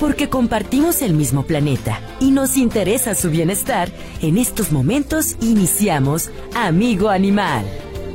Porque 0.00 0.30
compartimos 0.30 1.02
el 1.02 1.12
mismo 1.12 1.44
planeta 1.44 2.00
y 2.20 2.30
nos 2.30 2.56
interesa 2.56 3.14
su 3.14 3.30
bienestar, 3.30 3.92
en 4.22 4.38
estos 4.38 4.72
momentos 4.72 5.36
iniciamos 5.42 6.30
Amigo 6.54 7.10
Animal. 7.10 7.66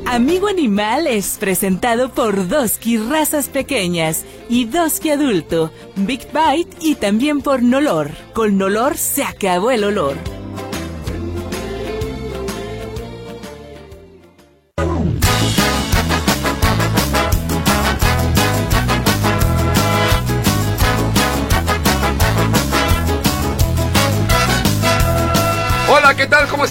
Amigo 0.04 0.48
Animal 0.48 1.06
es 1.06 1.36
presentado 1.38 2.10
por 2.10 2.48
Doski 2.48 2.98
Razas 2.98 3.48
Pequeñas 3.48 4.24
y 4.48 4.64
Doski 4.64 5.10
Adulto, 5.10 5.72
Big 5.94 6.26
Bite 6.32 6.76
y 6.80 6.96
también 6.96 7.40
por 7.40 7.62
Nolor. 7.62 8.10
Con 8.34 8.58
Nolor 8.58 8.96
se 8.96 9.22
acabó 9.22 9.70
el 9.70 9.84
olor. 9.84 10.35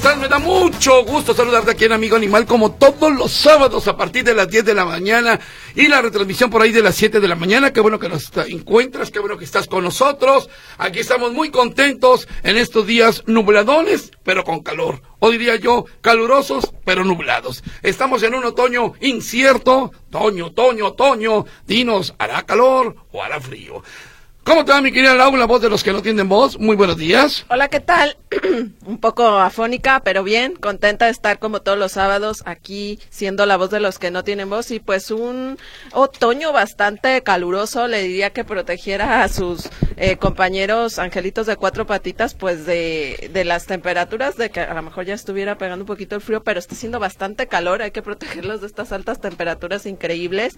Me 0.06 0.28
da 0.28 0.38
mucho 0.38 1.04
gusto 1.04 1.34
saludarte 1.34 1.72
aquí 1.72 1.86
en 1.86 1.92
Amigo 1.92 2.16
Animal, 2.16 2.46
como 2.46 2.74
todos 2.74 3.12
los 3.12 3.32
sábados 3.32 3.88
a 3.88 3.98
partir 3.98 4.24
de 4.24 4.36
las 4.36 4.48
10 4.48 4.64
de 4.64 4.76
la 4.76 4.86
mañana 4.86 5.40
y 5.74 5.88
la 5.88 6.00
retransmisión 6.00 6.52
por 6.52 6.62
ahí 6.62 6.72
de 6.72 6.84
las 6.84 6.96
7 6.96 7.20
de 7.20 7.28
la 7.28 7.36
mañana. 7.36 7.74
Qué 7.74 7.82
bueno 7.82 7.98
que 7.98 8.08
nos 8.08 8.32
encuentras, 8.48 9.10
qué 9.10 9.18
bueno 9.18 9.36
que 9.36 9.46
estás 9.46 9.68
con 9.68 9.84
nosotros. 9.84 10.48
Aquí 10.78 11.00
estamos 11.00 11.34
muy 11.34 11.50
contentos 11.50 12.28
en 12.44 12.58
estos 12.58 12.86
días 12.86 13.24
nubladones, 13.26 14.12
pero 14.24 14.44
con 14.44 14.62
calor. 14.62 15.02
O 15.18 15.32
diría 15.32 15.56
yo, 15.56 15.86
calurosos, 16.02 16.72
pero 16.86 17.04
nublados. 17.04 17.64
Estamos 17.82 18.22
en 18.22 18.36
un 18.36 18.46
otoño 18.46 18.94
incierto. 19.02 19.92
Otoño, 20.10 20.48
otoño, 20.48 20.88
otoño. 20.88 21.46
Dinos, 21.66 22.14
¿hará 22.20 22.44
calor 22.44 22.96
o 23.12 23.24
hará 23.24 23.42
frío? 23.42 23.82
¿Cómo 24.46 24.64
te 24.64 24.72
va, 24.72 24.80
mi 24.80 24.92
querida 24.92 25.16
Laura, 25.16 25.40
la 25.40 25.48
voz 25.48 25.60
de 25.64 25.72
los 25.72 25.84
que 25.84 25.92
no 25.92 26.04
tienen 26.04 26.30
voz? 26.30 26.60
Muy 26.60 26.76
buenos 26.76 26.98
días. 26.98 27.48
Hola, 27.50 27.68
¿qué 27.68 27.80
tal? 27.80 28.16
Un 28.86 29.00
poco 29.00 29.26
afónica, 29.28 30.02
pero 30.04 30.24
bien, 30.24 30.54
contenta 30.54 31.06
de 31.06 31.12
estar 31.12 31.40
como 31.40 31.64
todos 31.64 31.80
los 31.80 31.94
sábados 31.94 32.44
aquí 32.46 33.00
siendo 33.10 33.48
la 33.48 33.58
voz 33.58 33.72
de 33.72 33.80
los 33.80 33.98
que 33.98 34.12
no 34.12 34.24
tienen 34.24 34.48
voz 34.48 34.70
y 34.70 34.80
pues 34.80 35.10
un 35.10 35.58
otoño 35.94 36.54
bastante 36.54 37.24
caluroso, 37.24 37.88
le 37.88 38.04
diría 38.04 38.30
que 38.30 38.44
protegiera 38.44 39.24
a 39.24 39.30
sus 39.30 39.68
eh, 39.98 40.18
compañeros 40.18 41.00
angelitos 41.00 41.48
de 41.48 41.56
cuatro 41.56 41.88
patitas 41.88 42.36
pues 42.36 42.68
de, 42.68 43.32
de 43.34 43.46
las 43.46 43.66
temperaturas, 43.66 44.38
de 44.38 44.52
que 44.52 44.60
a 44.60 44.76
lo 44.76 44.84
mejor 44.84 45.06
ya 45.06 45.16
estuviera 45.16 45.58
pegando 45.58 45.82
un 45.82 45.88
poquito 45.88 46.16
el 46.16 46.22
frío, 46.22 46.44
pero 46.44 46.60
está 46.60 46.76
haciendo 46.76 47.00
bastante 47.00 47.48
calor, 47.48 47.82
hay 47.82 47.90
que 47.90 48.04
protegerlos 48.04 48.62
de 48.62 48.68
estas 48.68 48.92
altas 48.92 49.20
temperaturas 49.20 49.88
increíbles 49.88 50.56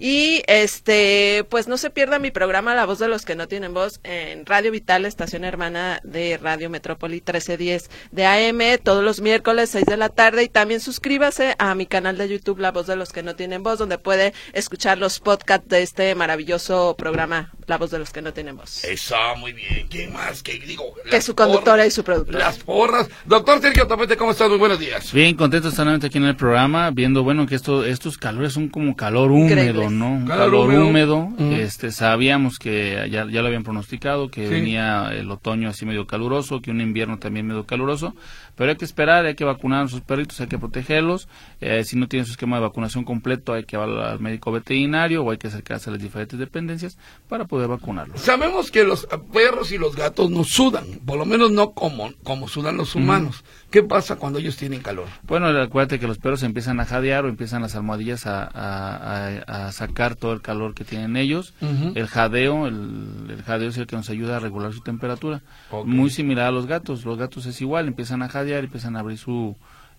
y 0.00 0.42
este 0.48 1.46
pues 1.48 1.68
no 1.68 1.76
se 1.76 1.90
pierda 1.90 2.18
mi 2.18 2.32
programa 2.32 2.74
La 2.74 2.84
voz 2.84 2.98
de 2.98 3.06
los 3.06 3.27
que 3.28 3.36
no 3.36 3.46
tienen 3.46 3.74
voz 3.74 4.00
en 4.04 4.46
Radio 4.46 4.72
Vital, 4.72 5.04
estación 5.04 5.44
hermana 5.44 6.00
de 6.02 6.38
Radio 6.38 6.70
Metrópoli 6.70 7.16
1310 7.16 7.90
de 8.10 8.24
AM, 8.24 8.78
todos 8.82 9.04
los 9.04 9.20
miércoles 9.20 9.68
6 9.68 9.84
de 9.84 9.98
la 9.98 10.08
tarde 10.08 10.44
y 10.44 10.48
también 10.48 10.80
suscríbase 10.80 11.54
a 11.58 11.74
mi 11.74 11.84
canal 11.84 12.16
de 12.16 12.26
YouTube 12.26 12.58
La 12.58 12.72
Voz 12.72 12.86
de 12.86 12.96
los 12.96 13.12
que 13.12 13.22
no 13.22 13.36
tienen 13.36 13.62
voz, 13.62 13.78
donde 13.78 13.98
puede 13.98 14.32
escuchar 14.54 14.96
los 14.96 15.20
podcasts 15.20 15.68
de 15.68 15.82
este 15.82 16.14
maravilloso 16.14 16.94
programa 16.96 17.52
La 17.66 17.76
Voz 17.76 17.90
de 17.90 17.98
los 17.98 18.12
que 18.12 18.22
no 18.22 18.32
tienen 18.32 18.56
voz. 18.56 18.82
Eso, 18.84 19.14
muy 19.36 19.52
bien. 19.52 19.86
¿Qué 19.90 20.08
más? 20.08 20.42
¿Qué 20.42 20.58
digo? 20.58 20.94
Que 21.10 21.20
su 21.20 21.34
conductora 21.34 21.84
y 21.84 21.90
su 21.90 22.02
productora. 22.04 22.38
Las 22.38 22.56
porras. 22.60 23.10
Doctor 23.26 23.60
Sergio 23.60 23.86
Tapete, 23.86 24.16
¿cómo 24.16 24.30
estás? 24.30 24.48
Muy 24.48 24.56
buenos 24.56 24.78
días. 24.78 25.12
Bien, 25.12 25.36
contento 25.36 25.68
estar 25.68 25.84
nuevamente 25.84 26.06
aquí 26.06 26.16
en 26.16 26.24
el 26.24 26.36
programa, 26.36 26.90
viendo, 26.92 27.22
bueno, 27.24 27.46
que 27.46 27.56
esto, 27.56 27.84
estos 27.84 28.16
calores 28.16 28.54
son 28.54 28.70
como 28.70 28.96
calor 28.96 29.30
húmedo, 29.32 29.90
¿no? 29.90 30.26
calor, 30.26 30.70
húmedo. 30.70 31.28
Este, 31.38 31.92
sabíamos 31.92 32.58
que 32.58 33.06
ya, 33.10 33.17
ya 33.26 33.40
lo 33.42 33.46
habían 33.46 33.64
pronosticado, 33.64 34.30
que 34.30 34.48
venía 34.48 35.10
el 35.12 35.30
otoño 35.30 35.68
así 35.68 35.86
medio 35.86 36.06
caluroso, 36.06 36.60
que 36.60 36.70
un 36.70 36.80
invierno 36.80 37.18
también 37.18 37.46
medio 37.46 37.66
caluroso, 37.66 38.14
pero 38.56 38.70
hay 38.70 38.76
que 38.76 38.84
esperar, 38.84 39.26
hay 39.26 39.34
que 39.34 39.44
vacunar 39.44 39.84
a 39.84 39.88
sus 39.88 40.00
perritos, 40.00 40.40
hay 40.40 40.48
que 40.48 40.58
protegerlos. 40.58 41.28
Eh, 41.60 41.84
si 41.84 41.96
no 41.96 42.08
tienen 42.08 42.26
su 42.26 42.32
esquema 42.32 42.56
de 42.56 42.62
vacunación 42.62 43.04
completo, 43.04 43.52
hay 43.52 43.64
que 43.64 43.76
ir 43.76 43.82
al 43.82 44.20
médico 44.20 44.52
veterinario 44.52 45.22
o 45.22 45.30
hay 45.30 45.38
que 45.38 45.48
acercarse 45.48 45.90
a 45.90 45.92
las 45.92 46.02
diferentes 46.02 46.38
dependencias 46.38 46.98
para 47.28 47.46
poder 47.46 47.68
vacunarlos. 47.68 48.20
Sabemos 48.20 48.70
que 48.70 48.84
los 48.84 49.06
perros 49.32 49.72
y 49.72 49.78
los 49.78 49.96
gatos 49.96 50.30
no 50.30 50.44
sudan, 50.44 50.84
por 51.06 51.18
lo 51.18 51.24
menos 51.24 51.50
no 51.50 51.72
como, 51.72 52.12
como 52.24 52.48
sudan 52.48 52.76
los 52.76 52.94
humanos. 52.94 53.44
¿Qué 53.70 53.82
pasa 53.82 54.16
cuando 54.16 54.38
ellos 54.38 54.56
tienen 54.56 54.80
calor? 54.80 55.06
Bueno, 55.24 55.48
acuérdate 55.48 55.98
que 55.98 56.06
los 56.06 56.18
perros 56.18 56.42
empiezan 56.42 56.80
a 56.80 56.86
jadear 56.86 57.26
o 57.26 57.28
empiezan 57.28 57.60
las 57.60 57.74
almohadillas 57.74 58.26
a, 58.26 58.46
a, 58.46 59.72
sacar 59.72 60.16
todo 60.16 60.32
el 60.32 60.40
calor 60.40 60.74
que 60.74 60.84
tienen 60.84 61.16
ellos. 61.16 61.52
El 61.94 62.06
jadeo, 62.06 62.66
el, 62.66 63.42
jadeo 63.44 63.68
es 63.68 63.76
el 63.76 63.86
que 63.86 63.96
nos 63.96 64.08
ayuda 64.08 64.38
a 64.38 64.40
regular 64.40 64.72
su 64.72 64.80
temperatura. 64.80 65.42
Muy 65.84 66.08
similar 66.08 66.46
a 66.46 66.50
los 66.50 66.66
gatos. 66.66 67.04
Los 67.04 67.18
gatos 67.18 67.44
es 67.44 67.60
igual, 67.60 67.88
empiezan 67.88 68.22
a 68.22 68.28
jadear, 68.28 68.64
empiezan 68.64 68.96
a 68.96 69.00
abrir 69.00 69.18
su, 69.18 69.54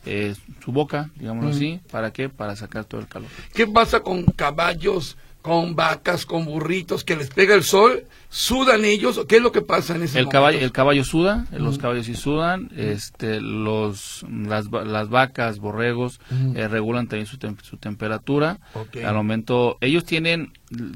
eh, 0.06 0.36
su 0.64 0.72
boca, 0.72 1.12
digámoslo 1.16 1.52
así. 1.52 1.80
¿Para 1.92 2.12
qué? 2.12 2.28
Para 2.28 2.56
sacar 2.56 2.86
todo 2.86 3.02
el 3.02 3.08
calor. 3.08 3.30
¿Qué 3.54 3.68
pasa 3.68 4.00
con 4.00 4.24
caballos? 4.24 5.16
con 5.42 5.76
vacas, 5.76 6.26
con 6.26 6.46
burritos, 6.46 7.04
que 7.04 7.16
les 7.16 7.30
pega 7.30 7.56
el 7.56 7.64
sol, 7.64 8.04
sudan 8.30 8.86
ellos, 8.86 9.26
¿qué 9.28 9.38
es 9.38 9.42
lo 9.42 9.52
que 9.52 9.62
pasa 9.62 9.96
en 9.96 10.04
ese 10.04 10.20
el 10.20 10.26
momento? 10.26 10.32
caballo 10.32 10.60
El 10.60 10.72
caballo 10.72 11.04
suda, 11.04 11.48
los 11.52 11.78
caballos 11.78 12.06
sí 12.06 12.16
sudan, 12.16 12.70
este, 12.78 13.42
los, 13.42 14.26
las, 14.30 14.70
las 14.72 15.10
vacas, 15.10 15.60
borregos, 15.60 16.20
eh, 16.56 16.68
regulan 16.68 17.08
también 17.08 17.26
su, 17.26 17.38
su 17.64 17.78
temperatura. 17.78 18.60
Al 19.04 19.16
momento, 19.16 19.78
ellos 19.82 20.06
tienen, 20.06 20.54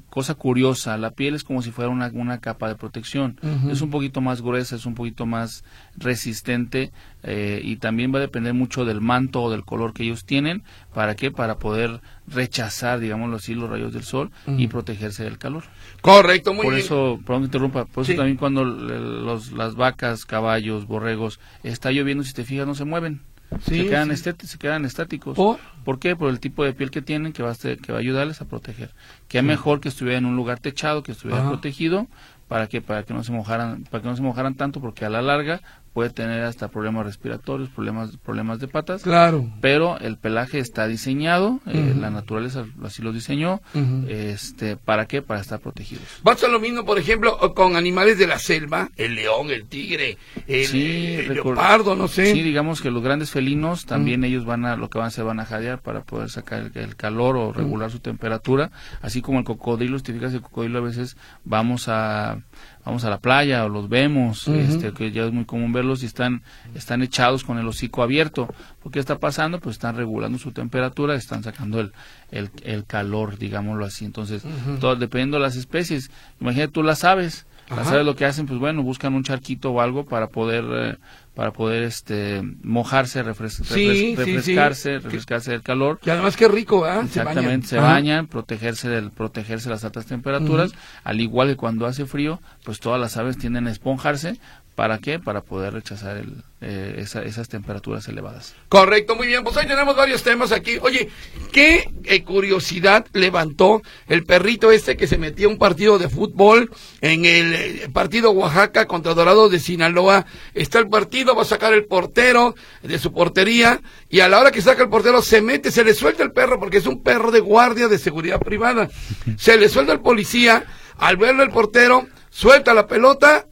cosa 0.09 0.35
curiosa, 0.35 0.97
la 0.97 1.11
piel 1.11 1.33
es 1.33 1.43
como 1.43 1.61
si 1.61 1.71
fuera 1.71 1.89
una, 1.89 2.11
una 2.13 2.39
capa 2.39 2.67
de 2.67 2.75
protección. 2.75 3.39
Es 3.69 3.81
un 3.81 3.89
poquito 3.89 4.21
más 4.21 4.41
gruesa, 4.41 4.75
es 4.75 4.85
un 4.85 4.93
poquito 4.93 5.25
más 5.25 5.63
resistente 5.97 6.91
eh, 7.23 7.61
y 7.63 7.77
también 7.77 8.13
va 8.13 8.17
a 8.17 8.21
depender 8.21 8.53
mucho 8.53 8.85
del 8.85 9.01
manto 9.01 9.41
o 9.41 9.49
del 9.49 9.65
color 9.65 9.93
que 9.93 10.03
ellos 10.03 10.25
tienen. 10.25 10.63
¿Para 10.93 11.15
qué? 11.15 11.31
Para 11.31 11.57
poder 11.57 12.01
rechazar, 12.27 12.99
digámoslo 12.99 13.37
así, 13.37 13.53
los 13.55 13.69
rayos 13.69 13.93
del 13.93 14.03
sol 14.03 14.31
y 14.45 14.67
protegerse 14.67 15.23
del 15.23 15.37
calor. 15.37 15.63
Correcto, 16.01 16.53
muy 16.53 16.63
por 16.63 16.73
bien. 16.73 16.85
Eso, 16.85 17.19
perdón 17.25 17.43
interrumpa, 17.43 17.85
por 17.85 18.03
eso 18.03 18.15
también 18.15 18.37
cuando 18.37 18.63
los, 18.63 19.51
las 19.51 19.75
vacas, 19.75 20.25
caballos, 20.25 20.87
borregos, 20.87 21.39
está 21.63 21.91
lloviendo, 21.91 22.23
si 22.23 22.33
te 22.33 22.43
fijas, 22.43 22.67
no 22.67 22.75
se 22.75 22.85
mueven. 22.85 23.21
se, 23.65 23.85
quedan 23.85 24.15
se 24.15 24.57
quedan 24.57 24.85
estáticos. 24.85 25.35
¿Por? 25.35 25.99
qué? 25.99 26.15
Por 26.15 26.29
el 26.29 26.39
tipo 26.39 26.63
de 26.63 26.73
piel 26.73 26.91
que 26.91 27.01
tienen 27.01 27.33
que 27.33 27.43
va 27.43 27.51
a, 27.51 27.55
que 27.55 27.91
va 27.91 27.97
a 27.97 28.01
ayudarles 28.01 28.41
a 28.41 28.45
proteger. 28.45 28.91
Que 29.27 29.39
es 29.39 29.43
mejor 29.43 29.79
que 29.79 29.89
estuviera 29.89 30.17
en 30.17 30.25
un 30.25 30.35
lugar 30.35 30.59
techado, 30.59 31.03
que 31.03 31.11
estuviera 31.11 31.47
protegido, 31.47 32.07
para 32.47 32.67
que 32.67 32.81
para 32.81 33.03
que 33.03 33.13
no 33.13 33.23
se 33.23 33.31
mojaran, 33.31 33.83
para 33.83 34.01
que 34.01 34.09
no 34.09 34.15
se 34.15 34.21
mojaran 34.21 34.55
tanto, 34.55 34.81
porque 34.81 35.05
a 35.05 35.09
la 35.09 35.21
larga 35.21 35.61
puede 35.93 36.09
tener 36.09 36.43
hasta 36.43 36.69
problemas 36.69 37.05
respiratorios, 37.05 37.69
problemas 37.69 38.17
problemas 38.17 38.59
de 38.59 38.67
patas. 38.67 39.03
Claro. 39.03 39.49
Pero 39.61 39.99
el 39.99 40.17
pelaje 40.17 40.59
está 40.59 40.87
diseñado, 40.87 41.59
eh, 41.67 41.95
la 41.97 42.09
naturaleza 42.09 42.65
así 42.83 43.01
lo 43.01 43.13
diseñó, 43.13 43.61
este, 44.07 44.75
¿para 44.75 45.05
qué? 45.05 45.21
Para 45.21 45.39
estar 45.39 45.59
protegidos. 45.59 46.03
Pasa 46.23 46.47
lo 46.47 46.59
mismo, 46.59 46.83
por 46.83 46.97
ejemplo, 46.97 47.53
con 47.53 47.75
animales 47.75 48.17
de 48.17 48.27
la 48.27 48.39
selva, 48.39 48.89
el 48.97 49.15
león, 49.15 49.51
el 49.51 49.65
tigre, 49.65 50.17
el, 50.47 51.27
leopardo, 51.27 51.95
no 51.95 52.07
sé. 52.07 52.33
Sí, 52.33 52.41
digamos 52.41 52.81
que 52.81 52.89
los 52.89 53.03
grandes 53.03 53.29
felinos 53.29 53.85
también 53.85 54.23
ellos 54.23 54.45
van 54.45 54.65
a 54.65 54.75
lo 54.75 54.89
que 54.89 54.97
van 54.97 55.05
a 55.05 55.07
hacer 55.09 55.23
van 55.23 55.39
a 55.39 55.45
jadear 55.45 55.81
para 55.81 56.01
poder 56.01 56.29
sacar 56.29 56.71
el, 56.73 56.95
calor 56.95 57.37
o 57.37 57.53
regular 57.53 57.91
su 57.91 57.99
temperatura, 57.99 58.71
así 59.01 59.21
como 59.21 59.39
el 59.39 59.45
cocodrilo, 59.45 59.97
si 59.97 60.05
te 60.05 60.13
fijas 60.13 60.33
el 60.33 60.41
cocodrilo 60.41 60.79
a 60.79 60.81
veces 60.81 61.17
vamos 61.43 61.87
a 61.87 62.39
vamos 62.85 63.03
a 63.05 63.09
la 63.09 63.19
playa 63.19 63.65
o 63.65 63.69
los 63.69 63.89
vemos, 63.89 64.47
este, 64.47 64.93
que 64.93 65.11
ya 65.11 65.25
es 65.25 65.31
muy 65.31 65.45
común 65.45 65.71
verlos 65.71 66.03
y 66.03 66.05
están, 66.05 66.43
están 66.75 67.01
echados 67.01 67.43
con 67.43 67.57
el 67.57 67.67
hocico 67.67 68.03
abierto. 68.03 68.47
¿Por 68.81 68.91
qué 68.91 68.99
está 68.99 69.19
pasando? 69.19 69.59
Pues 69.59 69.75
están 69.75 69.95
regulando 69.95 70.37
su 70.37 70.51
temperatura, 70.51 71.15
están 71.15 71.43
sacando 71.43 71.79
el, 71.79 71.93
el, 72.31 72.49
el 72.63 72.85
calor, 72.85 73.37
digámoslo 73.37 73.85
así. 73.85 74.05
Entonces, 74.05 74.43
todo, 74.79 74.95
dependiendo 74.95 75.37
de 75.37 75.43
las 75.43 75.55
especies, 75.55 76.11
imagínate 76.41 76.73
tú 76.73 76.83
las 76.83 77.03
aves, 77.03 77.45
las 77.69 77.87
aves 77.87 78.05
lo 78.05 78.15
que 78.15 78.25
hacen, 78.25 78.45
pues 78.45 78.59
bueno, 78.59 78.83
buscan 78.83 79.13
un 79.13 79.23
charquito 79.23 79.71
o 79.71 79.81
algo 79.81 80.05
para 80.05 80.27
poder... 80.27 80.65
Eh, 80.69 80.97
para 81.35 81.51
poder 81.51 81.83
este 81.83 82.41
mojarse, 82.61 83.23
refrescarse, 83.23 84.99
refrescarse 84.99 85.51
del 85.51 85.63
calor. 85.63 85.99
Y 86.05 86.09
además 86.09 86.37
qué 86.37 86.47
rico, 86.47 86.85
¿ah? 86.85 87.01
Exactamente, 87.03 87.67
se 87.67 87.77
bañan, 87.77 88.27
protegerse 88.27 88.87
del 88.89 89.11
protegerse 89.11 89.69
de 89.69 89.75
las 89.75 89.83
altas 89.83 90.05
temperaturas, 90.05 90.73
al 91.03 91.21
igual 91.21 91.49
que 91.49 91.55
cuando 91.55 91.87
hace 91.87 92.05
frío, 92.05 92.39
pues 92.63 92.79
todas 92.79 92.99
las 92.99 93.17
aves 93.17 93.37
tienden 93.37 93.67
a 93.67 93.71
esponjarse 93.71 94.39
¿Para 94.75 94.97
qué? 94.97 95.19
Para 95.19 95.41
poder 95.41 95.73
rechazar 95.73 96.17
el, 96.17 96.43
eh, 96.59 96.95
esas 96.97 97.47
temperaturas 97.47 98.07
elevadas. 98.07 98.55
Correcto, 98.69 99.15
muy 99.15 99.27
bien. 99.27 99.43
Pues 99.43 99.55
ahí 99.57 99.67
tenemos 99.67 99.95
varios 99.95 100.23
temas 100.23 100.51
aquí. 100.51 100.79
Oye, 100.81 101.09
¿qué 101.51 101.91
eh, 102.05 102.23
curiosidad 102.23 103.05
levantó 103.13 103.83
el 104.07 104.23
perrito 104.23 104.71
este 104.71 104.97
que 104.97 105.05
se 105.05 105.19
metía 105.19 105.45
a 105.45 105.49
un 105.49 105.59
partido 105.59 105.99
de 105.99 106.09
fútbol 106.09 106.71
en 107.01 107.25
el 107.25 107.53
eh, 107.53 107.89
partido 107.93 108.31
Oaxaca 108.31 108.87
contra 108.87 109.13
Dorado 109.13 109.47
de 109.47 109.59
Sinaloa? 109.59 110.25
Está 110.55 110.79
el 110.79 110.89
partido, 110.89 111.35
va 111.35 111.43
a 111.43 111.45
sacar 111.45 111.73
el 111.73 111.85
portero 111.85 112.55
de 112.81 112.97
su 112.97 113.13
portería 113.13 113.79
y 114.09 114.21
a 114.21 114.27
la 114.27 114.39
hora 114.39 114.51
que 114.51 114.61
saca 114.61 114.81
el 114.81 114.89
portero 114.89 115.21
se 115.21 115.41
mete, 115.41 115.69
se 115.69 115.83
le 115.83 115.93
suelta 115.93 116.23
el 116.23 116.31
perro 116.31 116.59
porque 116.59 116.77
es 116.77 116.87
un 116.87 117.03
perro 117.03 117.29
de 117.29 117.41
guardia 117.41 117.87
de 117.87 117.99
seguridad 117.99 118.39
privada. 118.39 118.89
Se 119.37 119.57
le 119.57 119.69
suelta 119.69 119.93
el 119.93 119.99
policía, 119.99 120.65
al 120.97 121.17
verlo 121.17 121.43
el 121.43 121.49
portero 121.49 122.07
suelta 122.29 122.73
la 122.73 122.87
pelota 122.87 123.47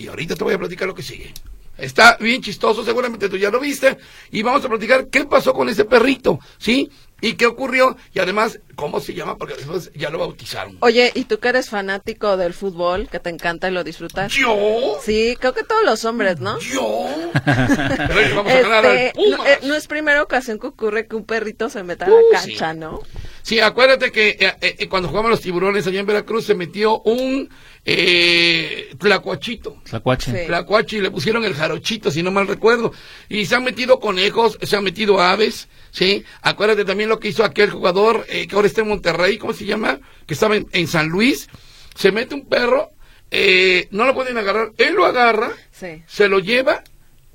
y 0.00 0.08
ahorita 0.08 0.34
te 0.36 0.44
voy 0.44 0.54
a 0.54 0.58
platicar 0.58 0.88
lo 0.88 0.94
que 0.94 1.02
sigue. 1.02 1.32
Está 1.76 2.16
bien 2.20 2.42
chistoso, 2.42 2.84
seguramente 2.84 3.28
tú 3.28 3.36
ya 3.38 3.50
lo 3.50 3.58
viste. 3.60 3.96
Y 4.30 4.42
vamos 4.42 4.64
a 4.64 4.68
platicar 4.68 5.06
qué 5.08 5.24
pasó 5.24 5.54
con 5.54 5.68
ese 5.68 5.84
perrito, 5.86 6.38
¿sí? 6.58 6.90
¿Y 7.22 7.34
qué 7.34 7.46
ocurrió? 7.46 7.96
Y 8.14 8.18
además, 8.18 8.60
¿cómo 8.76 8.98
se 9.00 9.12
llama? 9.14 9.36
Porque 9.36 9.54
después 9.54 9.90
ya 9.94 10.08
lo 10.10 10.18
bautizaron. 10.18 10.76
Oye, 10.80 11.10
¿y 11.14 11.24
tú 11.24 11.38
que 11.38 11.48
eres 11.48 11.68
fanático 11.70 12.36
del 12.38 12.52
fútbol, 12.54 13.08
que 13.10 13.18
te 13.18 13.28
encanta 13.30 13.68
y 13.68 13.72
lo 13.72 13.84
disfrutas? 13.84 14.32
¿Yo? 14.32 14.98
Sí, 15.04 15.36
creo 15.38 15.52
que 15.54 15.62
todos 15.64 15.84
los 15.84 16.04
hombres, 16.06 16.40
¿no? 16.40 16.58
¿Yo? 16.60 17.06
Pero 17.44 18.36
vamos 18.36 18.52
a 18.52 18.60
ganar 18.60 18.86
al 18.86 18.96
Este, 18.96 19.12
no, 19.30 19.36
Pumas. 19.36 19.48
eh, 19.50 19.58
no 19.64 19.74
es 19.74 19.86
primera 19.86 20.22
ocasión 20.22 20.58
que 20.58 20.66
ocurre 20.68 21.06
que 21.06 21.16
un 21.16 21.24
perrito 21.24 21.68
se 21.68 21.82
meta 21.82 22.06
a 22.06 22.08
la 22.08 22.16
Uh, 22.16 22.32
cancha, 22.32 22.74
¿no? 22.74 23.00
Sí, 23.42 23.60
acuérdate 23.60 24.12
que 24.12 24.36
eh, 24.40 24.54
eh, 24.60 24.88
cuando 24.88 25.08
jugaban 25.08 25.30
los 25.30 25.40
tiburones 25.40 25.86
allá 25.86 26.00
en 26.00 26.06
Veracruz 26.06 26.44
se 26.46 26.54
metió 26.54 27.00
un 27.02 27.48
eh, 27.92 28.90
tlacuachito. 28.98 29.78
Tlacuache. 29.84 30.30
Sí. 30.30 30.46
Tlacuache 30.46 30.96
y 30.98 31.00
le 31.00 31.10
pusieron 31.10 31.44
el 31.44 31.54
jarochito, 31.54 32.10
si 32.10 32.22
no 32.22 32.30
mal 32.30 32.46
recuerdo. 32.46 32.92
Y 33.28 33.46
se 33.46 33.56
han 33.56 33.64
metido 33.64 33.98
conejos, 34.00 34.58
se 34.62 34.76
han 34.76 34.84
metido 34.84 35.20
aves, 35.20 35.68
¿sí? 35.90 36.24
Acuérdate 36.42 36.84
también 36.84 37.08
lo 37.08 37.18
que 37.18 37.28
hizo 37.28 37.44
aquel 37.44 37.70
jugador 37.70 38.24
eh, 38.28 38.46
que 38.46 38.54
ahora 38.54 38.68
está 38.68 38.82
en 38.82 38.88
Monterrey, 38.88 39.38
¿cómo 39.38 39.52
se 39.52 39.64
llama? 39.64 39.98
Que 40.26 40.34
estaba 40.34 40.56
en, 40.56 40.66
en 40.72 40.86
San 40.86 41.08
Luis. 41.08 41.48
Se 41.96 42.12
mete 42.12 42.34
un 42.34 42.46
perro, 42.46 42.90
eh, 43.30 43.88
no 43.90 44.04
lo 44.06 44.14
pueden 44.14 44.38
agarrar, 44.38 44.70
él 44.78 44.94
lo 44.94 45.04
agarra, 45.06 45.50
Sí. 45.72 46.02
se 46.06 46.28
lo 46.28 46.38
lleva 46.38 46.84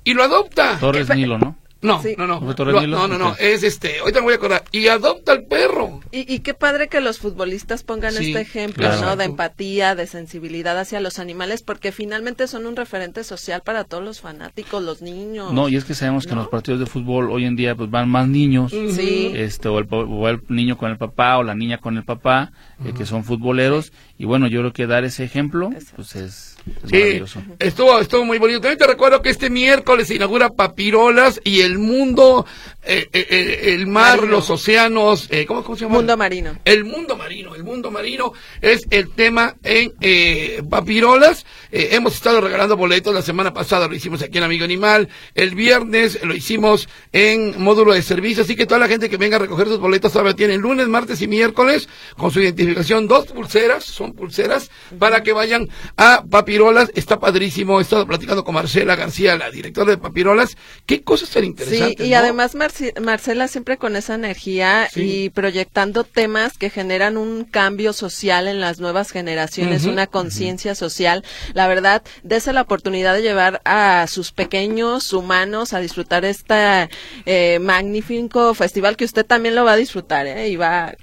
y 0.04 0.14
lo 0.14 0.22
adopta. 0.22 0.78
Torres 0.78 1.08
Nilo, 1.14 1.38
¿no? 1.38 1.58
No, 1.82 2.00
Sí. 2.02 2.14
no, 2.16 2.26
no. 2.26 2.40
No, 2.40 3.06
no, 3.06 3.18
no, 3.18 3.28
Ok. 3.30 3.36
es 3.38 3.62
este, 3.62 3.98
ahorita 4.00 4.20
me 4.20 4.24
voy 4.24 4.32
a 4.32 4.36
acordar. 4.36 4.64
Y 4.72 4.88
adopta 4.88 5.32
al 5.32 5.44
perro. 5.44 6.00
Y, 6.10 6.32
y 6.32 6.40
qué 6.40 6.54
padre 6.54 6.88
que 6.88 7.00
los 7.02 7.18
futbolistas 7.18 7.82
pongan 7.82 8.12
Sí, 8.14 8.28
este 8.28 8.40
ejemplo, 8.40 8.86
claro. 8.88 9.02
¿no? 9.04 9.16
De 9.16 9.24
empatía, 9.26 9.94
de 9.94 10.06
sensibilidad 10.06 10.78
hacia 10.78 11.00
los 11.00 11.18
animales, 11.18 11.62
porque 11.62 11.92
finalmente 11.92 12.46
son 12.48 12.66
un 12.66 12.76
referente 12.76 13.24
social 13.24 13.60
para 13.62 13.84
todos 13.84 14.02
los 14.02 14.20
fanáticos, 14.22 14.82
los 14.82 15.02
niños. 15.02 15.52
No, 15.52 15.68
y 15.68 15.76
es 15.76 15.84
que 15.84 15.94
sabemos 15.94 16.24
que 16.26 16.32
en 16.32 16.38
los 16.38 16.48
partidos 16.48 16.80
de 16.80 16.86
fútbol 16.86 17.30
hoy 17.30 17.44
en 17.44 17.56
día 17.56 17.74
pues 17.74 17.90
van 17.90 18.08
más 18.08 18.26
niños. 18.26 18.70
Sí. 18.72 19.32
Este, 19.34 19.68
o, 19.68 19.78
el, 19.78 19.86
o 19.90 20.28
el 20.28 20.40
niño 20.48 20.78
con 20.78 20.90
el 20.90 20.96
papá 20.96 21.36
o 21.38 21.42
la 21.42 21.54
niña 21.54 21.78
con 21.78 21.96
el 21.98 22.04
papá, 22.04 22.52
eh, 22.84 22.94
que 22.96 23.04
son 23.04 23.22
futboleros. 23.22 23.92
Y 24.18 24.24
bueno, 24.24 24.46
yo 24.46 24.60
creo 24.60 24.72
que 24.72 24.86
dar 24.86 25.04
ese 25.04 25.24
ejemplo, 25.24 25.66
Exacto. 25.72 25.92
pues 25.96 26.16
es, 26.16 26.55
es 26.66 26.90
Sí, 26.90 27.22
estuvo, 27.58 27.98
estuvo 28.00 28.24
muy 28.24 28.38
bonito. 28.38 28.60
También 28.60 28.78
te 28.78 28.86
recuerdo 28.86 29.22
que 29.22 29.30
este 29.30 29.50
miércoles 29.50 30.08
se 30.08 30.14
inaugura 30.14 30.50
Papirolas 30.50 31.40
y 31.44 31.60
el 31.60 31.78
mundo, 31.78 32.46
eh, 32.82 33.08
eh, 33.12 33.26
eh, 33.30 33.74
el 33.74 33.86
mar, 33.86 34.16
Marino. 34.16 34.36
los 34.36 34.50
océanos, 34.50 35.28
eh, 35.30 35.46
¿cómo, 35.46 35.62
cómo 35.62 35.76
se 35.76 35.84
llama? 35.84 35.96
Mundo 35.96 36.16
marino. 36.16 36.58
El 36.64 36.84
mundo 36.84 37.16
marino, 37.16 37.54
el 37.54 37.64
mundo 37.64 37.90
marino 37.90 38.32
es 38.60 38.86
el 38.90 39.12
tema 39.14 39.56
en 39.62 39.92
eh, 40.00 40.62
Papirolas. 40.68 41.46
Eh, 41.70 41.90
hemos 41.92 42.14
estado 42.14 42.40
regalando 42.40 42.76
boletos, 42.76 43.14
la 43.14 43.22
semana 43.22 43.52
pasada 43.52 43.86
lo 43.88 43.94
hicimos 43.94 44.22
aquí 44.22 44.38
en 44.38 44.44
Amigo 44.44 44.64
Animal, 44.64 45.08
el 45.34 45.54
viernes 45.54 46.22
lo 46.22 46.34
hicimos 46.34 46.88
en 47.12 47.62
módulo 47.62 47.92
de 47.92 48.02
servicio, 48.02 48.42
así 48.42 48.56
que 48.56 48.66
toda 48.66 48.80
la 48.80 48.88
gente 48.88 49.08
que 49.08 49.16
venga 49.16 49.36
a 49.36 49.40
recoger 49.40 49.68
sus 49.68 49.78
boletos 49.78 50.12
todavía 50.12 50.34
tienen 50.34 50.60
lunes, 50.60 50.88
martes 50.88 51.20
y 51.22 51.28
miércoles 51.28 51.88
con 52.16 52.30
su 52.30 52.40
identificación, 52.40 53.06
dos 53.08 53.26
pulseras, 53.26 53.84
son 53.84 54.14
pulseras, 54.14 54.70
para 54.98 55.22
que 55.22 55.32
vayan 55.32 55.68
a 55.96 56.24
Papirolas. 56.28 56.55
Está 56.94 57.20
padrísimo, 57.20 57.78
he 57.78 57.82
estado 57.82 58.06
platicando 58.06 58.42
con 58.44 58.54
Marcela 58.54 58.96
García, 58.96 59.36
la 59.36 59.50
directora 59.50 59.90
de 59.90 59.98
Papirolas. 59.98 60.56
Qué 60.86 61.02
cosas 61.02 61.28
tan 61.30 61.42
Sí, 61.42 61.48
interesantes. 61.48 62.06
y 62.06 62.10
¿no? 62.10 62.16
además 62.16 62.54
Marci- 62.54 62.98
Marcela 63.00 63.46
siempre 63.48 63.76
con 63.76 63.94
esa 63.94 64.14
energía 64.14 64.88
Sí. 64.92 65.24
y 65.24 65.30
proyectando 65.30 66.04
temas 66.04 66.56
que 66.56 66.70
generan 66.70 67.16
un 67.18 67.44
cambio 67.44 67.92
social 67.92 68.48
en 68.48 68.60
las 68.60 68.80
nuevas 68.80 69.10
generaciones, 69.10 69.84
una 69.84 70.06
conciencia 70.06 70.74
social. 70.74 71.24
La 71.52 71.68
verdad, 71.68 72.02
dese 72.22 72.52
la 72.52 72.62
oportunidad 72.62 73.14
de 73.14 73.22
llevar 73.22 73.60
a 73.64 74.06
sus 74.08 74.32
pequeños 74.32 75.12
humanos 75.12 75.72
a 75.74 75.80
disfrutar 75.80 76.24
este 76.24 76.88
eh, 77.26 77.58
magnífico 77.60 78.54
festival 78.54 78.96
que 78.96 79.04
usted 79.04 79.26
también 79.26 79.54
lo 79.54 79.64
va 79.64 79.72
a 79.72 79.76
disfrutar 79.76 80.26
¿eh? 80.26 80.48
y 80.48 80.56
va 80.56 80.94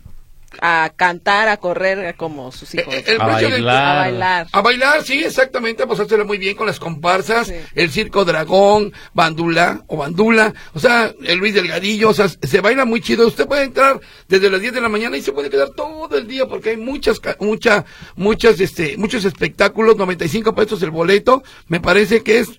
a 0.61 0.91
cantar, 0.95 1.47
a 1.50 1.57
correr 1.57 2.15
como 2.15 2.51
sus 2.51 2.73
hijos. 2.75 2.94
Eh, 2.94 3.03
el 3.07 3.21
A 3.21 3.38
de- 3.39 3.47
bailar. 3.50 3.85
a 3.85 4.00
bailar. 4.00 4.47
A 4.51 4.61
bailar, 4.61 5.03
sí, 5.03 5.23
exactamente, 5.23 5.85
pues 5.88 6.00
hacerlo 6.00 6.25
muy 6.25 6.38
bien 6.38 6.55
con 6.55 6.67
las 6.67 6.79
comparsas, 6.79 7.47
Sí. 7.47 7.53
el 7.75 7.89
circo 7.89 8.25
dragón, 8.25 8.94
bandula 9.13 9.83
o 9.88 9.97
bandula, 9.97 10.53
o 10.73 10.79
sea, 10.79 11.13
el 11.23 11.38
Luis 11.39 11.53
Delgadillo, 11.53 12.09
o 12.09 12.13
sea, 12.13 12.27
se 12.29 12.61
baila 12.61 12.85
muy 12.85 13.01
chido. 13.01 13.27
Usted 13.27 13.47
puede 13.47 13.63
entrar 13.63 14.00
desde 14.27 14.50
las 14.50 14.61
10 14.61 14.73
de 14.73 14.81
la 14.81 14.89
mañana 14.89 15.17
y 15.17 15.21
se 15.21 15.31
puede 15.31 15.50
quedar 15.50 15.69
todo 15.71 16.17
el 16.17 16.27
día 16.27 16.45
porque 16.47 16.71
hay 16.71 16.77
muchas, 16.77 17.19
ca- 17.19 17.38
mucha, 17.39 17.85
muchas, 18.15 18.59
este, 18.59 18.97
muchos 18.97 19.25
espectáculos, 19.25 19.97
95 19.97 20.53
pesos 20.55 20.81
el 20.83 20.91
boleto, 20.91 21.44
me 21.67 21.79
parece 21.79 22.23
que 22.23 22.39
es 22.39 22.50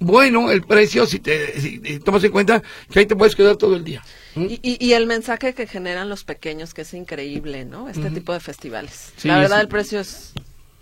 bueno 0.00 0.50
el 0.52 0.62
precio 0.62 1.06
si 1.06 1.18
te, 1.18 1.60
si, 1.60 1.80
si 1.84 1.98
tomas 1.98 2.22
en 2.22 2.30
cuenta 2.30 2.62
que 2.90 3.00
ahí 3.00 3.06
te 3.06 3.16
puedes 3.16 3.34
quedar 3.34 3.56
todo 3.56 3.74
el 3.74 3.82
día. 3.82 4.02
Y, 4.42 4.60
y- 4.62 4.84
y 4.86 4.92
el 4.92 5.06
mensaje 5.06 5.54
que 5.54 5.66
generan 5.66 6.08
los 6.08 6.24
pequeños, 6.24 6.74
que 6.74 6.82
es 6.82 6.94
increíble, 6.94 7.64
¿no? 7.64 7.88
Este 7.88 8.10
tipo 8.10 8.32
de 8.32 8.40
festivales. 8.40 9.12
Sí, 9.16 9.28
la 9.28 9.38
verdad, 9.38 9.60
el 9.60 9.68
precio 9.68 10.00
es 10.00 10.32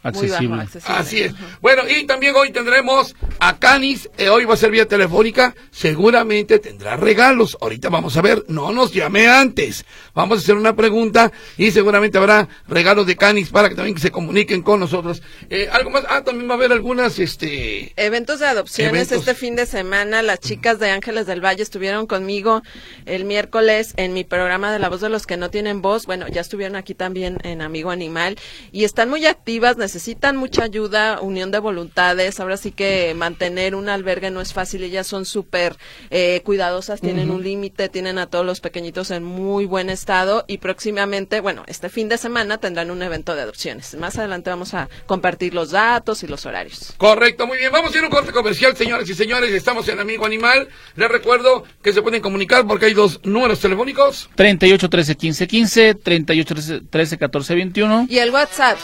Accesible. 0.08 0.38
muy 0.40 0.48
bajo, 0.48 0.62
accesible. 0.62 0.98
Así 0.98 1.20
es. 1.22 1.34
Ajá. 1.34 1.58
Bueno, 1.60 1.82
y 1.88 2.04
también 2.04 2.34
hoy 2.36 2.50
tendremos 2.50 3.14
a 3.38 3.58
Canis, 3.58 4.08
eh, 4.18 4.28
hoy 4.28 4.44
va 4.44 4.54
a 4.54 4.56
ser 4.56 4.70
vía 4.70 4.86
telefónica, 4.86 5.54
seguramente 5.70 6.58
tendrá 6.58 6.96
regalos. 6.96 7.56
Ahorita 7.60 7.88
vamos 7.88 8.16
a 8.16 8.22
ver, 8.22 8.44
no 8.48 8.72
nos 8.72 8.92
llame 8.92 9.26
antes. 9.28 9.84
Vamos 10.14 10.38
a 10.38 10.42
hacer 10.42 10.56
una 10.56 10.74
pregunta 10.76 11.32
y 11.56 11.70
seguramente 11.70 12.18
habrá 12.18 12.48
regalos 12.68 13.06
de 13.06 13.16
Canis 13.16 13.50
para 13.50 13.68
que 13.68 13.74
también 13.74 13.98
se 13.98 14.10
comuniquen 14.10 14.62
con 14.62 14.80
nosotros. 14.80 15.22
Eh, 15.50 15.68
algo 15.70 15.90
más, 15.90 16.04
ah, 16.08 16.22
también 16.24 16.48
va 16.48 16.54
a 16.54 16.56
haber 16.56 16.72
algunas, 16.72 17.18
este, 17.18 17.92
Eventos 17.96 18.40
de 18.40 18.46
adopciones 18.46 19.10
Eventos. 19.10 19.18
este 19.18 19.34
fin 19.34 19.56
de 19.56 19.66
semana. 19.66 20.22
Las 20.22 20.40
chicas 20.40 20.78
de 20.78 20.90
Ángeles 20.90 21.26
del 21.26 21.44
Valle 21.44 21.62
estuvieron 21.62 22.06
conmigo 22.06 22.62
el 23.04 23.24
miércoles 23.24 23.94
en 23.96 24.12
mi 24.12 24.24
programa 24.24 24.72
de 24.72 24.78
La 24.78 24.88
Voz 24.88 25.00
de 25.00 25.08
los 25.08 25.26
que 25.26 25.36
no 25.36 25.50
tienen 25.50 25.82
voz. 25.82 26.06
Bueno, 26.06 26.26
ya 26.28 26.40
estuvieron 26.40 26.76
aquí 26.76 26.94
también 26.94 27.38
en 27.42 27.62
Amigo 27.62 27.90
Animal 27.90 28.36
y 28.72 28.84
están 28.84 29.08
muy 29.08 29.26
activas, 29.26 29.76
necesitan 29.76 29.95
mucha 30.36 30.64
ayuda, 30.64 31.20
unión 31.20 31.50
de 31.50 31.58
voluntades. 31.58 32.40
Ahora 32.40 32.56
sí 32.56 32.72
que 32.72 33.14
mantener 33.14 33.74
un 33.74 33.88
albergue 33.88 34.30
no 34.30 34.40
es 34.40 34.52
fácil. 34.52 34.82
Ellas 34.82 35.06
son 35.06 35.24
súper 35.24 35.76
eh, 36.10 36.40
cuidadosas, 36.44 37.00
tienen 37.00 37.30
un 37.30 37.42
límite, 37.42 37.88
tienen 37.88 38.18
a 38.18 38.26
todos 38.26 38.44
los 38.44 38.60
pequeñitos 38.60 39.10
en 39.10 39.24
muy 39.24 39.66
buen 39.66 39.90
estado 39.90 40.44
y 40.48 40.58
próximamente, 40.58 41.40
bueno, 41.40 41.64
este 41.66 41.88
fin 41.88 42.08
de 42.08 42.18
semana 42.18 42.58
tendrán 42.58 42.90
un 42.90 43.02
evento 43.02 43.34
de 43.34 43.42
adopciones. 43.42 43.94
Más 43.96 44.18
adelante 44.18 44.50
vamos 44.50 44.74
a 44.74 44.88
compartir 45.06 45.54
los 45.54 45.70
datos 45.70 46.22
y 46.22 46.26
los 46.26 46.46
horarios. 46.46 46.94
Correcto, 46.96 47.46
muy 47.46 47.58
bien. 47.58 47.72
Vamos 47.72 47.94
a 47.94 47.98
ir 47.98 48.04
a 48.04 48.06
un 48.06 48.12
corte 48.12 48.32
comercial, 48.32 48.76
señores 48.76 49.08
y 49.08 49.14
señores. 49.14 49.52
Estamos 49.52 49.88
en 49.88 50.00
Amigo 50.00 50.26
Animal. 50.26 50.68
Les 50.96 51.08
recuerdo 51.08 51.64
que 51.82 51.92
se 51.92 52.02
pueden 52.02 52.20
comunicar 52.20 52.66
porque 52.66 52.86
hay 52.86 52.94
dos 52.94 53.20
números 53.24 53.60
telefónicos. 53.60 54.30
38 54.34 54.88
13 54.88 55.16
15 55.16 55.46
15, 55.46 55.94
38 55.94 56.54
13, 56.54 56.80
13 56.90 57.18
14 57.18 57.54
21. 57.54 58.06
Y 58.08 58.18
el 58.18 58.30
WhatsApp 58.30 58.78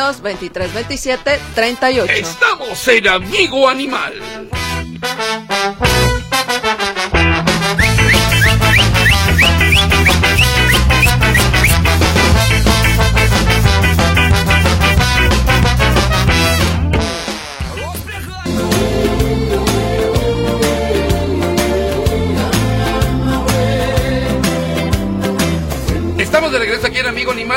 3322 0.00 0.22
2327 0.22 1.40
38. 1.54 2.12
Estamos 2.12 2.88
en 2.88 3.08
Amigo 3.08 3.68
Animal. 3.68 4.14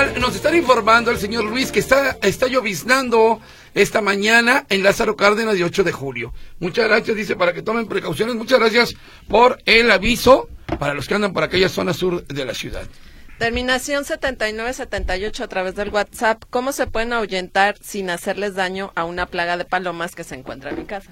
Animal. 0.03 0.21
Nos 0.21 0.35
están 0.35 0.55
informando 0.55 1.11
el 1.11 1.17
señor 1.17 1.45
Luis 1.45 1.71
que 1.71 1.79
está, 1.79 2.17
está 2.21 2.47
lloviznando 2.47 3.39
esta 3.73 4.01
mañana 4.01 4.65
en 4.69 4.83
Lázaro 4.83 5.15
Cárdenas 5.15 5.55
de 5.55 5.63
8 5.63 5.83
de 5.83 5.91
julio. 5.91 6.33
Muchas 6.59 6.87
gracias, 6.87 7.15
dice, 7.15 7.35
para 7.35 7.53
que 7.53 7.61
tomen 7.61 7.87
precauciones. 7.87 8.35
Muchas 8.35 8.59
gracias 8.59 8.95
por 9.27 9.59
el 9.65 9.89
aviso 9.91 10.49
para 10.79 10.93
los 10.93 11.07
que 11.07 11.15
andan 11.15 11.33
por 11.33 11.43
aquella 11.43 11.69
zona 11.69 11.93
sur 11.93 12.25
de 12.27 12.45
la 12.45 12.53
ciudad. 12.53 12.83
Terminación 13.39 14.05
7978 14.05 15.43
a 15.43 15.47
través 15.47 15.75
del 15.75 15.89
WhatsApp. 15.89 16.43
¿Cómo 16.49 16.71
se 16.71 16.87
pueden 16.87 17.13
ahuyentar 17.13 17.75
sin 17.81 18.09
hacerles 18.09 18.55
daño 18.55 18.91
a 18.95 19.05
una 19.05 19.25
plaga 19.25 19.57
de 19.57 19.65
palomas 19.65 20.15
que 20.15 20.23
se 20.23 20.35
encuentra 20.35 20.69
en 20.69 20.79
mi 20.79 20.85
casa? 20.85 21.11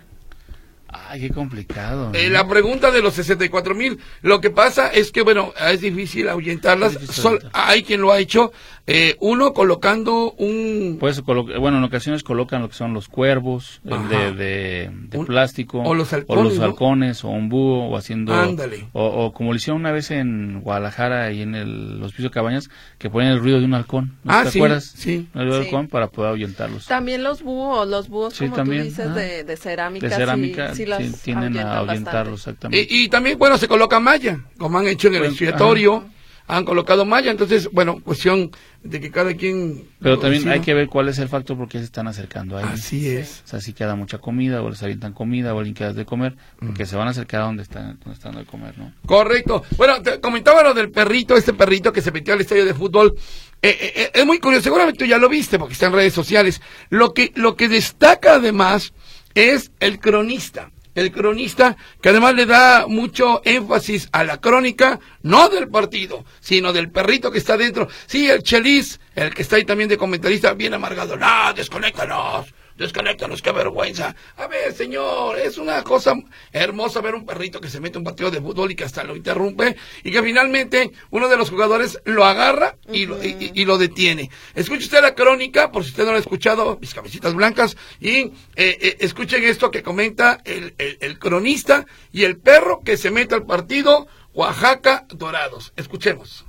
Ay, 0.93 1.21
qué 1.21 1.29
complicado. 1.29 2.11
Eh, 2.13 2.25
¿eh? 2.25 2.29
la 2.29 2.47
pregunta 2.47 2.91
de 2.91 3.01
los 3.01 3.13
64 3.13 3.73
mil, 3.73 3.99
lo 4.21 4.41
que 4.41 4.49
pasa 4.49 4.89
es 4.89 5.11
que, 5.11 5.21
bueno, 5.21 5.53
es 5.69 5.79
difícil 5.79 6.27
ahuyentarlas. 6.27 6.93
Es 6.93 7.01
difícil 7.01 7.23
Sol- 7.23 7.49
hay 7.53 7.83
quien 7.83 8.01
lo 8.01 8.11
ha 8.11 8.19
hecho, 8.19 8.51
eh, 8.87 9.15
uno 9.19 9.53
colocando 9.53 10.31
un... 10.33 10.97
Pues, 10.99 11.21
colo- 11.23 11.45
bueno, 11.59 11.77
en 11.77 11.83
ocasiones 11.83 12.23
colocan 12.23 12.61
lo 12.61 12.69
que 12.69 12.75
son 12.75 12.93
los 12.93 13.07
cuervos 13.07 13.79
el 13.85 13.93
Ajá. 13.93 14.07
de, 14.09 14.31
de, 14.33 14.91
de 15.09 15.17
Un- 15.17 15.25
plástico. 15.25 15.81
o 15.81 15.93
los 15.93 16.11
halcones, 16.13 16.57
¿no? 16.57 16.65
halcones, 16.65 17.23
o 17.23 17.29
un 17.29 17.47
búho, 17.49 17.89
o 17.89 17.97
haciendo... 17.97 18.33
Ándale. 18.33 18.87
O, 18.93 19.05
o 19.05 19.33
como 19.33 19.51
lo 19.51 19.57
hicieron 19.57 19.79
una 19.81 19.91
vez 19.91 20.11
en 20.11 20.61
Guadalajara 20.61 21.31
y 21.31 21.41
en 21.41 21.55
el 21.55 22.01
Hospicio 22.03 22.25
de 22.29 22.33
Cabañas, 22.33 22.69
que 22.97 23.09
ponen 23.09 23.29
el 23.29 23.39
ruido 23.39 23.59
de 23.59 23.65
un 23.65 23.73
halcón. 23.75 24.17
¿No 24.23 24.33
Ah, 24.33 24.43
te 24.43 24.51
sí, 24.51 24.59
acuerdas? 24.59 24.83
sí. 24.95 25.27
El 25.35 25.41
ruido 25.41 25.55
del 25.55 25.63
Sí. 25.63 25.69
halcón 25.69 25.87
para 25.87 26.07
poder 26.07 26.29
ahuyentarlos. 26.31 26.85
También 26.87 27.23
los 27.23 27.43
búhos, 27.43 27.87
los 27.87 28.09
búhos, 28.09 28.33
Sí, 28.33 28.45
como 28.45 28.55
también, 28.57 28.81
tú 28.83 28.87
dices, 28.89 29.13
de, 29.15 29.43
de 29.43 29.57
cerámica. 29.57 30.07
De 30.09 30.15
cerámica, 30.15 30.75
sí, 30.75 30.85
tienden 31.23 31.57
a 31.59 31.77
ahuyentarlos, 31.77 32.33
bastante. 32.33 32.33
exactamente. 32.33 32.87
Y, 32.93 33.03
y 33.03 33.09
también, 33.09 33.37
bueno, 33.37 33.57
se 33.57 33.67
coloca 33.67 33.99
malla, 33.99 34.39
como 34.57 34.79
han 34.79 34.87
hecho 34.87 35.07
en 35.07 35.15
el 35.15 35.25
expiatorio, 35.25 36.05
han 36.51 36.65
colocado 36.65 37.05
malla, 37.05 37.31
entonces, 37.31 37.69
bueno, 37.71 38.01
cuestión 38.03 38.51
de 38.83 38.99
que 38.99 39.09
cada 39.09 39.33
quien... 39.35 39.87
Pero 40.01 40.19
también 40.19 40.49
hay 40.49 40.59
que 40.59 40.73
ver 40.73 40.87
cuál 40.89 41.07
es 41.07 41.17
el 41.17 41.29
factor 41.29 41.55
porque 41.57 41.77
se 41.77 41.85
están 41.85 42.09
acercando 42.09 42.57
ahí. 42.57 42.65
Así 42.67 43.07
es. 43.07 43.41
O 43.45 43.47
sea, 43.47 43.61
si 43.61 43.71
queda 43.71 43.95
mucha 43.95 44.17
comida 44.17 44.61
o 44.61 44.69
les 44.69 44.83
avientan 44.83 45.13
comida 45.13 45.53
o 45.53 45.59
alguien 45.59 45.73
queda 45.73 45.93
de 45.93 46.03
comer, 46.03 46.35
porque 46.59 46.85
se 46.85 46.97
van 46.97 47.07
a 47.07 47.11
acercar 47.11 47.43
a 47.43 47.45
donde 47.45 47.63
están, 47.63 47.97
donde 47.99 48.13
están 48.13 48.35
de 48.35 48.43
comer, 48.43 48.77
¿no? 48.77 48.91
Correcto. 49.05 49.63
Bueno, 49.77 50.01
te 50.01 50.19
comentaba 50.19 50.61
lo 50.61 50.73
del 50.73 50.91
perrito, 50.91 51.37
este 51.37 51.53
perrito 51.53 51.93
que 51.93 52.01
se 52.01 52.11
metió 52.11 52.33
al 52.33 52.41
estadio 52.41 52.65
de 52.65 52.73
fútbol. 52.73 53.15
Eh, 53.61 53.69
eh, 53.69 53.93
eh, 53.95 54.11
es 54.13 54.25
muy 54.25 54.39
curioso, 54.39 54.63
seguramente 54.63 54.99
tú 54.99 55.05
ya 55.05 55.17
lo 55.17 55.29
viste 55.29 55.57
porque 55.57 55.73
está 55.73 55.85
en 55.85 55.93
redes 55.93 56.13
sociales. 56.13 56.61
Lo 56.89 57.13
que, 57.13 57.31
lo 57.35 57.55
que 57.55 57.69
destaca 57.69 58.35
además 58.35 58.91
es 59.35 59.71
el 59.79 59.99
cronista. 59.99 60.69
El 60.93 61.11
cronista 61.11 61.77
que 62.01 62.09
además 62.09 62.35
le 62.35 62.45
da 62.45 62.85
mucho 62.87 63.41
énfasis 63.45 64.09
a 64.11 64.23
la 64.23 64.39
crónica, 64.39 64.99
no 65.23 65.49
del 65.49 65.69
partido, 65.69 66.25
sino 66.39 66.73
del 66.73 66.91
perrito 66.91 67.31
que 67.31 67.37
está 67.37 67.57
dentro. 67.57 67.87
Sí, 68.05 68.29
el 68.29 68.43
Chelis, 68.43 68.99
el 69.15 69.33
que 69.33 69.41
está 69.41 69.55
ahí 69.55 69.65
también 69.65 69.89
de 69.89 69.97
comentarista, 69.97 70.53
bien 70.53 70.73
amargado. 70.73 71.15
No, 71.15 71.53
desconéctanos. 71.53 72.53
Desconéctanos, 72.77 73.41
qué 73.41 73.51
vergüenza. 73.51 74.15
A 74.37 74.47
ver, 74.47 74.73
señor, 74.73 75.37
es 75.37 75.57
una 75.57 75.83
cosa 75.83 76.13
hermosa 76.51 77.01
ver 77.01 77.15
un 77.15 77.25
perrito 77.25 77.61
que 77.61 77.69
se 77.69 77.79
mete 77.79 77.97
un 77.97 78.03
partido 78.03 78.31
de 78.31 78.41
fútbol 78.41 78.71
y 78.71 78.75
que 78.75 78.83
hasta 78.85 79.03
lo 79.03 79.15
interrumpe 79.15 79.75
y 80.03 80.11
que 80.11 80.23
finalmente 80.23 80.91
uno 81.11 81.27
de 81.27 81.37
los 81.37 81.49
jugadores 81.49 81.99
lo 82.05 82.25
agarra 82.25 82.75
y, 82.91 83.05
lo, 83.05 83.23
y, 83.23 83.27
y- 83.39 83.61
y 83.61 83.65
lo 83.65 83.77
detiene. 83.77 84.29
Escuche 84.55 84.85
usted 84.85 85.01
la 85.01 85.13
crónica, 85.15 85.71
por 85.71 85.83
si 85.83 85.89
usted 85.91 86.05
no 86.05 86.11
lo 86.11 86.17
ha 86.17 86.19
escuchado, 86.19 86.77
mis 86.81 86.93
cabecitas 86.93 87.33
blancas, 87.33 87.77
y 87.99 88.17
eh, 88.19 88.31
eh, 88.55 88.97
escuchen 89.01 89.43
esto 89.43 89.69
que 89.71 89.83
comenta 89.83 90.39
el, 90.45 90.73
el- 90.77 90.97
el 91.01 91.19
cronista 91.19 91.85
y 92.11 92.23
el 92.23 92.37
perro 92.37 92.81
que 92.83 92.97
se 92.97 93.11
mete 93.11 93.35
al 93.35 93.45
partido 93.45 94.07
Oaxaca 94.33 95.05
Dorados. 95.09 95.73
Escuchemos. 95.75 96.45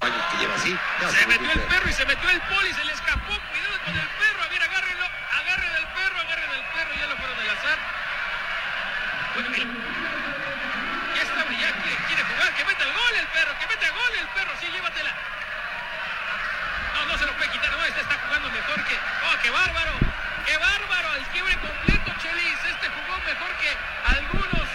años 0.00 0.22
que 0.30 0.38
lleva 0.38 0.54
así. 0.54 0.70
Ya 1.02 1.08
Se 1.10 1.26
metió 1.26 1.46
el 1.46 1.52
perro. 1.58 1.68
perro 1.70 1.90
y 1.90 1.92
se 1.92 2.06
metió 2.06 2.30
el 2.30 2.40
poli, 2.40 2.72
se 2.72 2.84
le 2.84 2.92
escapó. 2.92 3.32
Con 3.84 3.94
el 3.96 4.08
perro. 4.08 4.42
A 4.42 4.48
ver, 4.48 4.62
agárrenlo. 4.62 5.06
Agarren 5.06 5.72
al 5.74 5.88
perro, 5.94 6.20
agarren 6.20 6.50
al 6.50 6.64
perro. 6.72 6.94
Ya 6.98 7.06
lo 7.06 7.16
fueron 7.16 7.38
a 7.38 7.44
lanzar. 7.44 7.78
Bueno, 9.34 9.50
mira. 9.50 9.66
Ya 11.14 11.22
está 11.22 11.42
ya 11.50 11.70
quiere, 11.82 11.96
quiere 12.06 12.22
jugar. 12.22 12.54
Que 12.54 12.64
meta 12.64 12.84
el 12.84 12.92
gol 12.92 13.14
el 13.18 13.26
perro. 13.28 13.52
Que 13.58 13.66
meta 13.66 13.88
gol 13.90 14.12
el 14.18 14.28
perro. 14.28 14.52
Sí, 14.60 14.66
llévatela. 14.70 15.12
No, 16.94 17.06
no 17.06 17.18
se 17.18 17.26
lo 17.26 17.32
puede 17.34 17.50
quitar. 17.50 17.70
No, 17.72 17.84
este 17.84 18.00
está 18.00 18.18
jugando 18.26 18.50
mejor 18.50 18.84
que. 18.84 18.94
¡Oh, 18.94 19.36
qué 19.42 19.50
bárbaro! 19.50 19.92
¡Qué 20.46 20.56
bárbaro! 20.56 21.14
El 21.14 21.24
quiebre 21.26 21.56
completo, 21.58 22.12
Chelis. 22.22 22.60
Este 22.70 22.88
jugó 22.88 23.18
mejor 23.26 23.50
que 23.58 23.70
algunos 24.16 24.68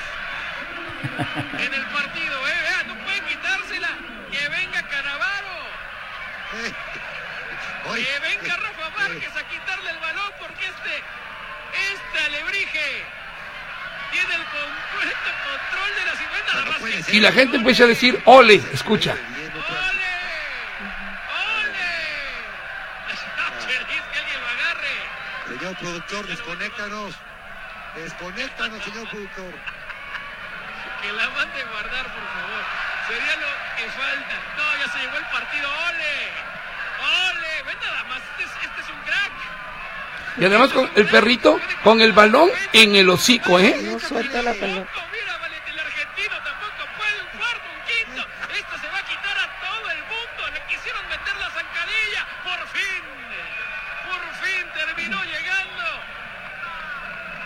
en 1.59 1.73
el 1.73 1.85
partido, 1.87 2.47
¿eh? 2.47 2.61
Vea, 2.61 2.83
no 2.87 2.95
pueden 3.03 3.25
quitársela. 3.25 3.89
Que 4.31 4.47
venga 4.49 4.81
Canavaro. 4.87 5.67
Eh. 6.53 6.73
Oye, 7.85 8.05
Que 8.05 8.19
venga 8.19 8.55
Rafa 8.55 8.89
Márquez 8.97 9.35
a 9.35 9.43
quitarle 9.49 9.89
el 9.89 9.99
balón 9.99 10.31
porque 10.39 10.65
este, 10.65 11.03
este 11.93 12.25
alebrije 12.25 13.05
tiene 14.27 14.35
el 14.35 14.43
completo 14.49 15.29
control 15.43 15.95
de 15.95 16.05
la 16.05 16.15
50 16.15 16.53
No 16.53 16.59
nada 16.59 16.71
más 16.79 17.05
que-. 17.05 17.15
Y 17.17 17.19
la 17.19 17.31
gente 17.31 17.57
empieza 17.57 17.83
a 17.83 17.87
decir, 17.87 18.21
ole, 18.25 18.55
escucha. 18.73 19.13
bien, 19.13 19.51
otra- 19.57 19.79
¡Ole! 19.79 20.13
¡Ole! 21.67 21.93
Chelis, 23.65 24.01
que 24.11 24.19
alguien 24.19 24.39
lo 24.41 24.47
agarre. 24.49 24.95
Señor 25.59 25.77
productor, 25.77 26.27
desconéctanos. 26.27 27.15
Desconéctanos, 27.95 28.83
señor 28.83 29.07
productor. 29.09 29.53
Que 31.01 31.11
la 31.11 31.29
mande 31.29 31.61
a 31.61 31.65
guardar, 31.65 32.05
por 32.05 32.23
favor. 32.33 32.63
Sería 33.07 33.35
lo 33.35 33.47
que 33.77 33.89
falta. 33.91 34.35
No, 34.57 34.63
ya 34.79 34.91
se 34.93 34.99
llegó 34.99 35.17
el 35.17 35.25
partido. 35.25 35.67
¡Ole! 35.69 36.15
¡Ole! 37.03 37.63
Ven 37.67 37.77
nada 37.83 38.03
más. 38.05 38.19
Este 38.31 38.43
es, 38.43 38.49
este 38.63 38.81
es 38.81 38.89
un 38.89 39.01
crack. 39.03 39.31
Y 40.37 40.45
además 40.45 40.71
con 40.73 40.89
el 40.95 41.05
perrito 41.07 41.59
con 41.83 42.01
el 42.01 42.11
balón 42.11 42.49
en 42.73 42.95
el 42.95 43.09
hocico, 43.09 43.59
¿eh? 43.59 43.75
No 43.83 43.99
suelta 43.99 44.41
la 44.41 44.53
pelota. 44.53 44.89
Mira, 45.11 45.37
Valentín, 45.37 45.73
el 45.73 45.79
argentino 45.79 46.35
tampoco 46.43 46.89
puede 46.97 47.21
un 47.21 47.37
cuarto, 47.37 47.67
un 47.69 47.81
quinto. 47.85 48.27
Esto 48.57 48.75
se 48.81 48.87
va 48.87 48.97
a 48.97 49.05
quitar 49.05 49.37
a 49.37 49.47
todo 49.61 49.91
el 49.91 50.01
mundo. 50.09 50.41
Le 50.53 50.61
quisieron 50.73 51.03
meter 51.07 51.35
la 51.37 51.49
zancadilla. 51.51 52.25
Por 52.43 52.61
fin. 52.73 53.03
Por 54.09 54.23
fin 54.41 54.63
terminó 54.73 55.23
llegando. 55.23 55.85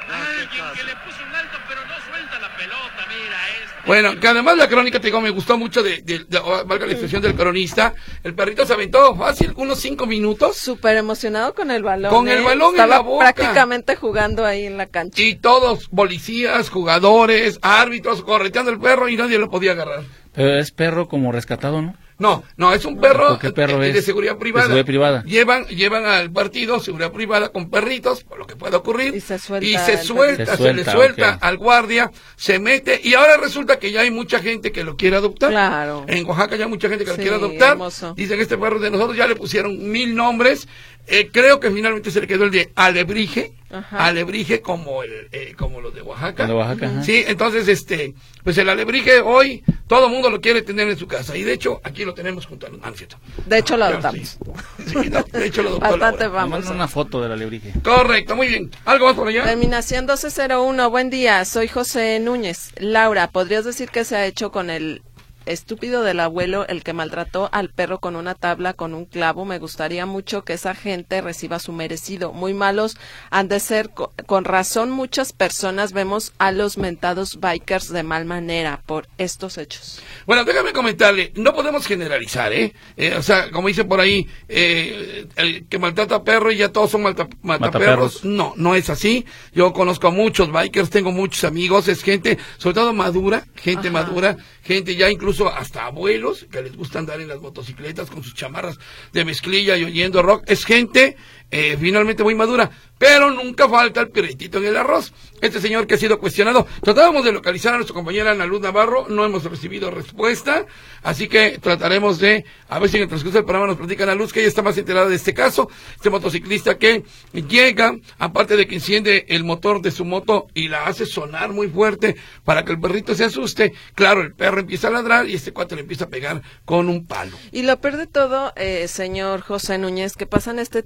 Alguien 0.07 0.73
que 0.73 0.83
le 0.83 0.95
puso 1.03 1.23
un 1.23 1.35
alto, 1.35 1.59
pero 1.67 1.85
no 1.85 1.95
suelta 2.07 2.39
la 2.39 2.49
pelota. 2.55 3.05
Mira, 3.09 3.49
este. 3.49 3.76
Bueno, 3.87 4.19
que 4.19 4.27
además 4.27 4.57
la 4.57 4.67
crónica, 4.67 4.99
te 4.99 5.07
digo, 5.07 5.21
me 5.21 5.29
gustó 5.29 5.57
mucho 5.57 5.81
de, 5.81 6.01
de- 6.01 6.25
de- 6.27 6.37
oh, 6.37 6.65
valga 6.65 6.85
la 6.85 6.91
expresión 6.91 7.21
del 7.21 7.35
cronista. 7.35 7.93
El 8.23 8.35
perrito 8.35 8.65
se 8.65 8.73
aventó 8.73 9.15
fácil, 9.15 9.53
unos 9.55 9.79
cinco 9.79 10.05
minutos. 10.05 10.57
Súper 10.57 10.97
emocionado 10.97 11.53
con 11.55 11.71
el 11.71 11.83
balón. 11.83 12.11
Con 12.11 12.27
el 12.27 12.39
¿eh? 12.39 12.43
balón 12.43 12.79
en 12.79 12.89
la 12.89 12.99
boca. 12.99 13.33
prácticamente 13.33 13.95
jugando 13.95 14.45
ahí 14.45 14.65
en 14.65 14.77
la 14.77 14.87
cancha. 14.87 15.21
Y 15.21 15.35
todos, 15.35 15.87
policías, 15.87 16.69
jugadores, 16.69 17.59
árbitros, 17.61 18.21
correteando 18.23 18.71
el 18.71 18.79
perro 18.79 19.07
y 19.09 19.15
nadie 19.17 19.37
lo 19.39 19.49
podía 19.49 19.71
agarrar. 19.71 20.03
Pero 20.33 20.59
es 20.59 20.71
perro 20.71 21.07
como 21.07 21.31
rescatado, 21.31 21.81
¿no? 21.81 21.95
No, 22.19 22.43
no, 22.57 22.73
es 22.73 22.83
un 22.85 22.99
perro, 22.99 23.27
¿Por 23.29 23.39
qué 23.39 23.51
perro 23.51 23.77
de 23.79 23.91
es? 23.91 24.03
seguridad 24.05 24.33
De 24.33 24.39
privada. 24.39 24.65
seguridad 24.65 24.85
privada. 24.85 25.23
Llevan, 25.25 25.65
llevan 25.67 26.05
al 26.05 26.31
partido 26.31 26.79
seguridad 26.79 27.11
privada 27.11 27.49
con 27.49 27.69
perritos, 27.69 28.23
por 28.23 28.39
lo 28.39 28.47
que 28.47 28.55
pueda 28.55 28.77
ocurrir. 28.77 29.13
Y 29.15 29.21
se 29.21 29.37
suelta 29.37 29.65
Y 29.67 29.77
se 29.77 29.93
el 29.93 29.99
suelta, 29.99 30.57
se, 30.57 30.63
Se 30.63 30.73
le 30.73 30.83
suelta, 30.83 31.37
al 31.39 31.57
guardia, 31.57 32.11
se 32.35 32.57
mete. 32.59 32.99
Y 33.03 33.13
ahora 33.13 33.37
resulta 33.37 33.77
que 33.77 33.91
ya 33.91 34.01
hay 34.01 34.11
mucha 34.11 34.39
gente 34.39 34.71
que 34.71 34.83
lo 34.83 34.97
quiere 34.97 35.15
adoptar. 35.17 35.51
Claro. 35.51 36.05
En 36.07 36.25
Oaxaca 36.25 36.55
ya 36.55 36.65
hay 36.65 36.69
mucha 36.71 36.89
gente 36.89 37.05
que 37.05 37.11
lo 37.11 37.17
quiere 37.17 37.35
adoptar. 37.35 37.71
hermoso. 37.73 38.13
Dicen 38.15 38.37
que 38.37 38.43
este 38.43 38.57
perro 38.57 38.79
de 38.79 38.89
nosotros 38.89 39.15
ya 39.15 39.27
le 39.27 39.35
pusieron 39.35 39.91
mil 39.91 40.15
nombres. 40.15 40.67
Eh, 41.05 41.29
creo 41.31 41.59
que 41.59 41.69
finalmente 41.71 42.09
se 42.11 42.19
le 42.19 42.27
quedó 42.27 42.45
el 42.45 42.51
de 42.51 42.71
Alebrije. 42.75 43.53
Ajá. 43.69 44.05
Alebrije 44.05 44.61
como 44.61 45.03
el, 45.03 45.27
eh, 45.31 45.53
como 45.57 45.81
los 45.81 45.93
de 45.93 46.01
Oaxaca. 46.01 46.47
De 46.47 46.53
Oaxaca. 46.53 47.03
Sí, 47.03 47.23
entonces, 47.27 47.67
este, 47.67 48.13
pues 48.43 48.57
el 48.57 48.69
alebrije 48.69 49.19
hoy, 49.19 49.63
todo 49.87 50.05
el 50.07 50.11
mundo 50.13 50.29
lo 50.29 50.39
quiere 50.39 50.61
tener 50.61 50.87
en 50.87 50.97
su 50.97 51.07
casa. 51.07 51.35
Y 51.35 51.43
de 51.43 51.53
hecho, 51.53 51.81
aquí 51.83 52.05
lo 52.05 52.13
tenemos 52.13 52.45
junto 52.45 52.67
a 52.67 52.69
los... 52.69 52.79
Ah, 52.83 52.91
cierto. 52.95 53.17
De 53.45 53.57
hecho, 53.57 53.75
lo 53.77 53.85
Pero 53.85 53.97
adoptamos. 53.99 54.37
Sí, 54.85 54.93
Sí, 55.03 55.09
no, 55.09 55.23
de 55.23 55.45
hecho 55.45 55.63
lo 55.63 55.69
adoptó 55.69 55.89
Bastante 55.89 56.27
vamos. 56.27 56.65
una 56.69 56.87
foto 56.87 57.21
del 57.21 57.31
alebrije. 57.33 57.73
Correcto, 57.83 58.35
muy 58.35 58.47
bien. 58.47 58.71
¿Algo 58.85 59.05
más 59.07 59.15
por 59.15 59.27
allá? 59.27 59.43
Terminación 59.43 60.05
1201. 60.05 60.89
Buen 60.89 61.09
día, 61.09 61.43
soy 61.45 61.67
José 61.67 62.19
Núñez. 62.19 62.71
Laura, 62.77 63.29
¿podrías 63.29 63.65
decir 63.65 63.89
qué 63.89 64.05
se 64.05 64.15
ha 64.15 64.25
hecho 64.25 64.51
con 64.51 64.69
el 64.69 65.01
estúpido 65.47 66.03
del 66.03 66.19
abuelo, 66.19 66.67
el 66.67 66.83
que 66.83 66.93
maltrató 66.93 67.49
al 67.51 67.69
perro 67.69 67.99
con 67.99 68.15
una 68.15 68.35
tabla, 68.35 68.73
con 68.73 68.93
un 68.93 69.05
clavo? 69.05 69.45
Me 69.45 69.59
gustaría 69.59 70.05
mucho 70.05 70.43
que 70.43 70.53
esa 70.53 70.75
gente 70.75 71.21
reciba 71.21 71.59
su 71.59 71.71
merecido. 71.73 72.33
Muy 72.33 72.53
malos 72.53 72.97
han 73.29 73.47
de 73.47 73.59
ser. 73.59 73.89
co- 73.89 74.13
Con 74.25 74.43
razón, 74.45 74.89
muchas 74.91 75.33
personas 75.33 75.93
vemos 75.93 76.33
a 76.37 76.51
los 76.51 76.77
mentados 76.77 77.39
bikers 77.39 77.89
de 77.89 78.03
mal 78.03 78.25
manera 78.25 78.81
por 78.85 79.07
estos 79.17 79.57
hechos. 79.57 80.01
Bueno, 80.25 80.43
déjame 80.43 80.73
comentarle, 80.73 81.31
no 81.35 81.53
podemos 81.53 81.85
generalizar, 81.87 82.51
¿eh? 82.53 82.73
Eh, 82.97 83.15
o 83.17 83.23
sea, 83.23 83.49
como 83.51 83.67
dicen 83.69 83.87
por 83.87 83.99
ahí, 83.99 84.27
eh, 84.49 85.27
el 85.35 85.67
que 85.67 85.79
maltrata 85.79 86.15
a 86.15 86.23
perro 86.23 86.51
y 86.51 86.57
ya 86.57 86.69
todos 86.69 86.91
son 86.91 87.03
malta- 87.03 87.27
mataperros. 87.41 88.21
Mataperros. 88.21 88.25
No, 88.25 88.53
no 88.57 88.75
es 88.75 88.89
así. 88.89 89.25
Yo 89.53 89.71
conozco 89.73 90.07
a 90.07 90.11
muchos 90.11 90.51
bikers, 90.51 90.89
tengo 90.89 91.11
muchos 91.11 91.43
amigos, 91.43 91.87
es 91.87 92.03
gente, 92.03 92.37
sobre 92.57 92.75
todo 92.75 92.93
madura, 92.93 93.45
gente 93.55 93.87
Ajá. 93.89 94.03
madura, 94.03 94.37
gente 94.63 94.95
ya 94.95 95.09
incluso 95.09 95.36
hasta 95.45 95.85
abuelos 95.85 96.47
que 96.51 96.61
les 96.61 96.75
gusta 96.75 96.99
andar 96.99 97.21
en 97.21 97.27
las 97.27 97.39
motocicletas 97.39 98.09
con 98.09 98.23
sus 98.23 98.33
chamarras 98.33 98.79
de 99.13 99.25
mezclilla 99.25 99.77
y 99.77 99.83
oyendo 99.83 100.21
rock. 100.21 100.43
Es 100.47 100.65
gente 100.65 101.17
eh, 101.51 101.77
finalmente 101.79 102.23
muy 102.23 102.35
madura. 102.35 102.69
Pero 102.97 103.29
nunca 103.29 103.69
falta 103.69 104.01
el 104.01 104.09
piritito 104.09 104.57
en 104.57 104.65
el 104.65 104.77
arroz. 104.77 105.13
Este 105.39 105.61
señor 105.61 105.85
que 105.85 105.93
ha 105.93 105.97
sido 105.97 106.19
cuestionado, 106.19 106.65
tratábamos 106.81 107.23
de 107.23 107.31
localizar 107.31 107.73
a 107.73 107.77
nuestra 107.77 107.93
compañera 107.93 108.31
Ana 108.31 108.47
Luz 108.47 108.59
Navarro, 108.59 109.05
no 109.07 109.23
hemos 109.23 109.43
recibido 109.43 109.91
respuesta, 109.91 110.65
así 111.03 111.27
que 111.27 111.59
trataremos 111.59 112.17
de, 112.17 112.43
a 112.67 112.79
ver 112.79 112.89
si 112.89 112.97
en 112.97 113.03
el 113.03 113.07
transcurso 113.07 113.37
del 113.37 113.45
programa 113.45 113.67
nos 113.67 113.77
platica 113.77 114.03
Ana 114.03 114.15
Luz, 114.15 114.33
que 114.33 114.39
ella 114.39 114.49
está 114.49 114.63
más 114.63 114.79
enterada 114.79 115.07
de 115.07 115.15
este 115.15 115.35
caso, 115.35 115.69
este 115.95 116.09
motociclista 116.09 116.79
que 116.79 117.03
llega, 117.33 117.95
aparte 118.17 118.57
de 118.57 118.67
que 118.67 118.75
enciende 118.75 119.27
el 119.29 119.43
motor 119.43 119.83
de 119.83 119.91
su 119.91 120.05
moto 120.05 120.47
y 120.55 120.69
la 120.69 120.87
hace 120.87 121.05
sonar 121.05 121.53
muy 121.53 121.67
fuerte 121.67 122.15
para 122.43 122.65
que 122.65 122.71
el 122.71 122.79
perrito 122.79 123.13
se 123.13 123.25
asuste, 123.25 123.73
claro, 123.93 124.21
el 124.21 124.33
perro 124.33 124.61
empieza 124.61 124.87
a 124.87 124.91
ladrar 124.91 125.29
y 125.29 125.35
este 125.35 125.53
cuate 125.53 125.75
le 125.75 125.81
empieza 125.81 126.05
a 126.05 126.09
pegar 126.09 126.41
con 126.65 126.89
un 126.89 127.05
palo. 127.05 127.37
Y 127.51 127.61
lo 127.61 127.79
peor 127.79 127.97
de 127.97 128.07
todo, 128.07 128.53
eh, 128.55 128.87
señor 128.87 129.41
José 129.41 129.77
Núñez, 129.77 130.15
que 130.15 130.25
pasan 130.25 130.57
este 130.57 130.83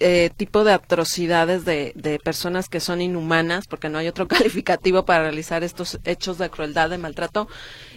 eh, 0.00 0.30
tipo 0.36 0.64
de 0.64 0.72
atrocidades 0.72 1.64
de, 1.64 1.92
de 1.94 2.18
personas 2.18 2.68
que 2.68 2.80
son 2.80 3.00
inhumanas, 3.00 3.66
porque 3.66 3.88
no 3.88 3.98
hay 3.98 4.08
otro 4.08 4.26
calificativo 4.28 5.04
para 5.04 5.22
realizar 5.24 5.62
estos 5.64 5.98
hechos 6.04 6.38
de 6.38 6.50
crueldad, 6.50 6.90
de 6.90 6.98
maltrato. 6.98 7.48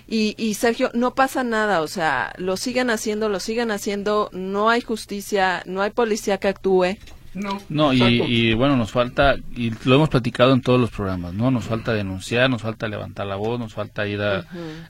Y, 0.07 0.35
y 0.37 0.53
Sergio, 0.53 0.89
no 0.93 1.13
pasa 1.15 1.43
nada, 1.43 1.81
o 1.81 1.87
sea, 1.87 2.33
lo 2.37 2.55
siguen 2.57 2.89
haciendo, 2.89 3.29
lo 3.29 3.39
siguen 3.39 3.71
haciendo, 3.71 4.29
no 4.31 4.69
hay 4.69 4.81
justicia, 4.81 5.63
no 5.65 5.81
hay 5.81 5.91
policía 5.91 6.37
que 6.37 6.47
actúe. 6.47 6.97
No, 7.33 7.61
No, 7.69 7.93
y, 7.93 7.99
y 8.23 8.53
bueno, 8.55 8.77
nos 8.77 8.91
falta, 8.91 9.35
y 9.55 9.71
lo 9.83 9.95
hemos 9.95 10.09
platicado 10.09 10.53
en 10.53 10.61
todos 10.61 10.79
los 10.79 10.89
programas, 10.89 11.33
¿no? 11.35 11.51
Nos 11.51 11.65
falta 11.65 11.93
denunciar, 11.93 12.49
nos 12.49 12.63
falta 12.63 12.87
levantar 12.87 13.27
la 13.27 13.35
voz, 13.35 13.59
nos 13.59 13.75
falta 13.75 14.07
ir 14.07 14.21
a, 14.21 14.43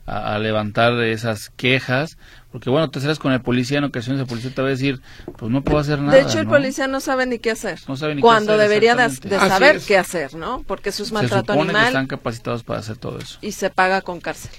a- 0.06 0.36
a 0.36 0.40
levantar 0.40 0.94
esas 1.04 1.50
quejas, 1.58 2.18
porque 2.58 2.72
bueno, 2.72 2.90
te 2.90 3.00
sales 3.00 3.20
con 3.20 3.32
el 3.32 3.40
policía, 3.40 3.78
en 3.78 3.84
ocasiones 3.84 4.20
el 4.20 4.26
policía 4.28 4.50
te 4.50 4.64
va 4.64 4.68
a 4.70 4.72
decir, 4.72 5.00
pues 5.38 5.52
no 5.52 5.64
puedo 5.64 5.78
hacer 5.78 6.00
nada. 6.00 6.18
de 6.18 6.24
hecho, 6.24 6.40
el 6.40 6.46
¿no? 6.46 6.54
policía 6.54 6.88
no 6.88 7.00
sabe 7.00 7.28
ni 7.28 7.38
qué 7.38 7.52
hacer. 7.52 7.80
No 7.88 7.96
sabe 7.96 8.16
ni 8.16 8.22
qué 8.22 8.24
cuando 8.24 8.54
hacer, 8.54 8.68
debería 8.68 8.96
de, 8.96 9.12
saber 9.12 9.80
qué 9.88 9.96
hacer, 9.96 10.34
¿no? 10.34 10.64
Porque 10.66 10.90
eso 10.90 11.04
es 11.04 11.10
Se 11.10 11.14
maltrato 11.14 11.54
que 11.54 11.60
animal 11.60 11.86
están 11.86 12.08
capacitados 12.08 12.64
para 12.64 12.80
hacer 12.80 12.98
todo 12.98 13.20
eso. 13.20 13.38
y 13.44 13.52
se 13.52 13.70
paga 13.70 14.02
con 14.02 14.20
cárcel. 14.20 14.50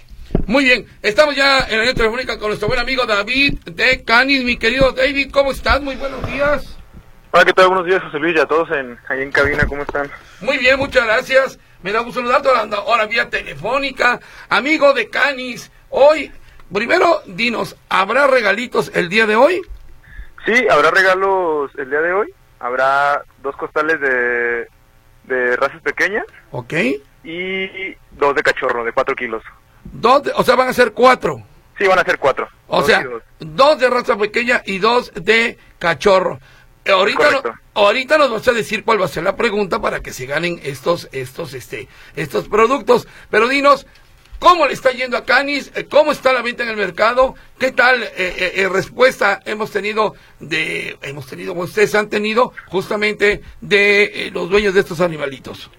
Muy 0.46 0.62
bien, 0.62 0.86
estamos 1.02 1.34
ya 1.34 1.58
en 1.62 1.72
la 1.72 1.78
línea 1.78 1.94
telefónica 1.94 2.38
con 2.38 2.50
nuestro 2.50 2.68
buen 2.68 2.78
amigo 2.78 3.04
David 3.04 3.58
de 3.64 4.04
Canis. 4.04 4.44
Mi 4.44 4.58
querido 4.58 4.92
David, 4.92 5.32
¿cómo 5.32 5.50
estás? 5.50 5.82
Muy 5.82 5.96
buenos 5.96 6.24
días. 6.30 6.76
Hola, 7.32 7.44
¿qué 7.46 7.52
tal? 7.52 7.66
Buenos 7.66 7.86
días, 7.86 8.00
José 8.00 8.20
Luis, 8.20 8.36
y 8.36 8.38
a 8.38 8.46
todos 8.46 8.70
en, 8.70 8.96
ahí 9.08 9.22
en 9.22 9.32
cabina, 9.32 9.66
¿cómo 9.66 9.82
están? 9.82 10.08
Muy 10.40 10.58
bien, 10.58 10.78
muchas 10.78 11.04
gracias. 11.04 11.58
Me 11.82 11.90
da 11.90 11.98
gusto 11.98 12.20
saludarte 12.20 12.48
ahora, 12.48 12.76
ahora 12.76 13.06
vía 13.06 13.28
telefónica. 13.28 14.20
Amigo 14.48 14.92
de 14.92 15.10
Canis, 15.10 15.72
hoy, 15.88 16.30
primero, 16.72 17.20
dinos, 17.26 17.76
¿habrá 17.88 18.26
regalitos 18.26 18.90
el 18.94 19.08
día 19.08 19.26
de 19.26 19.36
hoy? 19.36 19.60
Sí, 20.46 20.66
habrá 20.70 20.90
regalos 20.90 21.70
el 21.76 21.90
día 21.90 22.00
de 22.00 22.12
hoy. 22.12 22.32
Habrá 22.60 23.22
dos 23.42 23.54
costales 23.56 24.00
de, 24.00 24.66
de 25.24 25.56
razas 25.56 25.80
pequeñas 25.82 26.24
¿Ok? 26.50 26.72
y 27.24 27.94
dos 28.12 28.34
de 28.34 28.42
cachorro, 28.42 28.84
de 28.84 28.92
cuatro 28.92 29.14
kilos. 29.14 29.42
Dos, 29.84 30.22
de- 30.24 30.32
o 30.34 30.42
sea, 30.42 30.56
van 30.56 30.68
a 30.68 30.72
ser 30.72 30.92
cuatro. 30.92 31.42
Sí, 31.78 31.86
van 31.86 31.98
a 31.98 32.04
ser 32.04 32.18
cuatro. 32.18 32.48
O 32.66 32.78
Dos 32.78 32.86
sea, 32.86 33.02
dos. 33.04 33.22
dos 33.38 33.78
de 33.78 33.88
raza 33.90 34.16
pequeña 34.16 34.62
y 34.66 34.78
dos 34.78 35.12
de 35.14 35.56
cachorro. 35.78 36.38
Eh, 36.84 36.90
Ahorita, 36.92 37.30
no- 37.30 37.42
ahorita 37.74 38.18
nos 38.18 38.30
vas 38.30 38.48
a 38.48 38.52
decir 38.52 38.84
cuál 38.84 39.00
va 39.00 39.04
a 39.04 39.08
ser 39.08 39.22
la 39.22 39.36
pregunta 39.36 39.80
para 39.80 40.00
que 40.00 40.12
se 40.12 40.26
ganen 40.26 40.58
estos, 40.64 41.08
estos, 41.12 41.54
este, 41.54 41.86
estos 42.16 42.48
productos. 42.48 43.06
Pero 43.30 43.46
dinos, 43.48 43.86
¿cómo 44.38 44.66
le 44.66 44.72
está 44.72 44.90
yendo 44.92 45.16
a 45.16 45.24
Canis? 45.24 45.70
Eh, 45.74 45.86
¿Cómo 45.90 46.12
está 46.12 46.32
la 46.32 46.42
venta 46.42 46.62
en 46.62 46.70
el 46.70 46.76
mercado? 46.76 47.34
¿Qué 47.58 47.72
tal 47.72 48.02
eh, 48.02 48.10
eh, 48.16 48.52
eh, 48.56 48.68
respuesta 48.68 49.40
hemos 49.44 49.70
tenido 49.70 50.14
de, 50.40 50.96
hemos 51.02 51.26
tenido, 51.26 51.52
ustedes 51.54 51.94
han 51.94 52.08
tenido 52.08 52.52
justamente 52.68 53.42
de 53.60 54.04
eh, 54.04 54.30
los 54.32 54.48
dueños 54.50 54.74
de 54.74 54.80
estos 54.80 55.00
animalitos? 55.00 55.70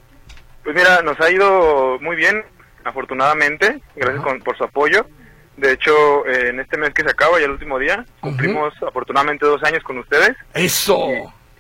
Pues 0.63 0.75
mira, 0.75 1.01
nos 1.01 1.19
ha 1.21 1.31
ido 1.31 1.97
muy 2.01 2.15
bien, 2.15 2.43
afortunadamente, 2.83 3.81
gracias 3.95 4.23
con- 4.23 4.39
por 4.41 4.57
su 4.57 4.63
apoyo. 4.65 5.05
De 5.57 5.73
hecho, 5.73 6.25
eh, 6.25 6.49
en 6.49 6.59
este 6.59 6.77
mes 6.77 6.93
que 6.93 7.03
se 7.03 7.09
acaba, 7.09 7.37
ya 7.39 7.45
el 7.45 7.51
último 7.51 7.79
día, 7.79 8.05
cumplimos 8.21 8.73
afortunadamente 8.85 9.45
dos 9.45 9.61
años 9.63 9.83
con 9.83 9.97
ustedes. 9.97 10.35
Eso. 10.53 11.07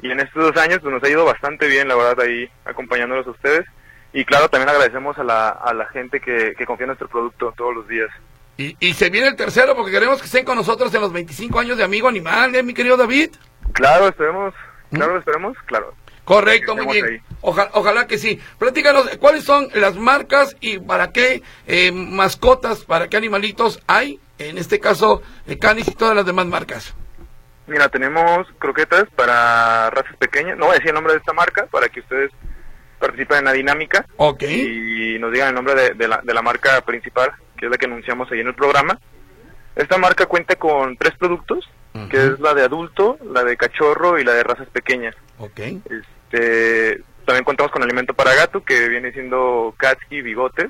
Y 0.01 0.11
en 0.11 0.21
estos 0.21 0.41
dos 0.53 0.57
años 0.63 0.79
pues, 0.81 0.93
nos 0.93 1.03
ha 1.03 1.09
ido 1.09 1.25
bastante 1.25 1.67
bien, 1.67 1.87
la 1.89 1.95
verdad, 1.95 2.25
ahí 2.25 2.49
acompañándolos 2.63 3.27
a 3.27 3.31
ustedes. 3.31 3.65
Y 4.13 4.25
claro, 4.25 4.49
también 4.49 4.69
agradecemos 4.69 5.17
a 5.19 5.23
la, 5.23 5.49
a 5.49 5.73
la 5.73 5.85
gente 5.87 6.19
que, 6.19 6.53
que 6.57 6.65
confía 6.65 6.85
en 6.85 6.89
nuestro 6.89 7.07
producto 7.07 7.53
todos 7.55 7.75
los 7.75 7.87
días. 7.87 8.09
Y, 8.57 8.75
y 8.79 8.93
se 8.93 9.09
viene 9.09 9.27
el 9.27 9.35
tercero 9.35 9.75
porque 9.75 9.91
queremos 9.91 10.19
que 10.19 10.25
estén 10.25 10.43
con 10.45 10.55
nosotros 10.57 10.93
en 10.93 11.01
los 11.01 11.13
25 11.13 11.59
años 11.59 11.77
de 11.77 11.83
Amigo 11.83 12.07
Animal, 12.09 12.53
¿eh, 12.55 12.63
mi 12.63 12.73
querido 12.73 12.97
David? 12.97 13.29
Claro, 13.73 14.07
esperemos, 14.07 14.53
claro, 14.91 15.13
lo 15.13 15.19
esperemos, 15.19 15.57
claro. 15.65 15.93
Correcto, 16.25 16.75
muy 16.75 16.85
bien. 16.93 17.05
ahí. 17.05 17.21
Oja- 17.41 17.69
ojalá 17.73 18.05
que 18.05 18.17
sí. 18.17 18.39
Platícanos, 18.59 19.09
¿cuáles 19.17 19.43
son 19.43 19.67
las 19.73 19.95
marcas 19.95 20.55
y 20.59 20.77
para 20.77 21.11
qué 21.11 21.41
eh, 21.67 21.91
mascotas, 21.91 22.79
para 22.85 23.07
qué 23.07 23.17
animalitos 23.17 23.79
hay? 23.87 24.19
En 24.37 24.57
este 24.57 24.79
caso, 24.79 25.21
eh, 25.47 25.57
Canis 25.57 25.87
y 25.87 25.95
todas 25.95 26.15
las 26.15 26.25
demás 26.25 26.45
marcas. 26.45 26.93
Mira, 27.67 27.89
tenemos 27.89 28.47
croquetas 28.59 29.05
para 29.15 29.89
razas 29.91 30.15
pequeñas. 30.17 30.57
No 30.57 30.65
voy 30.65 30.73
a 30.73 30.75
decir 30.75 30.89
el 30.89 30.95
nombre 30.95 31.13
de 31.13 31.19
esta 31.19 31.33
marca 31.33 31.65
para 31.67 31.87
que 31.89 31.99
ustedes 32.01 32.31
participen 32.99 33.39
en 33.39 33.45
la 33.45 33.53
dinámica 33.53 34.05
y 34.41 35.17
nos 35.19 35.31
digan 35.31 35.49
el 35.49 35.55
nombre 35.55 35.75
de, 35.75 35.93
de 35.93 36.07
la, 36.07 36.21
de 36.23 36.33
la 36.33 36.41
marca 36.41 36.81
principal, 36.81 37.31
que 37.57 37.65
es 37.65 37.71
la 37.71 37.77
que 37.77 37.85
anunciamos 37.85 38.31
ahí 38.31 38.41
en 38.41 38.47
el 38.47 38.55
programa. 38.55 38.99
Esta 39.75 39.97
marca 39.97 40.25
cuenta 40.25 40.55
con 40.55 40.97
tres 40.97 41.15
productos, 41.17 41.69
que 42.09 42.17
es 42.17 42.39
la 42.39 42.53
de 42.53 42.63
adulto, 42.63 43.17
la 43.33 43.43
de 43.43 43.57
cachorro 43.57 44.19
y 44.19 44.23
la 44.23 44.33
de 44.33 44.43
razas 44.43 44.67
pequeñas. 44.69 45.15
Ok. 45.37 45.59
Este, 45.59 47.01
también 47.25 47.43
contamos 47.43 47.71
con 47.71 47.83
alimento 47.83 48.13
para 48.13 48.35
gato 48.35 48.63
que 48.63 48.89
viene 48.89 49.11
siendo 49.11 49.73
Katsky 49.77 50.21
bigotes. 50.21 50.69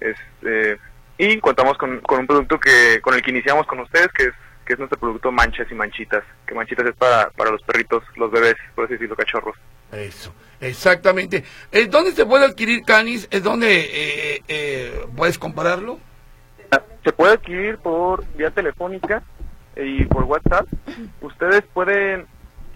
Este, 0.00 0.78
y 1.18 1.38
contamos 1.38 1.78
con, 1.78 2.00
con 2.00 2.20
un 2.20 2.26
producto 2.26 2.58
que 2.58 3.00
con 3.00 3.14
el 3.14 3.22
que 3.22 3.30
iniciamos 3.30 3.66
con 3.66 3.78
ustedes 3.80 4.08
que 4.08 4.24
es 4.24 4.34
que 4.64 4.72
es 4.72 4.78
nuestro 4.78 4.98
producto 4.98 5.30
manchas 5.30 5.70
y 5.70 5.74
manchitas. 5.74 6.24
Que 6.46 6.54
manchitas 6.54 6.86
es 6.86 6.96
para, 6.96 7.30
para 7.30 7.50
los 7.50 7.62
perritos, 7.62 8.02
los 8.16 8.30
bebés, 8.30 8.56
por 8.74 8.84
así 8.84 8.94
decirlo, 8.94 9.16
cachorros. 9.16 9.56
Eso, 9.92 10.34
exactamente. 10.68 11.44
Eh, 11.72 11.86
¿Dónde 11.86 12.12
se 12.12 12.26
puede 12.26 12.44
adquirir 12.46 12.82
Canis? 12.84 13.28
¿Es 13.30 13.42
donde 13.42 13.80
eh, 13.80 14.42
eh, 14.48 15.06
puedes 15.16 15.38
compararlo? 15.38 15.98
Ah, 16.70 16.80
Se 17.04 17.12
puede 17.12 17.34
adquirir 17.34 17.78
por 17.78 18.24
vía 18.34 18.50
telefónica 18.50 19.22
y 19.76 20.04
por 20.04 20.24
WhatsApp. 20.24 20.66
Ustedes 21.20 21.62
pueden 21.72 22.26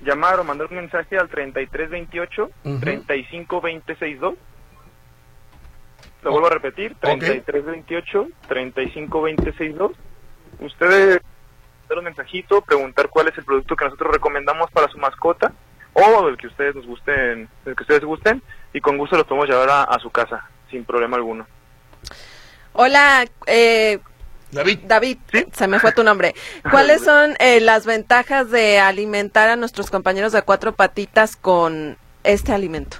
llamar 0.04 0.38
o 0.40 0.44
mandar 0.44 0.68
un 0.70 0.76
mensaje 0.76 1.18
al 1.18 1.28
3328 1.28 2.50
Ujú. 2.64 2.78
35262. 2.80 4.34
Lo 6.22 6.30
vuelvo 6.32 6.48
a 6.48 6.50
repetir, 6.50 6.92
Ok. 7.02 7.18
3328 7.20 8.28
35262. 8.48 9.92
Ustedes 10.60 11.20
dar 11.88 11.98
un 11.98 12.04
mensajito, 12.04 12.60
preguntar 12.60 13.08
cuál 13.08 13.28
es 13.28 13.38
el 13.38 13.44
producto 13.44 13.74
que 13.76 13.84
nosotros 13.86 14.12
recomendamos 14.12 14.70
para 14.72 14.88
su 14.88 14.98
mascota 14.98 15.52
o 15.94 16.28
el 16.28 16.36
que 16.36 16.46
ustedes 16.46 16.74
nos 16.74 16.86
gusten, 16.86 17.48
el 17.66 17.76
que 17.76 17.82
ustedes 17.82 18.04
gusten 18.04 18.42
y 18.72 18.80
con 18.80 18.98
gusto 18.98 19.16
los 19.16 19.26
podemos 19.26 19.48
llevar 19.48 19.68
a, 19.70 19.82
a 19.84 19.98
su 19.98 20.10
casa 20.10 20.44
sin 20.70 20.84
problema 20.84 21.16
alguno. 21.16 21.46
Hola, 22.72 23.24
eh, 23.46 23.98
David. 24.52 24.78
David, 24.84 25.18
Sí. 25.32 25.46
se 25.52 25.66
me 25.68 25.80
fue 25.80 25.92
tu 25.92 26.02
nombre. 26.04 26.34
¿Cuáles 26.70 27.02
son 27.02 27.34
eh, 27.38 27.60
las 27.60 27.86
ventajas 27.86 28.50
de 28.50 28.78
alimentar 28.78 29.48
a 29.48 29.56
nuestros 29.56 29.90
compañeros 29.90 30.32
de 30.32 30.42
cuatro 30.42 30.72
patitas 30.72 31.36
con 31.36 31.96
este 32.24 32.52
alimento? 32.52 32.96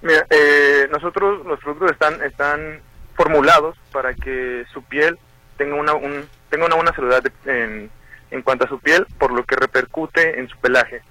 Mira, 0.00 0.26
eh, 0.30 0.88
nosotros 0.90 1.44
los 1.46 1.60
productos 1.60 1.92
están 1.92 2.22
están 2.22 2.80
formulados 3.14 3.76
para 3.92 4.14
que 4.14 4.64
su 4.72 4.82
piel 4.82 5.18
tenga 5.56 5.76
una 5.76 5.94
un, 5.94 6.26
tenga 6.50 6.66
una 6.66 6.74
buena 6.76 6.92
salud 6.94 7.12
en, 7.46 7.90
en 8.30 8.42
cuanto 8.42 8.64
a 8.64 8.68
su 8.68 8.80
piel, 8.80 9.06
por 9.18 9.30
lo 9.32 9.44
que 9.44 9.54
repercute 9.56 10.40
en 10.40 10.48
su 10.48 10.56
pelaje. 10.58 11.02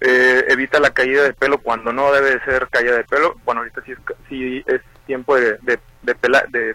Eh, 0.00 0.44
evita 0.48 0.78
la 0.78 0.90
caída 0.90 1.24
de 1.24 1.32
pelo 1.34 1.58
cuando 1.58 1.92
no 1.92 2.12
debe 2.12 2.30
de 2.32 2.40
ser 2.44 2.68
caída 2.68 2.96
de 2.96 3.04
pelo. 3.04 3.34
Bueno, 3.44 3.60
ahorita 3.62 3.82
sí 3.84 3.92
es, 3.92 3.98
sí 4.28 4.64
es 4.66 4.80
tiempo 5.06 5.34
de, 5.36 5.58
de, 5.62 5.78
de, 6.02 6.14
pela- 6.14 6.44
de, 6.48 6.74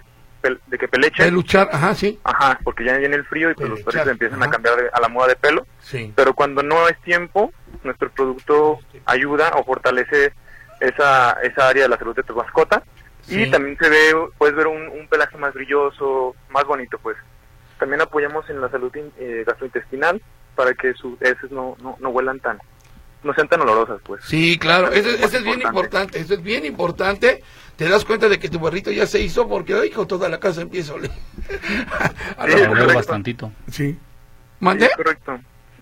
que 0.78 0.88
pelechen. 0.90 1.26
De 1.26 1.32
luchar, 1.32 1.70
ajá, 1.72 1.96
sí. 1.96 2.20
Ajá, 2.26 2.60
porque 2.64 2.84
ya 2.84 2.98
viene 2.98 3.16
el 3.16 3.24
frío 3.26 3.50
y 3.52 3.54
pues 3.54 3.70
los 3.70 3.82
perritos 3.82 4.10
empiezan 4.10 4.42
ajá. 4.42 4.50
a 4.50 4.52
cambiar 4.52 4.76
de- 4.76 4.90
a 4.92 5.00
la 5.00 5.08
moda 5.08 5.28
de 5.30 5.36
pelo 5.38 5.66
Sí. 5.80 6.12
pero 6.16 6.34
cuando 6.34 6.62
no 6.64 6.88
es 6.90 7.00
tiempo, 7.02 7.54
nuestro 7.84 8.10
producto 8.12 8.80
ayuda 9.06 9.52
o 9.56 9.64
fortalece 9.64 10.34
esa, 10.82 11.32
esa 11.44 11.70
área 11.70 11.84
de 11.84 11.90
la 11.90 11.98
salud 11.98 12.16
de 12.16 12.24
tu 12.24 12.36
mascota. 12.36 12.84
Sí. 13.22 13.44
Y 13.44 13.52
también 13.52 13.78
se 13.80 13.88
ve, 13.90 14.14
puedes 14.38 14.54
ver 14.56 14.68
un, 14.68 14.90
un 14.90 15.08
pelaje 15.08 15.38
más 15.38 15.54
brilloso, 15.54 16.36
más 16.50 16.66
bonito, 16.66 16.98
pues. 17.02 17.16
También 17.80 18.02
apoyamos 18.02 18.50
en 18.50 18.60
la 18.60 18.70
salud 18.70 18.92
eh, 19.18 19.44
gastrointestinal 19.48 20.22
para 20.56 20.74
que 20.74 20.94
sus 20.94 21.22
heces 21.22 21.50
no, 21.52 21.78
no, 21.82 21.96
no 22.02 22.10
huelan 22.10 22.40
tan, 22.42 22.60
no 23.24 23.34
sean 23.34 23.48
tan 23.48 23.62
olorosas, 23.62 24.00
pues. 24.06 24.24
Sí, 24.26 24.58
claro, 24.60 24.92
eso, 24.92 25.10
Más 25.10 25.20
eso 25.20 25.38
es 25.38 25.44
bien 25.44 25.62
importante, 25.62 26.20
eso 26.20 26.34
es 26.34 26.44
bien 26.44 26.66
importante. 26.66 27.44
Te 27.76 27.90
das 27.90 28.06
cuenta 28.06 28.30
de 28.30 28.38
que 28.40 28.50
tu 28.50 28.62
perrito 28.62 28.92
ya 28.92 29.08
se 29.08 29.20
hizo 29.20 29.48
porque, 29.48 29.74
ay, 29.74 29.90
hijo, 29.90 30.06
toda 30.06 30.30
la 30.30 30.40
casa 30.40 30.62
empieza 30.62 30.92
a 30.94 30.96
oler. 30.96 31.12
A 32.38 32.48
Sí, 32.48 32.56
lo 32.66 32.94
bastantito. 32.94 33.52
Sí. 33.72 33.98
¿Mandé? 34.60 34.88
Sí, 34.88 34.92
correcto. 34.96 35.40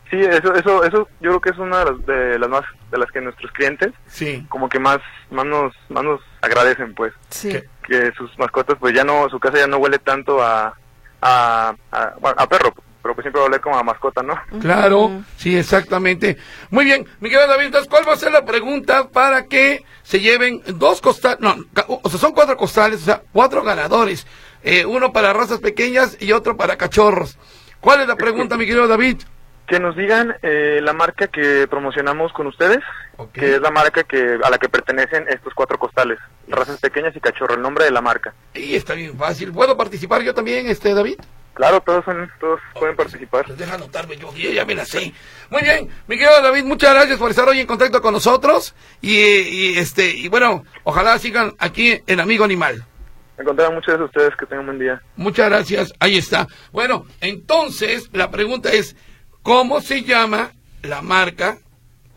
Sí, 0.09 0.17
eso, 0.19 0.53
eso, 0.55 0.83
eso 0.83 1.07
yo 1.21 1.29
creo 1.29 1.41
que 1.41 1.49
es 1.51 1.57
una 1.57 1.79
de 1.79 1.85
las, 1.91 2.05
de 2.05 2.39
las 2.39 2.49
más, 2.49 2.63
de 2.91 2.97
las 2.97 3.09
que 3.11 3.21
nuestros 3.21 3.51
clientes 3.53 3.91
Sí. 4.07 4.45
como 4.49 4.67
que 4.67 4.77
más, 4.79 4.97
más 5.29 5.45
nos, 5.45 5.73
más 5.89 6.03
nos 6.03 6.19
agradecen, 6.41 6.93
pues. 6.93 7.13
Sí. 7.29 7.57
Que 7.87 8.11
sus 8.17 8.37
mascotas 8.37 8.77
pues 8.79 8.93
ya 8.93 9.03
no 9.03 9.29
su 9.29 9.39
casa 9.39 9.57
ya 9.57 9.67
no 9.67 9.77
huele 9.77 9.99
tanto 9.99 10.41
a 10.41 10.73
a, 11.21 11.75
a, 11.91 12.13
bueno, 12.19 12.35
a 12.39 12.47
perro 12.47 12.73
pero 13.01 13.15
pues 13.15 13.23
siempre 13.23 13.39
va 13.39 13.45
a 13.45 13.49
oler 13.49 13.61
como 13.61 13.77
a 13.77 13.83
mascota 13.83 14.21
no 14.23 14.35
Claro, 14.61 15.23
sí, 15.37 15.57
exactamente. 15.57 16.37
Muy 16.69 16.85
bien, 16.85 17.05
mi 17.19 17.29
querido 17.29 17.47
David, 17.47 17.65
entonces, 17.67 17.89
¿cuál 17.89 18.07
va 18.07 18.13
a 18.13 18.17
ser 18.17 18.31
la 18.31 18.45
pregunta 18.45 19.09
para 19.09 19.45
que 19.45 19.83
se 20.03 20.19
lleven 20.19 20.61
dos 20.75 21.01
costales? 21.01 21.39
No, 21.39 21.55
ca- 21.73 21.85
o 21.87 22.09
sea, 22.09 22.19
son 22.19 22.33
cuatro 22.33 22.55
costales, 22.57 23.01
o 23.01 23.05
sea, 23.05 23.21
cuatro 23.31 23.63
ganadores. 23.63 24.25
Eh, 24.63 24.85
uno 24.85 25.11
para 25.11 25.33
razas 25.33 25.59
pequeñas 25.59 26.17
y 26.19 26.31
otro 26.33 26.55
para 26.57 26.77
cachorros. 26.77 27.37
¿Cuál 27.79 28.01
es 28.01 28.07
la 28.07 28.15
pregunta, 28.15 28.57
mi 28.57 28.65
querido 28.65 28.87
David? 28.87 29.17
que 29.67 29.79
nos 29.79 29.95
digan 29.95 30.35
eh, 30.41 30.79
la 30.83 30.91
marca 30.91 31.27
que 31.27 31.65
promocionamos 31.69 32.33
con 32.33 32.45
ustedes 32.47 32.79
que 33.31 33.55
es 33.55 33.61
la 33.61 33.71
marca 33.71 34.03
que 34.03 34.37
a 34.43 34.49
la 34.49 34.57
que 34.57 34.67
pertenecen 34.67 35.25
estos 35.29 35.53
cuatro 35.53 35.77
costales 35.77 36.17
razas 36.49 36.77
pequeñas 36.81 37.15
y 37.15 37.21
cachorro 37.21 37.53
el 37.53 37.61
nombre 37.61 37.85
de 37.85 37.91
la 37.91 38.01
marca 38.01 38.33
Y 38.53 38.75
está 38.75 38.95
bien 38.95 39.15
fácil. 39.17 39.53
¿Puedo 39.53 39.77
participar 39.77 40.23
yo 40.23 40.33
también, 40.33 40.67
este 40.67 40.93
David? 40.93 41.19
Claro 41.61 41.79
todos 41.81 42.03
son 42.05 42.27
todos 42.39 42.59
pueden 42.73 42.95
participar 42.95 43.45
Pues 43.45 43.57
deja 43.59 43.75
anotarme 43.75 44.17
yo, 44.17 44.33
yo 44.35 44.49
ya 44.49 44.65
me 44.65 44.73
la 44.73 44.83
sé. 44.83 45.13
Muy 45.51 45.61
bien, 45.61 45.89
mi 46.07 46.17
querido 46.17 46.41
David, 46.41 46.63
muchas 46.63 46.91
gracias 46.95 47.19
por 47.19 47.29
estar 47.29 47.47
hoy 47.47 47.59
en 47.59 47.67
contacto 47.67 48.01
con 48.01 48.13
nosotros. 48.13 48.73
Y, 48.99 49.11
y, 49.11 49.77
este, 49.77 50.09
y 50.09 50.27
bueno, 50.27 50.63
ojalá 50.83 51.19
sigan 51.19 51.53
aquí 51.59 52.01
en 52.07 52.19
Amigo 52.19 52.45
Animal. 52.45 52.83
me 53.37 53.43
contaron 53.43 53.75
muchas 53.75 53.99
de 53.99 54.05
ustedes 54.05 54.35
que 54.37 54.47
tengan 54.47 54.61
un 54.61 54.65
buen 54.67 54.79
día 54.79 55.01
Muchas 55.15 55.49
gracias, 55.49 55.93
ahí 55.99 56.17
está. 56.17 56.47
Bueno, 56.71 57.05
entonces 57.19 58.09
la 58.11 58.31
pregunta 58.31 58.71
es, 58.71 58.95
¿cómo 59.43 59.81
se 59.81 60.01
llama 60.01 60.53
la 60.81 61.03
marca? 61.03 61.59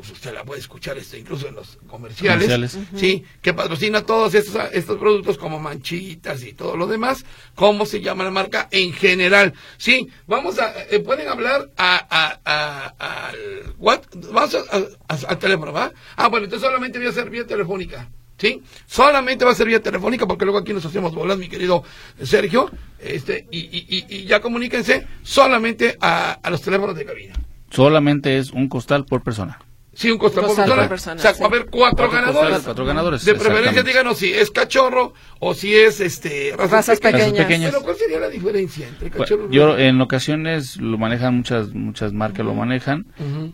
Pues 0.07 0.19
usted 0.19 0.35
la 0.35 0.45
puede 0.45 0.61
escuchar 0.61 0.99
este, 0.99 1.19
incluso 1.19 1.49
en 1.49 1.55
los 1.55 1.79
comerciales, 1.87 2.45
Comerciales. 2.51 2.79
sí, 2.95 3.25
que 3.41 3.55
patrocina 3.55 4.03
todos 4.05 4.35
estos, 4.35 4.61
estos 4.75 4.99
productos 4.99 5.39
como 5.39 5.59
manchitas 5.59 6.43
y 6.43 6.53
todo 6.53 6.77
lo 6.77 6.87
demás. 6.87 7.25
¿Cómo 7.55 7.87
se 7.87 8.03
llama 8.03 8.23
la 8.25 8.31
marca 8.31 8.69
en 8.71 8.93
general? 8.93 9.55
Sí, 9.79 10.09
vamos 10.27 10.59
a, 10.59 10.75
eh, 10.91 11.01
pueden 11.01 11.29
hablar 11.29 11.71
a, 11.79 12.07
a, 12.11 12.41
a- 12.45 13.29
al, 13.29 13.37
what? 13.79 14.01
Vamos 14.31 14.55
a- 14.57 14.77
a- 14.77 15.15
a- 15.15 15.29
al 15.31 15.39
teléfono, 15.39 15.73
¿va? 15.73 15.91
Ah, 16.17 16.29
bueno, 16.29 16.45
entonces 16.45 16.67
solamente 16.69 16.99
voy 16.99 17.07
a 17.07 17.11
hacer 17.11 17.31
vía 17.31 17.47
telefónica. 17.47 18.11
¿Sí? 18.37 18.61
Solamente 18.87 19.45
va 19.47 19.53
a 19.53 19.55
ser 19.55 19.69
vía 19.69 19.81
telefónica 19.81 20.27
porque 20.27 20.45
luego 20.45 20.59
aquí 20.59 20.75
nos 20.75 20.85
hacemos 20.85 21.15
bolas, 21.15 21.39
mi 21.39 21.49
querido 21.49 21.83
Sergio. 22.23 22.71
Este, 22.99 23.47
y, 23.51 23.59
y, 23.61 23.87
y, 23.89 24.17
y 24.17 24.25
ya 24.25 24.41
comuníquense 24.41 25.07
solamente 25.23 25.97
a, 26.01 26.33
a 26.43 26.51
los 26.51 26.61
teléfonos 26.61 26.95
de 26.95 27.07
cabina. 27.07 27.35
Solamente 27.71 28.37
es 28.37 28.51
un 28.51 28.69
costal 28.69 29.07
por 29.07 29.23
persona. 29.23 29.61
Sí, 29.95 30.11
un 30.11 30.19
costal 30.19 30.45
por 30.45 30.57
persona. 30.57 30.77
por 30.77 30.89
persona, 30.89 31.17
o 31.17 31.19
sea, 31.23 31.35
sí. 31.35 31.41
va 31.41 31.47
a 31.47 31.49
haber 31.51 31.67
cuatro, 31.67 31.97
Cuatro 32.09 32.11
ganadores. 32.11 32.41
costales, 32.41 32.65
cuatro 32.65 32.85
ganadores, 32.85 33.25
De 33.25 33.35
preferencia, 33.35 33.83
díganos 33.83 34.19
si 34.19 34.33
es 34.33 34.51
cachorro 34.51 35.15
o 35.41 35.55
si 35.55 35.75
es 35.75 36.01
este 36.01 36.53
razas, 36.57 36.71
Razas 36.89 37.01
pequeñas. 37.01 37.71
Pero 37.71 37.83
¿cuál 37.83 37.97
sería 37.97 38.19
la 38.21 38.29
diferencia 38.29 38.89
entre 38.89 39.11
cachorro 39.11 39.49
y 39.51 39.55
yo 39.55 39.79
en 39.79 40.01
ocasiones 40.01 40.77
lo 40.79 40.99
manejan 40.99 41.37
muchas 41.37 41.69
muchas 41.75 42.13
marcas 42.13 42.45
lo 42.45 42.55
manejan 42.55 43.07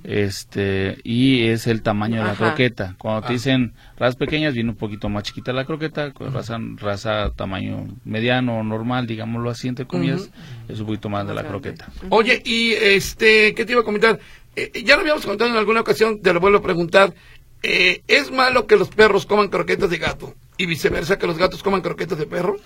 este 0.04 0.98
y 1.04 1.46
es 1.48 1.66
el 1.66 1.82
tamaño 1.82 2.20
de 2.22 2.28
la 2.28 2.34
croqueta 2.34 2.94
cuando 2.98 3.24
Ah. 3.24 3.26
te 3.26 3.34
dicen 3.34 3.74
razas 3.98 4.16
pequeñas 4.16 4.54
viene 4.54 4.70
un 4.70 4.76
poquito 4.76 5.08
más 5.08 5.24
chiquita 5.24 5.52
la 5.52 5.64
croqueta 5.64 6.12
con 6.12 6.32
raza 6.32 6.58
raza 6.76 7.30
tamaño 7.36 7.88
mediano 8.04 8.58
o 8.60 8.62
normal 8.62 9.06
digámoslo 9.06 9.50
así 9.50 9.68
entre 9.68 9.86
comillas 9.86 10.30
es 10.68 10.80
un 10.80 10.86
poquito 10.86 11.08
más 11.08 11.26
de 11.26 11.34
la 11.34 11.44
croqueta 11.44 11.88
Oye, 12.10 12.40
y 12.44 12.72
este, 12.72 13.54
¿qué 13.54 13.64
te 13.64 13.72
iba 13.72 13.82
a 13.82 13.84
comentar? 13.84 14.18
Eh, 14.56 14.82
ya 14.84 14.96
lo 14.96 15.02
habíamos 15.02 15.24
comentado 15.24 15.50
en 15.50 15.56
alguna 15.56 15.80
ocasión, 15.80 16.20
te 16.20 16.32
lo 16.32 16.40
vuelvo 16.40 16.58
a 16.58 16.62
preguntar. 16.62 17.14
Eh, 17.62 18.02
¿Es 18.08 18.30
malo 18.30 18.66
que 18.66 18.76
los 18.76 18.88
perros 18.88 19.26
coman 19.26 19.48
croquetas 19.48 19.90
de 19.90 19.98
gato 19.98 20.34
y 20.56 20.66
viceversa 20.66 21.18
que 21.18 21.26
los 21.26 21.38
gatos 21.38 21.62
coman 21.62 21.82
croquetas 21.82 22.18
de 22.18 22.26
perro? 22.26 22.56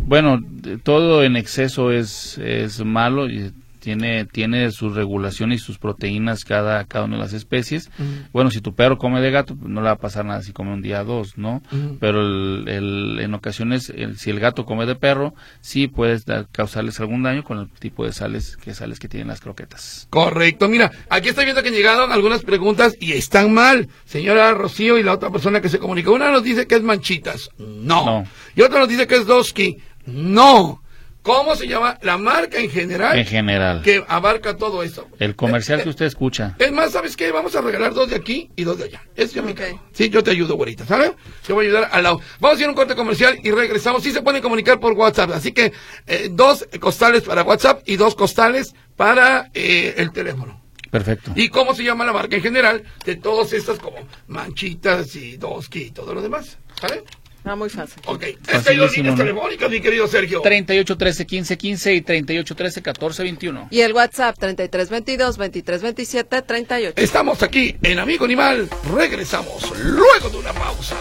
Bueno, 0.00 0.40
todo 0.82 1.22
en 1.22 1.36
exceso 1.36 1.92
es, 1.92 2.38
es 2.38 2.84
malo 2.84 3.28
y 3.28 3.52
tiene, 3.80 4.24
tiene 4.26 4.70
sus 4.70 4.94
regulaciones 4.94 5.60
y 5.60 5.64
sus 5.64 5.78
proteínas 5.78 6.44
cada, 6.44 6.84
cada 6.84 7.06
una 7.06 7.16
de 7.16 7.22
las 7.22 7.32
especies. 7.32 7.90
Bueno, 8.32 8.50
si 8.50 8.60
tu 8.60 8.74
perro 8.74 8.98
come 8.98 9.20
de 9.20 9.30
gato, 9.30 9.56
pues 9.56 9.68
no 9.70 9.80
le 9.80 9.86
va 9.86 9.92
a 9.92 9.98
pasar 9.98 10.24
nada 10.24 10.42
si 10.42 10.52
come 10.52 10.72
un 10.72 10.82
día 10.82 11.02
o 11.02 11.04
dos, 11.04 11.36
¿no? 11.38 11.62
Pero 11.98 12.20
el, 12.20 12.64
el- 12.68 13.18
en 13.20 13.34
ocasiones, 13.34 13.90
el- 13.90 14.16
si 14.18 14.30
el 14.30 14.38
gato 14.38 14.64
come 14.64 14.86
de 14.86 14.94
perro, 14.94 15.34
sí 15.60 15.88
puedes 15.88 16.24
dar- 16.26 16.46
causarles 16.52 17.00
algún 17.00 17.22
daño 17.22 17.42
con 17.42 17.58
el 17.58 17.68
tipo 17.70 18.04
de 18.04 18.12
sales 18.12 18.56
que 18.56 18.74
sales 18.74 18.98
que 19.00 19.08
tienen 19.08 19.28
las 19.28 19.40
croquetas. 19.40 20.06
Correcto, 20.10 20.68
mira, 20.68 20.90
aquí 21.08 21.30
estoy 21.30 21.44
viendo 21.46 21.62
que 21.62 21.70
llegaron 21.70 22.12
algunas 22.12 22.42
preguntas 22.42 22.94
y 23.00 23.12
están 23.12 23.52
mal. 23.52 23.88
Señora 24.04 24.52
Rocío 24.52 24.98
y 24.98 25.02
la 25.02 25.14
otra 25.14 25.30
persona 25.30 25.60
que 25.60 25.68
se 25.68 25.78
comunica. 25.78 26.10
Una 26.10 26.30
nos 26.30 26.42
dice 26.42 26.66
que 26.66 26.74
es 26.76 26.82
manchitas. 26.82 27.50
No. 27.58 28.04
No. 28.04 28.24
Y 28.54 28.62
otra 28.62 28.78
nos 28.80 28.88
dice 28.88 29.06
que 29.06 29.16
es 29.16 29.26
Dosky. 29.26 29.78
No. 30.06 30.82
¿Cómo 31.22 31.54
se 31.54 31.66
llama 31.66 31.98
la 32.00 32.16
marca 32.16 32.58
en 32.58 32.70
general? 32.70 33.18
En 33.18 33.26
general. 33.26 33.82
Que 33.82 34.02
abarca 34.08 34.56
todo 34.56 34.82
eso. 34.82 35.06
El 35.18 35.36
comercial 35.36 35.80
Eh, 35.80 35.82
que 35.82 35.88
eh, 35.88 35.90
usted 35.90 36.06
escucha. 36.06 36.56
Es 36.58 36.72
más, 36.72 36.92
¿sabes 36.92 37.14
qué? 37.14 37.30
Vamos 37.30 37.54
a 37.54 37.60
regalar 37.60 37.92
dos 37.92 38.08
de 38.08 38.16
aquí 38.16 38.50
y 38.56 38.64
dos 38.64 38.78
de 38.78 38.84
allá. 38.84 39.02
Eso 39.16 39.34
yo 39.34 39.42
me 39.42 39.52
Ok. 39.52 39.60
encargo. 39.60 39.82
Sí, 39.92 40.08
yo 40.08 40.22
te 40.22 40.30
ayudo, 40.30 40.54
güerita, 40.54 40.86
¿sabes? 40.86 41.12
Te 41.46 41.52
voy 41.52 41.66
a 41.66 41.68
ayudar 41.68 41.88
al 41.92 42.02
lado. 42.04 42.20
Vamos 42.40 42.56
a 42.58 42.60
ir 42.62 42.66
a 42.66 42.70
un 42.70 42.74
corte 42.74 42.94
comercial 42.94 43.38
y 43.42 43.50
regresamos. 43.50 44.02
Sí 44.02 44.12
se 44.12 44.22
pueden 44.22 44.40
comunicar 44.40 44.80
por 44.80 44.92
WhatsApp. 44.94 45.30
Así 45.32 45.52
que 45.52 45.72
eh, 46.06 46.28
dos 46.30 46.66
costales 46.80 47.22
para 47.22 47.42
WhatsApp 47.42 47.82
y 47.86 47.96
dos 47.96 48.14
costales 48.14 48.74
para 48.96 49.50
eh, 49.52 49.94
el 49.98 50.12
teléfono. 50.12 50.58
Perfecto. 50.90 51.32
¿Y 51.36 51.50
cómo 51.50 51.74
se 51.74 51.84
llama 51.84 52.04
la 52.04 52.12
marca 52.12 52.34
en 52.34 52.42
general 52.42 52.82
de 53.04 53.14
todas 53.16 53.52
estas 53.52 53.78
como 53.78 53.98
manchitas 54.26 55.14
y 55.16 55.36
doski 55.36 55.82
y 55.82 55.90
todo 55.90 56.14
lo 56.14 56.22
demás? 56.22 56.58
¿Sale? 56.80 57.04
Está 57.40 57.56
muy 57.56 57.70
fácil. 57.70 58.02
Ok. 58.04 58.22
Estas 58.22 58.52
son 58.52 58.62
Facilísimo, 58.64 58.96
líneas 58.96 59.16
¿no? 59.18 59.24
telefónicas, 59.24 59.70
mi 59.70 59.80
querido 59.80 60.06
Sergio. 60.06 60.42
38 60.42 60.98
13 60.98 61.26
15 61.26 61.56
15 61.58 61.94
y 61.94 62.00
38 62.02 62.54
13 62.54 62.82
14 62.82 63.22
21. 63.22 63.68
Y 63.70 63.80
el 63.80 63.92
WhatsApp 63.94 64.36
3322 64.38 65.36
2327 65.38 66.42
38. 66.42 66.92
Estamos 67.00 67.42
aquí 67.42 67.76
en 67.82 67.98
Amigo 67.98 68.26
Animal. 68.26 68.68
Regresamos 68.94 69.72
luego 69.82 70.28
de 70.28 70.36
una 70.36 70.52
pausa. 70.52 70.96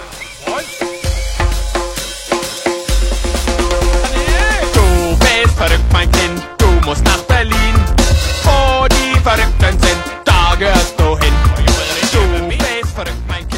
Du 4.74 5.18
bist 5.20 5.58
verrückt, 5.58 5.84
mein 5.92 6.10
Kind, 6.12 6.42
du 6.58 6.68
musst 6.88 7.04
nach 7.04 7.22
Berlin. 7.28 7.76
Wo 8.46 8.88
die 8.88 9.20
Verrückten 9.22 9.78
sind, 9.80 9.98
da 10.26 10.56
gehörst 10.58 10.98
du 11.00 11.18
hin. 11.20 11.34
Du 12.14 12.48
bist 12.48 12.94
verrückt, 12.96 13.18
mein 13.28 13.40
Kind, 13.48 13.49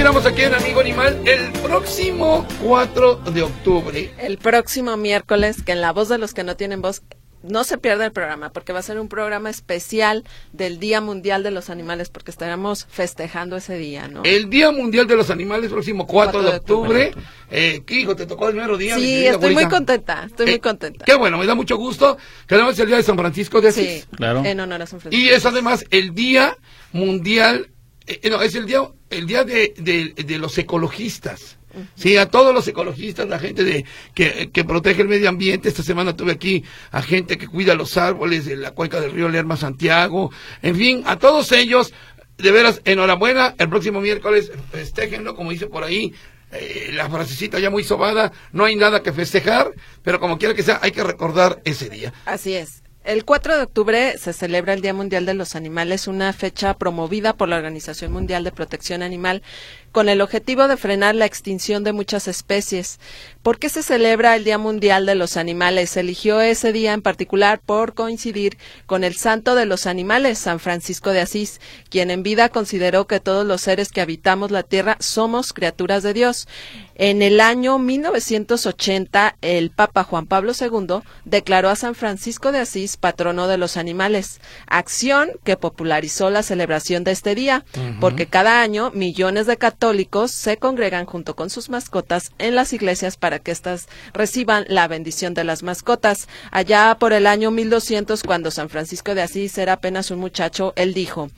Continuamos 0.00 0.32
aquí 0.32 0.40
en 0.44 0.54
Amigo 0.54 0.80
Animal 0.80 1.20
el 1.26 1.52
próximo 1.60 2.46
4 2.64 3.16
de 3.34 3.42
octubre. 3.42 4.10
El 4.16 4.38
próximo 4.38 4.96
miércoles, 4.96 5.62
que 5.62 5.72
en 5.72 5.82
La 5.82 5.92
Voz 5.92 6.08
de 6.08 6.16
los 6.16 6.32
que 6.32 6.42
no 6.42 6.56
tienen 6.56 6.80
voz, 6.80 7.02
no 7.42 7.64
se 7.64 7.76
pierda 7.76 8.06
el 8.06 8.10
programa, 8.10 8.50
porque 8.50 8.72
va 8.72 8.78
a 8.78 8.82
ser 8.82 8.98
un 8.98 9.10
programa 9.10 9.50
especial 9.50 10.24
del 10.54 10.78
Día 10.80 11.02
Mundial 11.02 11.42
de 11.42 11.50
los 11.50 11.68
Animales, 11.68 12.08
porque 12.08 12.30
estaremos 12.30 12.86
festejando 12.88 13.58
ese 13.58 13.76
día, 13.76 14.08
¿no? 14.08 14.22
El 14.24 14.48
Día 14.48 14.70
Mundial 14.70 15.06
de 15.06 15.16
los 15.16 15.28
Animales, 15.28 15.70
próximo 15.70 16.06
4, 16.06 16.32
4 16.32 16.42
de 16.44 16.50
de 16.50 16.56
octubre. 16.56 17.06
octubre. 17.08 17.26
Eh, 17.50 17.82
¿qué 17.84 18.00
hijo? 18.00 18.16
¿Te 18.16 18.24
tocó 18.24 18.48
el 18.48 18.54
mero 18.54 18.78
día? 18.78 18.96
mi 18.96 19.02
sí, 19.02 19.06
querida 19.06 19.30
estoy 19.32 19.52
muy 19.52 19.68
contenta, 19.68 20.24
estoy 20.24 20.46
Eh, 20.46 20.50
muy 20.52 20.60
contenta. 20.60 21.04
Qué 21.04 21.14
bueno, 21.14 21.36
me 21.36 21.44
da 21.44 21.54
mucho 21.54 21.76
gusto. 21.76 22.16
Que 22.46 22.54
además 22.54 22.72
es 22.72 22.80
el 22.80 22.86
día 22.86 22.96
de 22.96 23.02
San 23.02 23.18
Francisco 23.18 23.60
de 23.60 23.68
Asís. 23.68 24.00
Sí, 24.04 24.16
Claro. 24.16 24.42
en 24.46 24.60
honor 24.60 24.80
a 24.80 24.86
San 24.86 24.98
Francisco. 24.98 25.22
Y 25.22 25.28
es 25.28 25.44
además 25.44 25.84
el 25.90 26.14
Día 26.14 26.56
Mundial, 26.92 27.68
eh, 28.06 28.30
no, 28.30 28.40
es 28.40 28.54
el 28.54 28.64
Día, 28.64 28.80
el 29.10 29.26
día 29.26 29.44
de, 29.44 29.74
de- 29.76 30.14
de 30.24 30.38
los 30.38 30.56
ecologistas. 30.58 31.56
Sí, 31.94 32.16
a 32.16 32.26
todos 32.26 32.52
los 32.52 32.66
ecologistas, 32.66 33.28
la 33.28 33.38
gente 33.38 33.62
de 33.62 33.84
que, 34.12 34.50
que 34.52 34.64
protege 34.64 35.02
el 35.02 35.08
medio 35.08 35.28
ambiente. 35.28 35.68
Esta 35.68 35.84
semana 35.84 36.16
tuve 36.16 36.32
aquí 36.32 36.64
a 36.90 37.00
gente 37.00 37.38
que 37.38 37.46
cuida 37.46 37.74
los 37.76 37.96
árboles 37.96 38.44
de 38.44 38.56
la 38.56 38.72
cuenca 38.72 39.00
del 39.00 39.12
río 39.12 39.28
Lerma 39.28 39.56
Santiago. 39.56 40.32
En 40.62 40.74
fin, 40.74 41.04
a 41.06 41.16
todos 41.20 41.52
ellos, 41.52 41.92
de 42.38 42.50
veras, 42.50 42.80
enhorabuena. 42.84 43.54
El 43.56 43.68
próximo 43.68 44.00
miércoles 44.00 44.50
festéjenlo, 44.72 45.36
como 45.36 45.52
dice 45.52 45.66
por 45.68 45.84
ahí. 45.84 46.12
eh, 46.52 46.90
la 46.92 47.08
frasecita 47.08 47.60
ya 47.60 47.70
muy 47.70 47.84
sobada, 47.84 48.32
no 48.50 48.64
hay 48.64 48.74
nada 48.74 49.04
que 49.04 49.12
festejar, 49.12 49.70
pero 50.02 50.18
como 50.18 50.36
quiera 50.38 50.54
que 50.54 50.64
sea, 50.64 50.80
hay 50.82 50.90
que 50.90 51.04
recordar 51.04 51.60
ese 51.64 51.88
día. 51.88 52.12
Así 52.26 52.54
es. 52.54 52.79
El 53.02 53.24
4 53.24 53.56
de 53.56 53.62
octubre 53.62 54.18
se 54.18 54.34
celebra 54.34 54.74
el 54.74 54.82
Día 54.82 54.92
Mundial 54.92 55.24
de 55.24 55.32
los 55.32 55.56
Animales, 55.56 56.06
una 56.06 56.34
fecha 56.34 56.74
promovida 56.74 57.32
por 57.32 57.48
la 57.48 57.56
Organización 57.56 58.12
Mundial 58.12 58.44
de 58.44 58.52
Protección 58.52 59.02
Animal 59.02 59.42
con 59.92 60.08
el 60.08 60.20
objetivo 60.20 60.68
de 60.68 60.76
frenar 60.76 61.14
la 61.14 61.26
extinción 61.26 61.82
de 61.82 61.92
muchas 61.92 62.28
especies. 62.28 63.00
¿Por 63.42 63.58
qué 63.58 63.68
se 63.68 63.82
celebra 63.82 64.36
el 64.36 64.44
Día 64.44 64.58
Mundial 64.58 65.06
de 65.06 65.14
los 65.14 65.36
Animales? 65.36 65.90
Se 65.90 66.00
eligió 66.00 66.40
ese 66.40 66.72
día 66.72 66.92
en 66.92 67.02
particular 67.02 67.60
por 67.64 67.94
coincidir 67.94 68.56
con 68.86 69.02
el 69.02 69.16
santo 69.16 69.54
de 69.54 69.66
los 69.66 69.86
animales, 69.86 70.38
San 70.38 70.60
Francisco 70.60 71.10
de 71.10 71.20
Asís, 71.20 71.60
quien 71.88 72.10
en 72.10 72.22
vida 72.22 72.50
consideró 72.50 73.06
que 73.06 73.18
todos 73.18 73.46
los 73.46 73.62
seres 73.62 73.90
que 73.90 74.00
habitamos 74.00 74.50
la 74.50 74.62
tierra 74.62 74.96
somos 75.00 75.52
criaturas 75.52 76.02
de 76.02 76.12
Dios. 76.12 76.46
En 76.94 77.22
el 77.22 77.40
año 77.40 77.78
1980, 77.78 79.36
el 79.40 79.70
Papa 79.70 80.04
Juan 80.04 80.26
Pablo 80.26 80.52
II 80.58 81.00
declaró 81.24 81.70
a 81.70 81.76
San 81.76 81.94
Francisco 81.94 82.52
de 82.52 82.58
Asís 82.58 82.98
patrono 82.98 83.48
de 83.48 83.56
los 83.56 83.78
animales, 83.78 84.40
acción 84.66 85.30
que 85.42 85.56
popularizó 85.56 86.28
la 86.28 86.42
celebración 86.42 87.02
de 87.02 87.12
este 87.12 87.34
día, 87.34 87.64
porque 88.00 88.26
cada 88.26 88.60
año 88.60 88.90
millones 88.90 89.46
de 89.46 89.56
católicos 89.56 89.79
se 90.28 90.58
congregan 90.58 91.06
junto 91.06 91.34
con 91.34 91.48
sus 91.48 91.70
mascotas 91.70 92.32
en 92.38 92.54
las 92.54 92.74
iglesias 92.74 93.16
para 93.16 93.38
que 93.38 93.50
éstas 93.50 93.88
reciban 94.12 94.66
la 94.68 94.86
bendición 94.88 95.32
de 95.32 95.44
las 95.44 95.62
mascotas. 95.62 96.28
Allá 96.50 96.96
por 97.00 97.14
el 97.14 97.26
año 97.26 97.50
1200, 97.50 98.22
cuando 98.22 98.50
San 98.50 98.68
Francisco 98.68 99.14
de 99.14 99.22
Asís 99.22 99.56
era 99.56 99.74
apenas 99.74 100.10
un 100.10 100.18
muchacho, 100.18 100.74
él 100.76 100.92
dijo, 100.92 101.30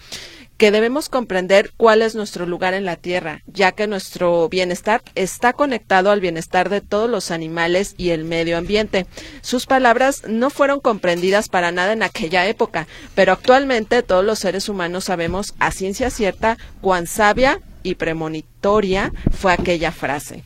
que 0.57 0.71
debemos 0.73 1.09
comprender 1.09 1.73
cuál 1.77 2.03
es 2.03 2.15
nuestro 2.15 2.45
lugar 2.47 2.75
en 2.75 2.85
la 2.85 2.97
Tierra, 2.97 3.43
ya 3.47 3.73
que 3.73 3.87
nuestro 3.87 4.49
bienestar 4.49 5.03
está 5.15 5.53
conectado 5.53 6.11
al 6.11 6.21
bienestar 6.21 6.69
de 6.69 6.81
todos 6.81 7.09
los 7.09 7.31
animales 7.31 7.95
y 7.97 8.11
el 8.11 8.25
medio 8.25 8.59
ambiente. 8.59 9.07
Sus 9.41 9.67
palabras 9.67 10.23
no 10.29 10.51
fueron 10.51 10.81
comprendidas 10.81 11.49
para 11.49 11.73
nada 11.73 11.93
en 11.93 12.03
aquella 12.03 12.47
época, 12.47 12.87
pero 13.15 13.33
actualmente 13.33 14.03
todos 14.03 14.25
los 14.25 14.41
seres 14.41 14.69
humanos 14.69 15.05
sabemos 15.05 15.55
a 15.61 15.71
ciencia 15.71 16.11
cierta 16.11 16.59
cuán 16.81 17.07
sabia 17.07 17.61
y 17.83 17.95
premonitoria 17.95 19.13
fue 19.31 19.53
aquella 19.53 19.93
frase. 19.93 20.43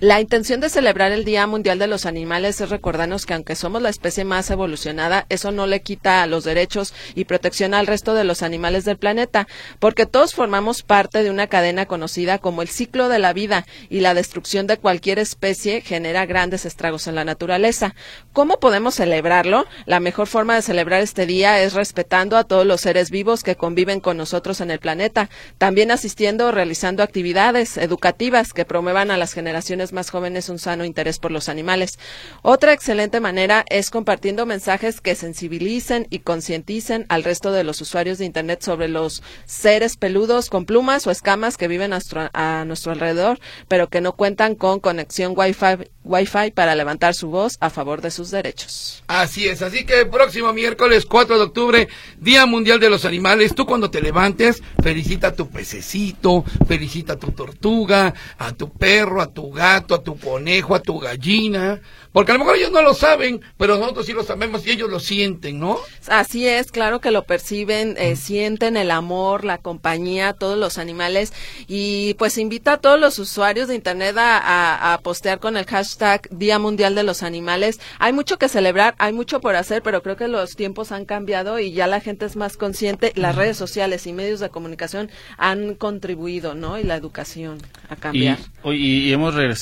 La 0.00 0.20
intención 0.20 0.60
de 0.60 0.68
celebrar 0.68 1.10
el 1.10 1.24
Día 1.24 1.46
Mundial 1.46 1.78
de 1.78 1.86
los 1.86 2.04
Animales 2.04 2.60
es 2.60 2.68
recordarnos 2.68 3.24
que 3.24 3.32
aunque 3.32 3.54
somos 3.54 3.80
la 3.80 3.88
especie 3.88 4.24
más 4.26 4.50
evolucionada, 4.50 5.24
eso 5.30 5.52
no 5.52 5.66
le 5.66 5.80
quita 5.80 6.26
los 6.26 6.44
derechos 6.44 6.92
y 7.14 7.24
protección 7.24 7.72
al 7.72 7.86
resto 7.86 8.12
de 8.12 8.24
los 8.24 8.42
animales 8.42 8.84
del 8.84 8.98
planeta, 8.98 9.48
porque 9.78 10.04
todos 10.04 10.34
formamos 10.34 10.82
parte 10.82 11.22
de 11.22 11.30
una 11.30 11.46
cadena 11.46 11.86
conocida 11.86 12.36
como 12.36 12.60
el 12.60 12.68
ciclo 12.68 13.08
de 13.08 13.18
la 13.18 13.32
vida 13.32 13.64
y 13.88 14.00
la 14.00 14.12
destrucción 14.12 14.66
de 14.66 14.76
cualquier 14.76 15.18
especie 15.18 15.80
genera 15.80 16.26
grandes 16.26 16.66
estragos 16.66 17.06
en 17.06 17.14
la 17.14 17.24
naturaleza. 17.24 17.94
¿Cómo 18.34 18.60
podemos 18.60 18.96
celebrarlo? 18.96 19.64
La 19.86 20.00
mejor 20.00 20.26
forma 20.26 20.56
de 20.56 20.60
celebrar 20.60 21.00
este 21.00 21.24
día 21.24 21.62
es 21.62 21.72
respetando 21.72 22.36
a 22.36 22.44
todos 22.44 22.66
los 22.66 22.82
seres 22.82 23.10
vivos 23.10 23.42
que 23.42 23.56
conviven 23.56 24.00
con 24.00 24.18
nosotros 24.18 24.60
en 24.60 24.70
el 24.70 24.78
planeta, 24.78 25.30
también 25.56 25.90
asistiendo 25.90 26.48
o 26.48 26.52
realizando 26.52 27.02
actividades 27.02 27.78
educativas 27.78 28.52
que 28.52 28.66
promuevan 28.66 29.10
a 29.10 29.16
las 29.16 29.32
generaciones 29.32 29.85
más 29.92 30.10
jóvenes 30.10 30.48
un 30.48 30.58
sano 30.58 30.84
interés 30.84 31.18
por 31.18 31.30
los 31.30 31.48
animales. 31.48 31.98
Otra 32.42 32.72
excelente 32.72 33.20
manera 33.20 33.64
es 33.68 33.90
compartiendo 33.90 34.46
mensajes 34.46 35.00
que 35.00 35.14
sensibilicen 35.14 36.06
y 36.10 36.20
concienticen 36.20 37.06
al 37.08 37.24
resto 37.24 37.52
de 37.52 37.64
los 37.64 37.80
usuarios 37.80 38.18
de 38.18 38.24
Internet 38.24 38.62
sobre 38.62 38.88
los 38.88 39.22
seres 39.44 39.96
peludos 39.96 40.50
con 40.50 40.64
plumas 40.64 41.06
o 41.06 41.10
escamas 41.10 41.56
que 41.56 41.68
viven 41.68 41.92
a 41.92 42.64
nuestro, 42.64 42.92
alrededor, 42.92 43.38
pero 43.68 43.88
que 43.88 44.00
no 44.00 44.12
cuentan 44.12 44.54
con 44.54 44.80
conexión 44.80 45.34
Wi-Fi, 45.36 45.88
Wi-Fi 46.04 46.52
para 46.52 46.74
levantar 46.74 47.14
su 47.14 47.28
voz 47.28 47.56
a 47.60 47.70
favor 47.70 48.00
de 48.00 48.10
sus 48.10 48.30
derechos. 48.30 49.02
Así 49.06 49.48
es, 49.48 49.62
así 49.62 49.84
que 49.84 50.06
próximo 50.06 50.52
miércoles 50.52 51.06
4 51.06 51.36
de 51.38 51.44
octubre, 51.44 51.88
Día 52.18 52.46
Mundial 52.46 52.80
de 52.80 52.90
los 52.90 53.04
Animales, 53.04 53.54
tú 53.54 53.66
cuando 53.66 53.90
te 53.90 54.00
levantes, 54.00 54.62
felicita 54.82 55.28
a 55.28 55.32
tu 55.32 55.48
pececito, 55.48 56.44
felicita 56.66 57.14
a 57.14 57.16
tu 57.16 57.32
tortuga, 57.32 58.14
a 58.38 58.52
tu 58.52 58.70
perro, 58.70 59.20
a 59.20 59.32
tu 59.32 59.50
gato, 59.50 59.75
a 59.76 60.02
tu 60.02 60.16
conejo, 60.18 60.74
a 60.74 60.80
tu 60.80 60.98
gallina, 60.98 61.80
porque 62.12 62.32
a 62.32 62.34
lo 62.34 62.40
mejor 62.40 62.56
ellos 62.56 62.72
no 62.72 62.82
lo 62.82 62.94
saben, 62.94 63.40
pero 63.58 63.76
nosotros 63.78 64.06
sí 64.06 64.12
lo 64.12 64.22
sabemos 64.24 64.66
y 64.66 64.70
ellos 64.70 64.88
lo 64.90 65.00
sienten, 65.00 65.58
¿no? 65.60 65.78
Así 66.08 66.46
es, 66.46 66.70
claro 66.72 67.00
que 67.00 67.10
lo 67.10 67.24
perciben, 67.24 67.94
eh, 67.98 68.16
sienten 68.16 68.76
el 68.76 68.90
amor, 68.90 69.44
la 69.44 69.58
compañía, 69.58 70.32
todos 70.32 70.56
los 70.58 70.78
animales 70.78 71.32
y 71.68 72.14
pues 72.14 72.38
invita 72.38 72.74
a 72.74 72.76
todos 72.78 72.98
los 72.98 73.18
usuarios 73.18 73.68
de 73.68 73.74
internet 73.74 74.16
a, 74.18 74.38
a- 74.38 74.94
a 74.94 74.98
postear 74.98 75.40
con 75.40 75.56
el 75.56 75.66
hashtag 75.66 76.28
Día 76.30 76.58
Mundial 76.58 76.94
de 76.94 77.02
los 77.02 77.22
Animales. 77.22 77.80
Hay 77.98 78.12
mucho 78.12 78.38
que 78.38 78.48
celebrar, 78.48 78.94
hay 78.98 79.12
mucho 79.12 79.40
por 79.40 79.56
hacer, 79.56 79.82
pero 79.82 80.02
creo 80.02 80.16
que 80.16 80.28
los 80.28 80.56
tiempos 80.56 80.92
han 80.92 81.04
cambiado 81.04 81.58
y 81.58 81.72
ya 81.72 81.86
la 81.86 82.00
gente 82.00 82.24
es 82.24 82.36
más 82.36 82.56
consciente. 82.56 83.12
Las 83.16 83.36
redes 83.36 83.56
sociales 83.56 84.06
y 84.06 84.12
medios 84.12 84.40
de 84.40 84.48
comunicación 84.48 85.10
han 85.36 85.74
contribuido, 85.74 86.54
¿no? 86.54 86.78
Y 86.78 86.84
la 86.84 86.94
educación 86.96 87.58
a 87.90 87.94
Y, 87.94 87.96
cambiar. 87.98 88.38
oye, 88.62 88.78
y 88.78 89.12
hemos 89.12 89.34
regresado, 89.34 89.56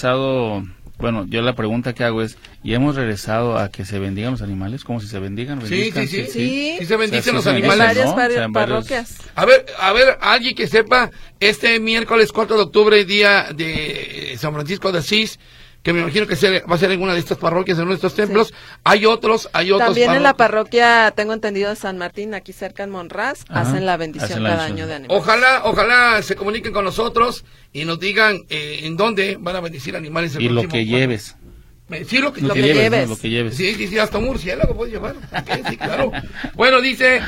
bueno, 0.99 1.27
yo 1.29 1.43
la 1.43 1.55
pregunta 1.55 1.93
que 1.93 2.05
hago 2.05 2.23
es, 2.23 2.39
¿y 2.63 2.75
hemos 2.75 2.95
regresado 2.97 3.59
a 3.59 3.71
que 3.71 3.85
se 3.85 3.99
bendigan 3.99 4.33
los 4.33 4.43
animales? 4.43 4.85
¿Cómo 4.85 5.01
si 5.01 5.07
se 5.09 5.19
bendigan? 5.19 5.61
Sí, 5.67 5.91
sí, 5.93 6.07
sí. 6.07 6.27
Sí. 6.27 6.77
Sí 6.79 6.87
se 6.87 6.97
bendicen 6.97 7.21
O 7.21 7.23
sea, 7.23 7.33
sí 7.33 7.35
los 7.35 7.45
se 7.45 7.51
En 7.51 7.55
bendicen, 7.57 7.81
animales. 7.81 7.97
varias 7.97 8.07
¿no? 8.07 8.15
par- 8.17 8.31
O 8.31 8.35
sea, 8.35 8.45
en 8.45 8.53
varios- 8.53 8.85
parroquias. 8.87 9.19
A 9.35 9.45
ver, 9.45 9.67
a 9.79 9.93
ver, 9.93 10.19
alguien 10.21 10.55
que 10.55 10.67
sepa, 10.69 11.11
este 11.41 11.81
miércoles 11.81 12.31
4 12.33 12.57
de 12.57 12.63
octubre, 12.63 13.05
día 13.05 13.49
de 13.55 14.37
San 14.39 14.55
Francisco 14.55 14.93
de 14.93 14.99
Asís, 15.01 15.39
que 15.85 15.93
me 15.93 16.01
imagino 16.01 16.27
que 16.27 16.35
se- 16.35 16.61
va 16.63 16.75
a 16.75 16.79
ser 16.79 16.91
en 16.91 17.01
una 17.03 17.13
de 17.13 17.21
estas 17.21 17.39
parroquias, 17.39 17.77
en 17.79 17.83
uno 17.85 17.93
de 17.93 17.97
estos 17.97 18.15
templos, 18.15 18.53
hay 18.83 19.05
otros, 19.07 19.49
hay 19.53 19.71
otros. 19.71 19.87
También 19.89 20.13
en 20.15 20.23
la 20.25 20.31
parro- 20.35 20.65
parroquia, 20.65 21.13
tengo 21.15 21.33
entendido, 21.35 21.71
de 21.71 21.77
San 21.77 21.99
Martín, 21.99 22.35
aquí 22.35 22.53
cerca 22.53 22.83
en 22.83 22.91
Monraz, 22.91 23.45
Ajá. 23.49 23.61
hacen 23.61 23.87
la 23.87 23.97
bendición 23.97 24.31
Hacen 24.33 24.43
la 24.43 24.49
cada 24.51 24.63
bendición. 24.65 24.79
año 24.79 24.89
de 24.89 24.95
animales. 24.97 25.23
Ojalá, 25.23 25.61
ojalá 25.65 26.23
se 26.23 26.35
comuniquen 26.35 26.73
con 26.73 26.85
nosotros 26.85 27.45
y 27.73 27.85
nos 27.85 28.01
digan 28.01 28.41
eh, 28.49 28.81
en 28.83 28.97
dónde 28.97 29.37
van 29.39 29.55
a 29.57 29.61
bendecir 29.61 29.95
animales. 29.95 30.35
el 30.35 30.43
Y 30.43 30.49
lo 30.49 30.67
que 30.67 30.85
lleves. 30.87 31.37
Sí, 32.07 32.17
lo 32.19 32.33
que, 32.33 32.41
Lo 32.41 32.49
lo 32.49 32.55
que 32.55 32.61
que 32.63 32.67
lleves, 32.69 32.83
lleves. 32.91 33.09
¿no? 33.11 33.15
Lo 33.15 33.21
que 33.21 33.29
lleves. 33.29 33.57
Sí, 33.59 33.75
sí, 33.75 33.87
sí, 33.89 33.99
hasta 33.99 34.19
murciélago 34.19 34.75
puedes 34.75 34.95
llevar. 34.95 35.17
Sí, 35.69 35.77
claro. 35.77 36.11
Bueno, 36.55 36.81
dice, 36.81 37.21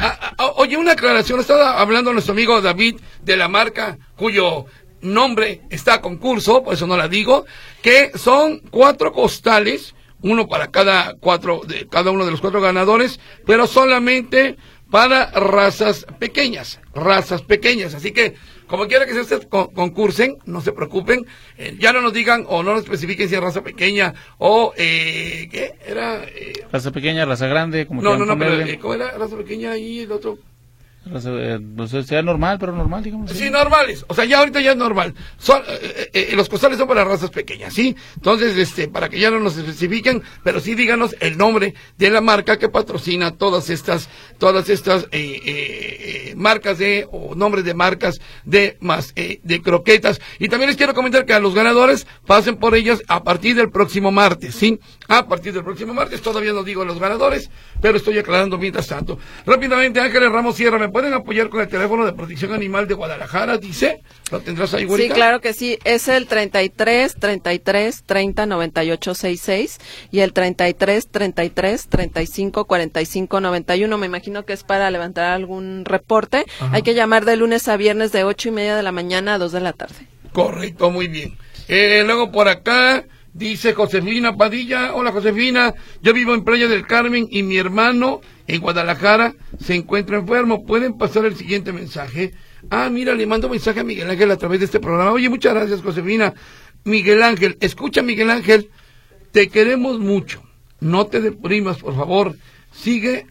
oye, 0.56 0.78
una 0.78 0.92
aclaración, 0.92 1.40
estaba 1.40 1.78
hablando 1.78 2.10
nuestro 2.14 2.32
amigo 2.32 2.62
David 2.62 2.96
de 3.22 3.36
la 3.36 3.48
marca 3.48 3.98
cuyo 4.16 4.64
nombre 5.00 5.62
está 5.70 5.94
a 5.94 6.00
concurso, 6.00 6.62
por 6.62 6.74
eso 6.74 6.86
no 6.86 6.96
la 6.96 7.08
digo, 7.08 7.44
que 7.82 8.10
son 8.16 8.60
cuatro 8.70 9.12
costales, 9.12 9.94
uno 10.22 10.48
para 10.48 10.70
cada 10.70 11.14
cuatro, 11.14 11.60
de 11.66 11.86
cada 11.88 12.10
uno 12.10 12.24
de 12.24 12.30
los 12.30 12.40
cuatro 12.40 12.60
ganadores, 12.60 13.20
pero 13.44 13.66
solamente 13.66 14.56
para 14.90 15.30
razas 15.32 16.06
pequeñas, 16.18 16.80
razas 16.94 17.42
pequeñas. 17.42 17.92
Así 17.94 18.12
que, 18.12 18.34
como 18.68 18.86
quiera 18.86 19.04
que 19.04 19.12
se 19.14 19.20
ustedes 19.20 19.46
con- 19.46 19.66
concursen, 19.74 20.38
no 20.46 20.60
se 20.60 20.72
preocupen, 20.72 21.26
eh, 21.58 21.76
ya 21.78 21.92
no 21.92 22.00
nos 22.00 22.12
digan 22.12 22.44
o 22.48 22.62
no 22.62 22.72
nos 22.72 22.84
especifiquen 22.84 23.28
si 23.28 23.34
es 23.34 23.40
raza 23.40 23.62
pequeña 23.62 24.14
o, 24.38 24.72
eh, 24.76 25.48
¿qué? 25.50 25.74
Era, 25.86 26.22
eh, 26.24 26.52
Raza 26.72 26.92
pequeña, 26.92 27.24
raza 27.24 27.46
grande, 27.48 27.86
como 27.86 28.00
no, 28.00 28.16
no, 28.16 28.24
no, 28.24 28.38
pero, 28.38 28.60
eh, 28.60 28.78
¿cómo 28.80 28.94
era? 28.94 29.10
Raza 29.18 29.36
pequeña 29.36 29.76
y 29.76 30.00
el 30.00 30.12
otro. 30.12 30.38
Eh, 31.14 31.58
sea 32.04 32.22
normal, 32.22 32.58
pero 32.58 32.72
normal, 32.72 33.02
digamos. 33.02 33.30
Sí, 33.30 33.48
normales. 33.50 34.04
O 34.08 34.14
sea, 34.14 34.24
ya 34.24 34.38
ahorita 34.38 34.60
ya 34.60 34.72
es 34.72 34.76
normal. 34.76 35.14
Son, 35.38 35.62
eh, 35.68 36.10
eh, 36.12 36.28
eh, 36.30 36.36
los 36.36 36.48
costales 36.48 36.78
son 36.78 36.88
para 36.88 37.04
razas 37.04 37.30
pequeñas, 37.30 37.72
¿sí? 37.74 37.96
Entonces, 38.16 38.56
este, 38.56 38.88
para 38.88 39.08
que 39.08 39.18
ya 39.20 39.30
no 39.30 39.38
nos 39.40 39.56
especifiquen, 39.56 40.22
pero 40.42 40.60
sí 40.60 40.74
díganos 40.74 41.14
el 41.20 41.38
nombre 41.38 41.74
de 41.96 42.10
la 42.10 42.20
marca 42.20 42.58
que 42.58 42.68
patrocina 42.68 43.32
todas 43.32 43.70
estas, 43.70 44.08
todas 44.38 44.68
estas 44.68 45.06
eh, 45.12 46.34
marcas 46.36 46.78
de, 46.78 47.06
o 47.10 47.34
nombres 47.34 47.64
de 47.64 47.74
marcas 47.74 48.20
de 48.44 48.76
más, 48.80 49.12
eh, 49.16 49.40
de 49.42 49.62
croquetas. 49.62 50.20
Y 50.38 50.48
también 50.48 50.68
les 50.68 50.76
quiero 50.76 50.94
comentar 50.94 51.24
que 51.24 51.34
a 51.34 51.40
los 51.40 51.54
ganadores 51.54 52.06
pasen 52.26 52.56
por 52.56 52.74
ellas 52.74 53.02
a 53.08 53.22
partir 53.22 53.56
del 53.56 53.70
próximo 53.70 54.12
martes, 54.12 54.54
¿sí? 54.54 54.78
A 55.08 55.26
partir 55.26 55.52
del 55.52 55.64
próximo 55.64 55.94
martes, 55.94 56.22
todavía 56.22 56.52
no 56.52 56.62
digo 56.62 56.84
los 56.84 56.98
ganadores, 56.98 57.50
pero 57.80 57.96
estoy 57.96 58.18
aclarando 58.18 58.58
mientras 58.58 58.86
tanto. 58.86 59.18
Rápidamente, 59.44 60.00
Ángeles 60.00 60.30
Ramos 60.30 60.56
Sierra, 60.56 60.78
¿me 60.78 60.88
pueden 60.96 61.12
apoyar 61.12 61.50
con 61.50 61.60
el 61.60 61.68
teléfono 61.68 62.06
de 62.06 62.14
protección 62.14 62.54
animal 62.54 62.88
de 62.88 62.94
Guadalajara? 62.94 63.58
Dice, 63.58 64.00
¿lo 64.32 64.40
tendrás 64.40 64.72
ahí, 64.72 64.84
Sí, 64.84 64.86
güerita? 64.86 65.14
claro 65.14 65.40
que 65.42 65.52
sí. 65.52 65.78
Es 65.84 66.08
el 66.08 66.26
33 66.26 67.16
33 67.16 68.02
30 68.06 68.46
98 68.46 69.14
66 69.14 69.78
y 70.10 70.20
el 70.20 70.32
33 70.32 71.08
33 71.08 71.88
35 71.88 72.64
45 72.64 73.40
91. 73.42 73.98
Me 73.98 74.06
imagino 74.06 74.46
que 74.46 74.54
es 74.54 74.64
para 74.64 74.90
levantar 74.90 75.26
algún 75.34 75.84
reporte. 75.84 76.46
Hay 76.72 76.80
que 76.80 76.94
llamar 76.94 77.26
de 77.26 77.36
lunes 77.36 77.68
a 77.68 77.76
viernes 77.76 78.10
de 78.12 78.24
ocho 78.24 78.48
y 78.48 78.52
media 78.52 78.74
de 78.74 78.82
la 78.82 78.90
mañana 78.90 79.34
a 79.34 79.38
2 79.38 79.52
de 79.52 79.60
la 79.60 79.74
tarde. 79.74 80.06
Correcto, 80.32 80.90
muy 80.90 81.08
bien. 81.08 81.36
Eh, 81.68 82.04
luego 82.06 82.32
por 82.32 82.48
acá 82.48 83.04
dice 83.34 83.74
Josefina 83.74 84.34
Padilla. 84.34 84.94
Hola 84.94 85.12
Josefina, 85.12 85.74
yo 86.00 86.14
vivo 86.14 86.32
en 86.32 86.42
Playa 86.42 86.68
del 86.68 86.86
Carmen 86.86 87.26
y 87.30 87.42
mi 87.42 87.58
hermano 87.58 88.22
en 88.46 88.60
Guadalajara 88.60 89.34
se 89.60 89.74
encuentra 89.74 90.18
enfermo. 90.18 90.64
¿Pueden 90.64 90.96
pasar 90.98 91.24
el 91.24 91.36
siguiente 91.36 91.72
mensaje? 91.72 92.32
Ah, 92.70 92.88
mira, 92.90 93.14
le 93.14 93.26
mando 93.26 93.48
mensaje 93.48 93.80
a 93.80 93.84
Miguel 93.84 94.10
Ángel 94.10 94.30
a 94.30 94.36
través 94.36 94.58
de 94.60 94.66
este 94.66 94.80
programa. 94.80 95.12
Oye, 95.12 95.28
muchas 95.28 95.54
gracias 95.54 95.82
Josefina. 95.82 96.34
Miguel 96.84 97.22
Ángel, 97.22 97.56
escucha 97.60 98.02
Miguel 98.02 98.30
Ángel, 98.30 98.70
te 99.32 99.48
queremos 99.48 99.98
mucho. 99.98 100.42
No 100.80 101.06
te 101.06 101.20
deprimas, 101.20 101.78
por 101.78 101.94
favor. 101.96 102.36
Sigue 102.72 103.26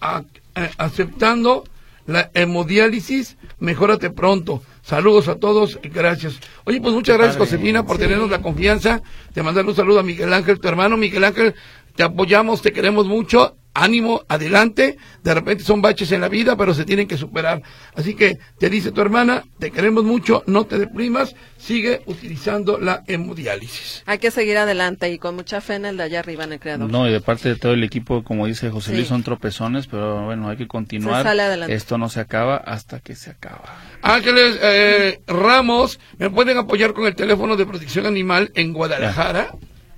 a- 0.00 0.22
a- 0.54 0.70
aceptando 0.78 1.64
la 2.06 2.30
hemodiálisis, 2.34 3.36
mejórate 3.58 4.10
pronto. 4.10 4.62
Saludos 4.82 5.26
a 5.28 5.36
todos, 5.36 5.78
y 5.82 5.88
gracias. 5.88 6.38
Oye, 6.64 6.80
pues 6.80 6.94
muchas 6.94 7.16
gracias, 7.16 7.36
padre. 7.36 7.50
Josefina, 7.50 7.84
por 7.84 7.98
tenernos 7.98 8.30
la 8.30 8.40
confianza 8.40 9.02
de 9.34 9.42
mandar 9.42 9.66
un 9.66 9.74
saludo 9.74 9.98
a 10.00 10.04
Miguel 10.04 10.32
Ángel, 10.32 10.60
tu 10.60 10.68
hermano. 10.68 10.96
Miguel 10.96 11.24
Ángel, 11.24 11.54
te 11.96 12.04
apoyamos, 12.04 12.62
te 12.62 12.72
queremos 12.72 13.06
mucho. 13.06 13.56
Ánimo, 13.78 14.22
adelante. 14.28 14.96
De 15.22 15.34
repente 15.34 15.64
son 15.64 15.82
baches 15.82 16.10
en 16.12 16.22
la 16.22 16.28
vida, 16.28 16.56
pero 16.56 16.72
se 16.72 16.84
tienen 16.84 17.06
que 17.06 17.18
superar. 17.18 17.62
Así 17.94 18.14
que 18.14 18.38
te 18.58 18.70
dice 18.70 18.90
tu 18.90 19.02
hermana, 19.02 19.44
te 19.58 19.70
queremos 19.70 20.04
mucho, 20.04 20.42
no 20.46 20.64
te 20.64 20.78
deprimas, 20.78 21.34
sigue 21.58 22.02
utilizando 22.06 22.78
la 22.78 23.02
hemodiálisis. 23.06 24.02
Hay 24.06 24.18
que 24.18 24.30
seguir 24.30 24.56
adelante 24.56 25.12
y 25.12 25.18
con 25.18 25.34
mucha 25.36 25.60
fe 25.60 25.74
en 25.74 25.84
el 25.84 25.96
de 25.98 26.04
allá 26.04 26.20
arriba, 26.20 26.44
en 26.44 26.54
el 26.54 26.60
creador. 26.60 26.90
No, 26.90 27.06
y 27.06 27.12
de 27.12 27.20
parte 27.20 27.50
de 27.50 27.56
todo 27.56 27.74
el 27.74 27.84
equipo, 27.84 28.24
como 28.24 28.46
dice 28.46 28.70
José 28.70 28.90
Sí. 28.92 28.96
Luis, 28.96 29.08
son 29.08 29.22
tropezones, 29.22 29.88
pero 29.88 30.24
bueno, 30.24 30.48
hay 30.48 30.56
que 30.56 30.68
continuar. 30.68 31.22
Se 31.22 31.28
sale 31.28 31.42
adelante. 31.42 31.74
Esto 31.74 31.98
no 31.98 32.08
se 32.08 32.20
acaba 32.20 32.56
hasta 32.56 33.00
que 33.00 33.14
se 33.14 33.30
acaba. 33.30 33.76
Ángeles 34.00 34.58
eh, 34.62 35.20
Ramos, 35.26 36.00
¿me 36.18 36.30
pueden 36.30 36.56
apoyar 36.56 36.94
con 36.94 37.06
el 37.06 37.14
teléfono 37.14 37.56
de 37.56 37.66
protección 37.66 38.06
animal 38.06 38.52
en 38.54 38.72
Guadalajara? 38.72 39.50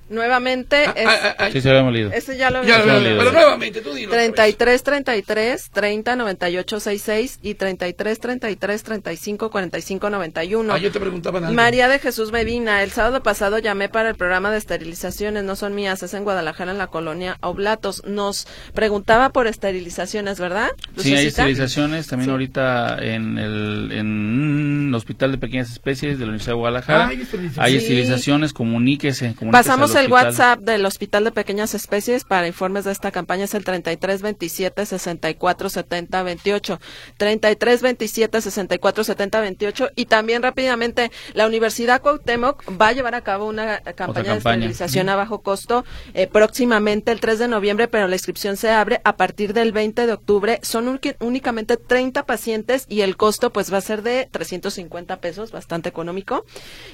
Nuevamente, 0.09 0.85
Ah, 0.87 0.93
es, 0.95 1.07
ah, 1.07 1.19
ah, 1.23 1.35
ah, 1.39 1.49
Sí, 1.51 1.61
se 1.61 1.69
habíamos 1.69 1.93
leído. 1.93 2.11
ese 2.11 2.35
ya 2.37 2.49
lo 2.49 2.63
ya, 2.63 2.79
leído. 2.83 3.17
pero 3.19 3.31
nuevamente, 3.31 3.81
tú 3.81 3.93
dilo. 3.93 4.09
otra 4.09 4.21
vez. 4.21 4.33
33 4.33 4.83
33 4.83 5.69
30 5.71 6.15
98 6.15 6.79
66 6.79 7.39
y 7.41 7.53
33 7.55 8.19
33 8.19 8.83
35 8.83 9.49
45 9.51 10.09
91. 10.09 10.73
Ah, 10.73 10.77
yo 10.77 10.91
te 10.91 10.99
preguntaba 10.99 11.39
nada. 11.39 11.53
María 11.53 11.87
de 11.87 11.99
Jesús 11.99 12.31
Medina, 12.31 12.83
el 12.83 12.91
sábado 12.91 13.21
pasado 13.23 13.59
llamé 13.59 13.89
para 13.89 14.09
el 14.09 14.15
programa 14.15 14.51
de 14.51 14.57
esterilizaciones, 14.57 15.43
no 15.43 15.55
son 15.55 15.75
mías, 15.75 16.01
es 16.03 16.13
en 16.13 16.23
Guadalajara, 16.23 16.71
en 16.71 16.77
la 16.77 16.87
colonia 16.87 17.37
Oblatos. 17.41 18.03
Nos 18.05 18.47
preguntaba 18.73 19.29
por 19.29 19.47
esterilizaciones, 19.47 20.39
¿verdad? 20.39 20.69
Sí, 20.97 21.13
hay 21.15 21.27
esterilizaciones 21.27 22.07
también 22.07 22.27
Sí. 22.27 22.31
ahorita 22.31 22.97
en 23.01 23.37
el, 23.37 23.91
en 23.91 24.85
el 24.89 24.95
Hospital 24.95 25.31
de 25.31 25.37
Pequeñas 25.37 25.71
Especies 25.71 26.17
de 26.17 26.25
la 26.25 26.29
Universidad 26.29 26.53
de 26.53 26.57
Guadalajara. 26.59 27.05
Ah, 27.05 27.07
hay 27.09 27.21
esterilizaciones. 27.21 27.57
Hay 27.59 27.71
Sí. 27.73 27.77
esterilizaciones, 27.77 28.53
comuníquese. 28.53 29.35
comuníquese 29.35 29.51
Pasamos 29.51 29.95
el 30.05 30.11
hospital. 30.11 30.25
WhatsApp 30.25 30.59
del 30.61 30.85
Hospital 30.85 31.23
de 31.23 31.31
Pequeñas 31.31 31.73
Especies 31.73 32.23
para 32.23 32.47
informes 32.47 32.85
de 32.85 32.91
esta 32.91 33.11
campaña, 33.11 33.45
es 33.45 33.53
el 33.53 33.63
33 33.63 34.21
27 34.21 34.85
64 34.85 35.69
70 35.69 36.23
28. 36.23 36.79
33 37.17 37.81
27 37.81 38.41
64 38.41 39.03
70 39.03 39.41
28. 39.41 39.89
Y 39.95 40.05
también 40.05 40.41
rápidamente, 40.43 41.11
la 41.33 41.47
Universidad 41.47 42.01
Cuauhtémoc 42.01 42.63
va 42.79 42.87
a 42.87 42.91
llevar 42.93 43.15
a 43.15 43.21
cabo 43.21 43.45
una 43.47 43.75
eh, 43.75 43.81
campaña 43.95 44.29
de 44.33 44.35
campaña. 44.35 44.65
esterilización 44.65 45.09
a 45.09 45.15
bajo 45.15 45.41
costo 45.41 45.85
eh, 46.13 46.27
próximamente 46.27 47.11
el 47.11 47.19
3 47.19 47.39
de 47.39 47.47
noviembre, 47.47 47.87
pero 47.87 48.07
la 48.07 48.15
inscripción 48.15 48.57
se 48.57 48.69
abre 48.69 49.01
a 49.03 49.15
partir 49.17 49.53
del 49.53 49.71
20 49.71 50.05
de 50.07 50.13
octubre. 50.13 50.59
Son 50.63 50.87
únic- 50.87 51.15
únicamente 51.19 51.77
30 51.77 52.25
pacientes 52.25 52.85
y 52.87 53.01
el 53.01 53.17
costo 53.17 53.51
pues 53.51 53.71
va 53.73 53.77
a 53.77 53.81
ser 53.81 54.01
de 54.03 54.27
350 54.31 55.17
pesos, 55.21 55.51
bastante 55.51 55.89
económico. 55.89 56.45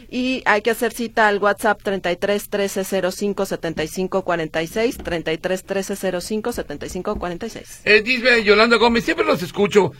Y 0.09 0.41
hay 0.45 0.61
que 0.61 0.71
hacer 0.71 0.93
cita 0.93 1.27
al 1.27 1.39
WhatsApp 1.39 1.81
33 1.83 2.49
13 2.49 2.83
05 3.01 3.45
75 3.45 4.23
46, 4.23 4.97
33 4.97 5.63
13 5.63 5.95
05 6.21 6.51
75 6.51 7.15
46. 7.15 7.81
Eh, 7.85 8.01
dice 8.01 8.43
Yolanda 8.43 8.77
Gómez, 8.77 9.03
siempre 9.05 9.25
los 9.25 9.41
escucho. 9.43 9.91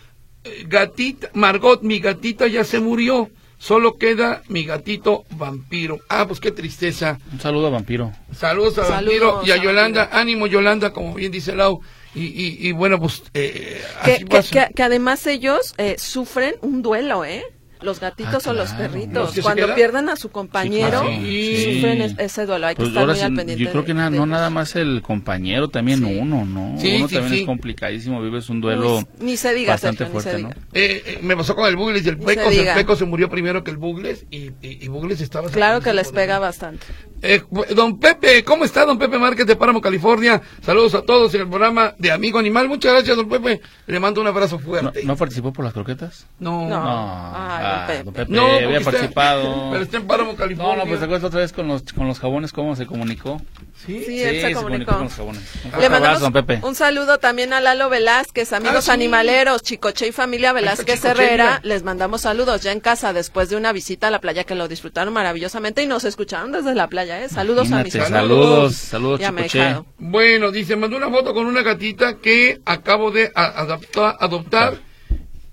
Eh, 0.44 0.66
gatita, 0.68 1.30
Margot, 1.34 1.82
mi 1.82 2.00
gatita 2.00 2.48
ya 2.48 2.64
se 2.64 2.80
murió. 2.80 3.30
Solo 3.58 3.94
queda 3.98 4.44
mi 4.50 4.66
gatito 4.66 5.24
vampiro. 5.32 6.00
Ah, 6.10 6.28
pues 6.28 6.40
qué 6.42 6.52
tristeza. 6.52 7.18
Un 7.32 7.40
saludo 7.40 7.68
a 7.68 7.70
Vampiro. 7.70 8.12
Saludos 8.38 8.78
a 8.80 8.84
Saludos 8.86 9.34
Vampiro 9.34 9.42
y 9.46 9.52
a 9.52 9.64
Yolanda. 9.64 10.02
Vampiro. 10.02 10.20
Ánimo, 10.22 10.48
Yolanda, 10.48 10.92
como 10.92 11.14
bien 11.16 11.32
dice 11.32 11.56
Lau. 11.56 11.80
Y, 12.14 12.26
y, 12.26 12.58
y 12.68 12.72
bueno, 12.74 13.00
pues 13.00 13.24
eh, 13.34 13.82
Que, 14.04 14.12
así 14.12 14.24
que, 14.26 14.30
pasa. 14.30 14.68
que- 14.68 14.74
que 14.74 14.84
además 14.84 15.26
ellos 15.26 15.74
eh, 15.78 15.96
sufren 15.98 16.56
un 16.62 16.82
duelo, 16.82 17.24
¿eh? 17.24 17.44
Los 17.86 18.00
gatitos 18.00 18.48
Ah, 18.48 18.50
o 18.50 18.54
los 18.54 18.70
claro. 18.70 18.84
¿Los 18.84 18.92
perritos. 18.92 19.40
Cuando 19.42 19.76
pierden 19.76 20.10
a 20.10 20.16
su 20.16 20.30
compañero, 20.32 20.90
claro. 21.02 21.08
Sí. 21.22 21.76
sufren 21.76 22.02
es- 22.02 22.16
ese 22.18 22.46
duelo. 22.46 22.68
Hay 22.68 22.76
que 22.76 22.80
Pues 22.80 22.90
estar 22.90 23.06
muy 23.06 23.16
sí, 23.16 23.22
al 23.22 23.34
pendiente. 23.36 23.64
yo 23.64 23.72
creo 23.72 23.86
que 23.86 23.94
na- 23.94 24.06
de 24.10 24.18
no 24.18 24.24
ellos. 24.24 24.28
nada 24.28 24.50
más 24.50 24.76
el 24.76 25.02
compañero, 25.02 25.70
también 25.70 26.00
Sí. 26.00 26.18
uno, 26.20 26.44
¿no? 26.46 26.76
Sí, 26.80 26.96
uno 26.98 27.08
sí, 27.08 27.16
también 27.16 27.34
sí. 27.36 27.40
es 27.42 27.46
complicadísimo, 27.46 28.22
vives 28.22 28.50
un 28.50 28.60
duelo 28.62 28.98
Uy, 28.98 29.06
ni 29.20 29.38
se 29.38 29.54
diga, 29.54 29.74
bastante 29.74 30.00
Sergio, 30.06 30.16
ni 30.16 30.22
se 30.24 30.30
fuerte, 30.32 30.44
¿no? 30.44 30.50
Eh, 30.74 31.04
eh, 31.06 31.20
me 31.22 31.38
pasó 31.38 31.56
con 31.56 31.68
el 31.68 31.76
Bugles 31.76 32.06
y 32.06 32.10
el 32.10 32.18
Pecos. 32.18 32.54
El. 32.54 32.74
Pecos 32.74 32.98
se 33.00 33.06
murió 33.06 33.30
primero 33.30 33.64
que 33.64 33.72
el 33.72 33.78
Bugles 33.78 34.26
y, 34.32 34.46
y, 34.48 34.54
y 34.62 34.88
Bugles 34.88 35.22
estaba... 35.22 35.50
Claro 35.50 35.82
que 35.82 35.94
les 35.94 36.12
pega 36.12 36.40
bastante. 36.40 36.86
Eh, 37.22 37.42
don 37.76 38.00
Pepe, 38.00 38.44
¿cómo 38.44 38.66
está 38.66 38.86
don 38.86 38.98
Pepe 39.00 39.18
Márquez 39.18 39.48
de 39.48 39.56
Páramo, 39.56 39.80
California? 39.82 40.42
Saludos 40.64 40.94
a 40.96 41.02
todos 41.04 41.34
en 41.34 41.42
el 41.42 41.48
programa 41.48 41.94
de 41.98 42.12
Amigo 42.12 42.38
Animal. 42.40 42.68
Muchas 42.68 42.92
gracias, 42.94 43.16
don 43.16 43.30
Pepe. 43.30 43.62
Le 43.88 44.00
mando 44.00 44.22
un 44.22 44.28
abrazo 44.28 44.58
¿No, 44.58 44.64
fuerte. 44.66 45.04
no 45.04 45.16
participó 45.16 45.52
por 45.54 45.64
las 45.66 45.74
croquetas? 45.74 46.26
No, 46.40 46.68
No. 46.68 46.80
No, 46.80 47.32
Ay, 47.36 47.66
ah, 47.76 47.88
don 47.88 47.88
Pepe. 47.88 48.04
don 48.04 48.14
Pepe 48.14 48.32
No, 48.32 48.46
había 48.68 48.82
participado. 48.82 49.70
Pero 49.72 49.84
está 49.84 49.98
en 49.98 50.08
Páramo, 50.08 50.36
California. 50.36 50.76
No, 50.76 50.84
no, 50.84 50.90
pues 50.90 51.02
acuerdas 51.02 51.24
otra 51.24 51.40
vez 51.42 51.54
con 51.54 51.68
los, 51.68 51.84
con 51.94 52.08
los 52.08 52.20
jabones, 52.20 52.52
cómo 52.54 52.76
se 52.76 52.86
comunicó. 52.86 53.42
¿Sí? 53.86 54.04
Sí, 54.06 54.24
él 54.24 54.42
se 54.42 54.54
comunicó. 54.54 54.94
con 54.94 55.04
los 55.04 55.14
jabones. 55.14 55.42
Un 55.66 55.72
Le 55.72 55.90
mandamos 55.90 56.08
abrazo, 56.18 56.24
don 56.24 56.34
Pepe. 56.34 56.60
un 56.66 56.76
saludo 56.76 57.18
también 57.20 57.54
a 57.54 57.60
Lalo 57.62 57.90
Velázquez, 57.90 58.52
amigos 58.54 58.78
Ah, 58.78 58.82
sí. 58.82 58.92
animaleros, 58.92 59.62
Chicoche 59.62 60.08
y 60.08 60.12
familia 60.12 60.54
Velázquez 60.54 61.04
Herrera. 61.06 61.60
Les 61.64 61.84
mandamos 61.84 62.22
saludos 62.22 62.62
ya 62.62 62.72
en 62.72 62.80
casa 62.80 63.14
después 63.14 63.50
de 63.50 63.58
una 63.58 63.72
visita 63.74 64.08
a 64.08 64.12
la 64.12 64.20
playa 64.20 64.44
que 64.44 64.56
lo 64.56 64.68
disfrutaron 64.68 65.14
maravillosamente 65.14 65.84
y 65.84 65.88
nos 65.88 66.04
escucharon 66.06 66.52
desde 66.52 66.74
la 66.74 66.88
playa. 66.88 67.24
¿eh? 67.24 67.30
Saludos 67.30 67.72
a 67.72 67.84
mis 67.84 67.94
saludos, 67.94 68.76
saludos, 68.76 69.20
Chicoche. 69.20 69.76
Bueno, 70.00 70.52
dice, 70.52 70.76
mandó 70.76 70.98
una 70.98 71.10
foto 71.10 71.34
con 71.34 71.46
una 71.46 71.62
gatita 71.62 72.18
que 72.18 72.62
acabo 72.66 73.12
de 73.12 73.32
a- 73.36 73.62
adapta- 73.62 74.16
adoptar 74.20 74.76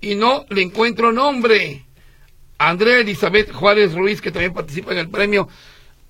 y 0.01 0.15
no 0.15 0.45
le 0.49 0.61
encuentro 0.63 1.11
nombre. 1.11 1.85
Andrea 2.57 2.99
Elizabeth 2.99 3.51
Juárez 3.51 3.93
Ruiz, 3.93 4.21
que 4.21 4.31
también 4.31 4.53
participa 4.53 4.91
en 4.93 4.99
el 4.99 5.09
premio. 5.09 5.47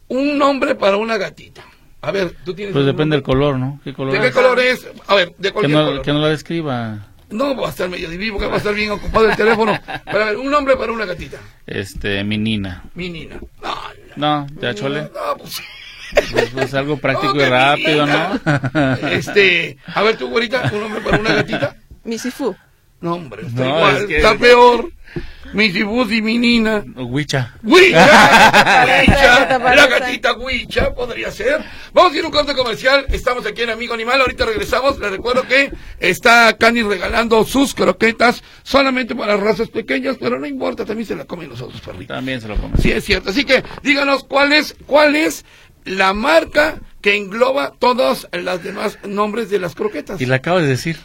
Un 0.08 0.38
nombre 0.38 0.76
para 0.76 0.98
una 0.98 1.18
gatita. 1.18 1.64
A 2.02 2.12
ver, 2.12 2.36
tú 2.44 2.54
tienes... 2.54 2.74
Pues 2.74 2.86
depende 2.86 3.16
del 3.16 3.24
color, 3.24 3.58
¿no? 3.58 3.80
¿Qué 3.84 3.94
color 3.94 4.14
¿De 4.14 4.20
qué 4.20 4.28
es? 4.28 4.34
color 4.34 4.60
es? 4.60 4.88
A 5.08 5.16
ver, 5.16 5.34
de 5.38 5.50
Que 5.50 5.54
cualquier 5.54 5.78
no, 5.80 5.86
color. 5.86 6.02
que 6.02 6.12
no 6.14 6.20
la 6.20 6.28
describa. 6.30 7.08
No, 7.30 7.56
va 7.56 7.68
a 7.68 7.70
estar 7.72 7.90
medio 7.90 8.10
divino, 8.10 8.38
que 8.38 8.46
va 8.46 8.56
a 8.56 8.58
estar 8.58 8.76
bien 8.76 8.92
ocupado 8.92 9.30
el 9.30 9.36
teléfono. 9.38 9.80
Pero 10.06 10.22
a 10.22 10.26
ver, 10.26 10.38
un 10.38 10.52
nombre 10.52 10.76
para 10.76 10.92
una 10.92 11.06
gatita. 11.06 11.38
Este, 11.66 12.24
mi 12.24 12.38
Nina. 12.38 12.84
Mi 12.94 13.10
Nina. 13.10 13.40
No, 14.18 14.46
No, 14.46 14.48
ya 14.62 14.76
chole. 14.76 15.04
no, 15.04 15.38
pues... 15.38 15.62
Pues, 16.32 16.50
pues 16.52 16.74
algo 16.76 16.98
práctico 16.98 17.34
y 17.38 17.38
mi 17.40 17.46
rápido. 17.46 18.06
¿no? 18.06 18.40
Este, 19.10 19.78
a 19.96 20.04
ver 20.04 20.18
tú, 20.18 20.28
güerita, 20.30 20.70
un 20.72 20.82
nombre 20.82 21.02
para 21.02 21.18
una 21.20 21.34
gatita. 21.34 21.76
Misifu. 22.04 22.56
No, 23.02 23.16
hombre, 23.16 23.48
está 23.48 23.62
No, 23.64 23.78
igual, 23.78 23.98
es 23.98 24.06
que- 24.06 24.18
está 24.18 24.38
peor. 24.38 24.92
Mi 25.54 25.72
Cibus 25.72 26.12
y 26.12 26.22
mi 26.22 26.40
Nina. 26.40 26.84
Huicha. 26.96 27.54
¡Huicha! 27.64 28.86
¿Qué 28.86 29.12
¡Huicha! 29.12 29.60
La 29.60 29.88
gatita 29.88 30.34
Huicha 30.34 30.94
podría 30.94 31.32
ser. 31.32 31.64
Vamos 31.94 32.14
a 32.14 32.18
ir 32.18 32.24
a 32.24 32.28
un 32.28 32.34
corte 32.34 32.56
comercial. 32.56 33.06
Estamos 33.10 33.46
aquí 33.46 33.62
en 33.62 33.70
Amigo 33.70 33.94
Animal. 33.94 34.22
Ahorita 34.22 34.46
regresamos. 34.46 34.98
Les 35.00 35.12
recuerdo 35.12 35.44
que 35.44 35.72
está 36.00 36.58
Cani 36.58 36.82
regalando 36.82 37.46
sus 37.46 37.76
croquetas 37.76 38.44
solamente 38.64 39.16
para 39.16 39.38
razas 39.38 39.70
pequeñas, 39.70 40.18
pero 40.20 40.40
no 40.40 40.48
importa, 40.48 40.86
también 40.86 41.08
se 41.08 41.16
la 41.16 41.26
comen 41.26 41.50
los 41.50 41.62
otros 41.62 41.82
perritos. 41.82 42.16
También 42.16 42.42
se 42.42 42.48
lo 42.48 42.56
come. 42.58 42.78
Sí, 42.82 42.92
es 42.92 43.04
cierto. 43.04 43.30
Así 43.30 43.46
que 43.46 43.64
díganos 43.84 44.24
cuál 44.24 44.54
es, 44.54 44.76
cuál 44.88 45.16
es 45.16 45.46
la 45.86 46.14
marca 46.14 46.80
que 47.02 47.16
engloba 47.16 47.74
todos 47.78 48.28
los 48.32 48.64
demás 48.64 48.98
nombres 49.06 49.50
de 49.50 49.60
las 49.60 49.76
croquetas. 49.76 50.20
Y 50.20 50.26
la 50.26 50.38
acabas 50.38 50.64
de 50.64 50.70
decir. 50.70 50.98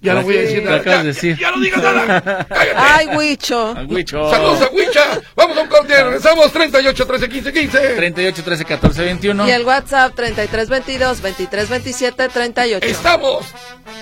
Ya 0.00 0.14
no 0.14 0.22
voy 0.22 0.36
a 0.36 0.40
decir 0.42 0.58
lo 0.58 0.64
nada. 0.66 0.76
acabas 0.76 0.98
Ya, 0.98 1.02
de 1.02 1.08
decir. 1.08 1.36
ya- 1.36 1.40
ya 1.42 1.50
no 1.56 1.60
digas 1.60 1.82
nada. 1.82 2.46
Cállate. 2.48 2.72
Ay, 2.76 3.06
Huicho. 3.16 3.74
Al 3.76 3.86
Huicho. 3.86 4.30
Saludos 4.30 4.62
a 4.62 4.68
Huicha. 4.72 5.20
Vamos 5.34 5.56
a 5.58 5.60
un 5.62 5.68
corte. 5.68 6.02
Regresamos 6.04 6.52
38 6.52 7.06
13 7.06 7.28
15 7.28 7.52
15. 7.52 7.78
38, 7.96 8.42
13, 8.44 8.64
14, 8.64 9.02
21. 9.02 9.48
Y 9.48 9.50
el 9.50 9.64
WhatsApp 9.64 10.14
3322 10.14 11.20
2327 11.20 12.28
38. 12.28 12.86
Estamos 12.86 13.46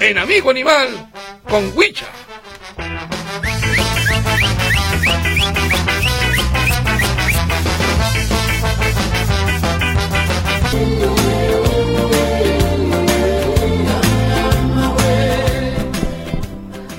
en 0.00 0.18
Amigo 0.18 0.50
Animal 0.50 0.88
con 1.48 1.72
Huicha. 1.74 2.06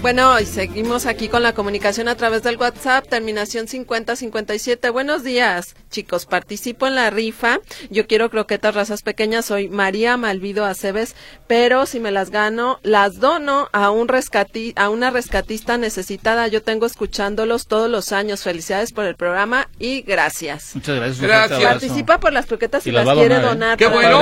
Bueno, 0.07 0.39
y 0.39 0.45
seguimos 0.45 1.05
aquí 1.05 1.27
con 1.27 1.43
la 1.43 1.51
comunicación 1.51 2.07
a 2.07 2.15
través 2.15 2.41
del 2.41 2.55
WhatsApp, 2.55 3.05
terminación 3.09 3.67
5057. 3.67 4.89
Buenos 4.89 5.21
días, 5.25 5.75
chicos. 5.91 6.25
Participo 6.25 6.87
en 6.87 6.95
la 6.95 7.09
rifa. 7.09 7.59
Yo 7.89 8.07
quiero 8.07 8.29
croquetas 8.29 8.73
razas 8.73 9.01
pequeñas. 9.01 9.47
Soy 9.47 9.67
María 9.67 10.15
Malvido 10.15 10.63
Aceves, 10.63 11.13
pero 11.47 11.85
si 11.85 11.99
me 11.99 12.11
las 12.11 12.29
gano, 12.29 12.79
las 12.83 13.19
dono 13.19 13.67
a 13.73 13.91
un 13.91 14.07
rescati 14.07 14.71
a 14.77 14.87
una 14.89 15.09
rescatista 15.11 15.77
necesitada. 15.77 16.47
Yo 16.47 16.63
tengo 16.63 16.85
escuchándolos 16.85 17.67
todos 17.67 17.89
los 17.89 18.13
años. 18.13 18.43
Felicidades 18.43 18.93
por 18.93 19.03
el 19.03 19.17
programa 19.17 19.67
y 19.77 20.03
gracias. 20.03 20.73
Muchas 20.73 20.95
gracias. 20.95 21.19
Gracias. 21.19 21.61
Participa 21.61 22.17
por 22.21 22.31
las 22.31 22.45
croquetas 22.45 22.81
Y 22.83 22.85
si 22.85 22.91
las 22.91 23.05
las, 23.05 23.13
quiere 23.13 23.35
donar, 23.41 23.43
¿eh? 23.43 23.55
donar 23.55 23.77
Qué 23.77 23.85
para 23.89 23.95
bueno. 23.97 24.19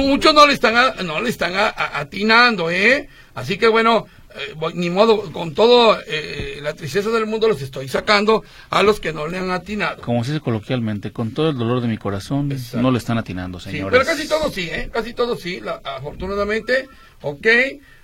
muchos 0.00 0.32
no 0.32 0.46
le 0.46 0.54
están, 0.54 0.76
a- 0.78 0.94
no 1.02 1.20
le 1.20 1.28
están 1.28 1.54
a- 1.56 1.68
a- 1.68 2.00
atinando, 2.00 2.70
¿eh? 2.70 3.10
Así 3.34 3.58
que 3.58 3.68
bueno, 3.68 4.06
eh, 4.38 4.54
voy- 4.56 4.74
ni 4.74 4.90
modo, 4.90 5.32
con 5.32 5.54
todo 5.54 5.98
eh, 6.06 6.58
la 6.62 6.74
tristeza 6.74 7.10
del 7.10 7.26
mundo 7.26 7.48
los 7.48 7.60
estoy 7.62 7.88
sacando 7.88 8.44
a 8.70 8.82
los 8.82 9.00
que 9.00 9.12
no 9.12 9.26
le 9.28 9.38
han 9.38 9.50
atinado. 9.50 10.02
Como 10.02 10.22
se 10.24 10.32
dice 10.32 10.42
coloquialmente, 10.42 11.10
con 11.12 11.32
todo 11.32 11.50
el 11.50 11.56
dolor 11.58 11.80
de 11.80 11.88
mi 11.88 11.98
corazón, 11.98 12.52
Exacto. 12.52 12.80
no 12.82 12.90
le 12.90 12.98
están 12.98 13.18
atinando, 13.18 13.58
Sí, 13.60 13.70
señores. 13.70 13.98
pero 13.98 14.04
casi 14.16 14.28
todos 14.28 14.52
sí, 14.54 14.68
¿eh? 14.70 14.90
Casi 14.92 15.14
todos 15.14 15.40
sí, 15.40 15.60
la- 15.60 15.80
afortunadamente. 15.84 16.88
Ok. 17.22 17.46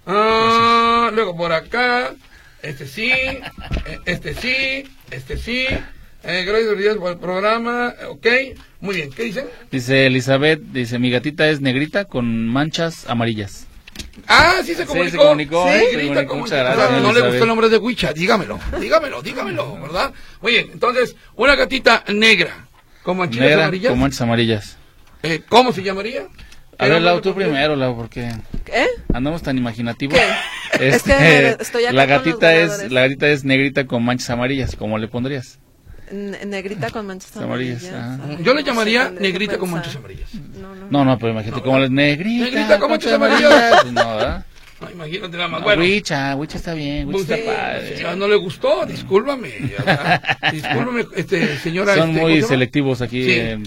Ah, 0.06 1.10
luego 1.14 1.36
por 1.36 1.52
acá, 1.52 2.14
este 2.62 2.86
sí, 2.86 3.10
eh, 3.12 3.40
este 4.04 4.34
sí, 4.34 4.84
este 5.10 5.36
sí. 5.36 5.66
Eh, 6.24 6.44
gracias 6.44 6.96
por 6.98 7.10
el 7.12 7.18
programa, 7.18 7.94
ok. 8.08 8.26
Muy 8.80 8.96
bien, 8.96 9.10
¿qué 9.10 9.24
dicen? 9.24 9.46
Dice 9.70 10.06
Elizabeth, 10.06 10.60
dice, 10.60 10.98
mi 11.00 11.10
gatita 11.10 11.48
es 11.48 11.60
negrita 11.60 12.04
con 12.04 12.46
manchas 12.48 13.08
amarillas. 13.08 13.66
Ah, 14.28 14.56
sí 14.64 14.74
se 14.74 14.82
Sí, 14.82 14.86
comunicó. 14.86 15.10
se 15.10 15.16
comunicó, 15.18 15.64
Sí, 15.68 15.74
¿eh? 15.74 15.86
Se 15.92 16.06
comunicó. 16.08 16.36
Muchas 16.36 16.58
gracias, 16.58 17.02
No 17.02 17.12
le 17.12 17.20
gustó 17.20 17.42
el 17.42 17.48
nombre 17.48 17.68
de 17.68 17.78
Huicha, 17.78 18.12
dígamelo, 18.12 18.58
dígamelo, 18.80 19.22
dígamelo, 19.22 19.80
¿verdad? 19.80 20.12
Muy 20.40 20.52
bien, 20.52 20.70
entonces, 20.72 21.16
una 21.34 21.54
gatita 21.56 22.04
negra, 22.08 22.66
con 23.02 23.16
manchitas 23.18 23.46
Negra 23.48 23.64
amarillas. 23.64 23.90
con 23.90 24.00
manchas 24.00 24.20
amarillas. 24.22 24.76
Eh, 25.22 25.42
¿Cómo 25.48 25.72
se 25.72 25.82
llamaría? 25.82 26.22
A 26.78 26.84
¿Qué 26.86 26.90
ver, 26.90 27.02
Lau, 27.02 27.20
tú 27.20 27.34
primero, 27.34 27.76
Lau, 27.76 27.96
porque 27.96 28.28
¿Eh? 28.72 28.86
andamos 29.12 29.42
tan 29.42 29.56
imaginativos. 29.58 30.18
¿Qué? 30.18 30.26
Es 30.88 31.02
que 31.02 31.56
estoy 31.60 31.84
la 31.92 32.06
gatita 32.06 32.54
es 32.54 32.90
la 32.90 33.02
gatita 33.02 33.28
es 33.28 33.44
negrita 33.44 33.86
con 33.86 34.02
manchas 34.04 34.30
amarillas, 34.30 34.74
¿cómo 34.74 34.96
le 34.98 35.06
pondrías? 35.06 35.58
Ne- 36.12 36.44
Negrita 36.44 36.90
con 36.90 37.06
manchas 37.06 37.34
Amarillas, 37.38 37.84
amarillas. 37.90 38.44
Yo 38.44 38.52
le 38.54 38.60
no 38.60 38.66
llamaría 38.66 39.10
que 39.14 39.20
negrita 39.20 39.56
con 39.58 39.70
manchas 39.70 39.96
amarillas. 39.96 40.28
No, 40.60 40.74
no. 40.74 40.86
No, 40.90 41.04
no, 41.06 41.18
pero 41.18 41.32
imagínate 41.32 41.62
cómo 41.62 41.78
le 41.78 41.88
negrita, 41.88 42.44
Negrita 42.44 42.78
con 42.78 42.90
manchas 42.90 43.12
amarillas. 43.14 43.80
Pues 43.82 43.92
no, 43.94 44.16
¿verdad? 44.16 44.46
No, 44.82 44.90
imagínate 44.90 45.36
nada 45.36 45.48
más. 45.48 45.60
No, 45.60 45.64
Bueno, 45.66 45.82
Wicha, 45.82 46.34
Wicha 46.36 46.56
está 46.58 46.74
bien, 46.74 47.08
Wicha 47.08 47.20
está 47.20 47.36
sí, 47.36 47.42
padre. 47.46 47.96
ya 48.02 48.14
no 48.16 48.28
le 48.28 48.36
gustó, 48.36 48.84
discúlpame. 48.84 49.48
Discúlpame, 50.52 51.06
este, 51.16 51.56
señora. 51.58 51.94
Son 51.94 52.10
este, 52.10 52.20
¿cómo 52.20 52.32
muy 52.34 52.42
selectivos 52.42 53.00
aquí. 53.00 53.24
Sí. 53.24 53.32
en- 53.38 53.62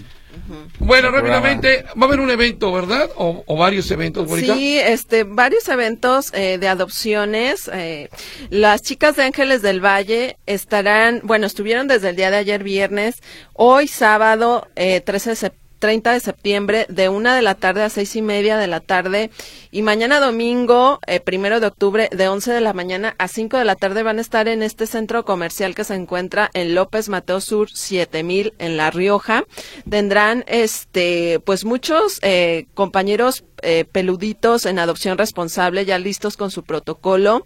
Bueno, 0.80 1.12
rápidamente, 1.12 1.84
va 2.00 2.04
a 2.04 2.06
haber 2.06 2.20
un 2.20 2.30
evento, 2.30 2.72
¿verdad? 2.72 3.10
O, 3.16 3.44
o 3.46 3.58
varios 3.58 3.90
eventos, 3.92 4.28
bonita. 4.28 4.56
Sí, 4.56 4.78
este, 4.80 5.24
varios 5.24 5.68
eventos 5.70 6.32
eh, 6.34 6.58
de 6.58 6.68
adopciones. 6.68 7.70
eh, 7.74 8.10
las 8.50 8.82
chicas 8.82 9.16
de 9.16 9.24
Ángeles 9.24 9.62
del 9.62 9.84
Valle 9.84 10.38
estarán, 10.46 11.22
bueno, 11.24 11.46
estuvieron 11.48 11.88
desde 11.88 12.10
el 12.10 12.16
día 12.16 12.32
de 12.32 12.38
ayer 12.38 12.64
viernes, 12.64 13.22
hoy 13.54 13.88
sábado 13.88 14.68
eh, 14.76 15.02
13 15.02 15.30
de 15.32 15.36
sep- 15.36 15.54
30 15.86 16.14
de 16.14 16.20
septiembre, 16.20 16.88
de 16.90 17.10
una 17.10 17.36
de 17.36 17.44
la 17.44 17.54
tarde 17.54 17.84
a 17.84 17.92
seis 17.92 18.16
y 18.16 18.24
media 18.24 18.58
de 18.58 18.66
la 18.66 18.80
tarde, 18.80 19.30
y 19.70 19.84
mañana 19.84 20.20
domingo, 20.20 20.98
eh, 21.06 21.20
primero 21.20 21.60
de 21.60 21.68
octubre, 21.68 22.10
de 22.12 22.28
11 22.28 22.54
de 22.54 22.62
la 22.62 22.74
mañana 22.74 23.14
a 23.20 23.28
5 23.28 23.56
de 23.56 23.66
la 23.66 23.76
tarde, 23.76 24.02
van 24.02 24.18
a 24.18 24.22
estar 24.22 24.48
en 24.48 24.64
este 24.64 24.88
centro 24.88 25.26
comercial 25.26 25.76
que 25.76 25.84
se 25.84 25.94
encuentra 25.94 26.50
en 26.56 26.74
López 26.74 27.08
Mateo 27.08 27.40
Sur 27.40 27.70
7000 27.70 28.56
en 28.58 28.78
La 28.78 28.90
Rioja. 28.90 29.44
Tendrán, 29.88 30.44
este, 30.48 31.40
pues 31.46 31.66
muchos 31.66 32.18
eh, 32.24 32.66
compañeros 32.74 33.44
eh, 33.62 33.86
peluditos 33.92 34.66
en 34.66 34.80
adopción 34.80 35.18
responsable, 35.18 35.86
ya 35.86 36.00
listos 36.00 36.38
con 36.38 36.52
su 36.52 36.64
protocolo. 36.64 37.46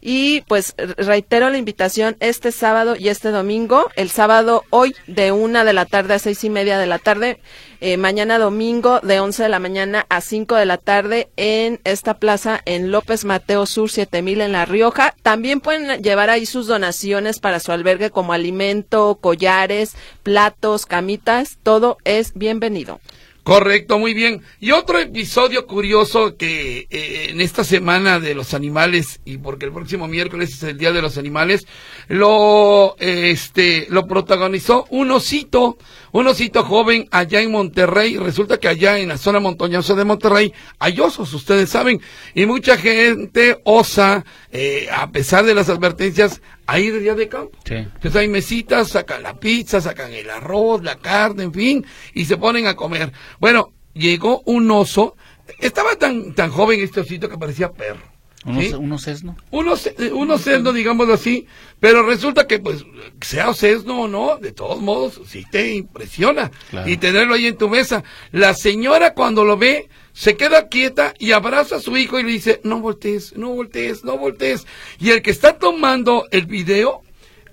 Y 0.00 0.42
pues 0.42 0.74
reitero 0.78 1.50
la 1.50 1.58
invitación 1.58 2.16
este 2.20 2.52
sábado 2.52 2.96
y 2.96 3.08
este 3.08 3.30
domingo. 3.30 3.90
El 3.96 4.10
sábado 4.10 4.64
hoy 4.70 4.94
de 5.06 5.32
una 5.32 5.64
de 5.64 5.72
la 5.72 5.86
tarde 5.86 6.14
a 6.14 6.18
seis 6.18 6.44
y 6.44 6.50
media 6.50 6.78
de 6.78 6.86
la 6.86 6.98
tarde. 6.98 7.40
eh, 7.80 7.96
mañana 7.96 8.38
domingo 8.38 9.00
de 9.00 9.20
11 9.20 9.44
de 9.44 9.48
la 9.48 9.60
mañana 9.60 10.04
a 10.08 10.20
5 10.20 10.56
de 10.56 10.66
la 10.66 10.78
tarde 10.78 11.28
en 11.36 11.80
esta 11.84 12.14
plaza 12.14 12.60
en 12.64 12.90
López 12.90 13.24
Mateo 13.24 13.66
Sur 13.66 13.90
7000 13.90 14.40
en 14.40 14.52
La 14.52 14.64
Rioja. 14.64 15.14
También 15.22 15.60
pueden 15.60 16.02
llevar 16.02 16.30
ahí 16.30 16.44
sus 16.46 16.66
donaciones 16.66 17.38
para 17.38 17.60
su 17.60 17.70
albergue 17.72 18.10
como 18.10 18.32
alimento, 18.32 19.18
collares, 19.20 19.94
platos, 20.22 20.86
camitas. 20.86 21.58
Todo 21.62 21.98
es 22.04 22.32
bienvenido. 22.34 23.00
Correcto, 23.48 23.98
muy 23.98 24.12
bien. 24.12 24.42
Y 24.60 24.72
otro 24.72 24.98
episodio 24.98 25.66
curioso 25.66 26.36
que 26.36 26.86
eh, 26.90 27.28
en 27.30 27.40
esta 27.40 27.64
semana 27.64 28.20
de 28.20 28.34
los 28.34 28.52
animales 28.52 29.20
y 29.24 29.38
porque 29.38 29.64
el 29.64 29.72
próximo 29.72 30.06
miércoles 30.06 30.52
es 30.52 30.62
el 30.64 30.76
día 30.76 30.92
de 30.92 31.00
los 31.00 31.16
animales, 31.16 31.66
lo 32.08 32.94
este 32.98 33.86
lo 33.88 34.06
protagonizó 34.06 34.84
un 34.90 35.12
osito, 35.12 35.78
un 36.12 36.26
osito 36.26 36.64
joven 36.64 37.08
allá 37.10 37.40
en 37.40 37.50
Monterrey. 37.50 38.16
Resulta 38.16 38.58
que 38.58 38.68
allá 38.68 38.98
en 38.98 39.08
la 39.08 39.18
zona 39.18 39.40
montañosa 39.40 39.94
de 39.94 40.04
Monterrey 40.04 40.52
hay 40.78 40.98
osos, 41.00 41.32
ustedes 41.34 41.70
saben, 41.70 42.00
y 42.34 42.46
mucha 42.46 42.76
gente 42.76 43.60
osa, 43.64 44.24
eh, 44.50 44.88
a 44.92 45.10
pesar 45.10 45.44
de 45.44 45.54
las 45.54 45.68
advertencias, 45.68 46.40
a 46.66 46.78
ir 46.78 46.92
de 46.92 47.00
día 47.00 47.14
de 47.14 47.28
campo. 47.28 47.56
Sí. 47.64 47.74
Entonces 47.74 48.16
hay 48.16 48.28
mesitas, 48.28 48.88
sacan 48.88 49.22
la 49.22 49.38
pizza, 49.38 49.80
sacan 49.80 50.12
el 50.12 50.28
arroz, 50.30 50.82
la 50.82 50.96
carne, 50.96 51.44
en 51.44 51.52
fin, 51.52 51.86
y 52.14 52.24
se 52.26 52.36
ponen 52.36 52.66
a 52.66 52.76
comer. 52.76 53.12
Bueno, 53.40 53.72
llegó 53.94 54.42
un 54.44 54.70
oso, 54.70 55.16
estaba 55.58 55.96
tan, 55.96 56.34
tan 56.34 56.50
joven 56.50 56.80
este 56.80 57.00
osito 57.00 57.28
que 57.28 57.38
parecía 57.38 57.72
perro. 57.72 58.17
Unos, 58.44 58.64
¿sí? 58.64 58.72
unos 58.74 59.02
sesno. 59.02 59.36
Uno, 59.50 59.76
ce- 59.76 59.94
uno 60.12 60.38
sesno, 60.38 60.72
digámoslo 60.72 61.14
así, 61.14 61.46
pero 61.80 62.04
resulta 62.04 62.46
que, 62.46 62.60
pues, 62.60 62.84
sea 63.20 63.52
sesno 63.52 64.02
o 64.02 64.08
no, 64.08 64.36
de 64.36 64.52
todos 64.52 64.80
modos, 64.80 65.20
sí 65.26 65.44
te 65.50 65.74
impresiona. 65.74 66.50
Claro. 66.70 66.88
Y 66.88 66.96
tenerlo 66.98 67.34
ahí 67.34 67.46
en 67.46 67.56
tu 67.58 67.68
mesa. 67.68 68.04
La 68.30 68.54
señora 68.54 69.12
cuando 69.14 69.44
lo 69.44 69.56
ve, 69.56 69.88
se 70.12 70.36
queda 70.36 70.68
quieta 70.68 71.14
y 71.18 71.32
abraza 71.32 71.76
a 71.76 71.80
su 71.80 71.96
hijo 71.96 72.18
y 72.18 72.22
le 72.22 72.30
dice, 72.32 72.60
no 72.64 72.80
voltees, 72.80 73.36
no 73.36 73.50
voltees, 73.50 74.04
no 74.04 74.16
voltees. 74.18 74.66
Y 75.00 75.10
el 75.10 75.20
que 75.22 75.30
está 75.32 75.58
tomando 75.58 76.26
el 76.30 76.46
video, 76.46 77.02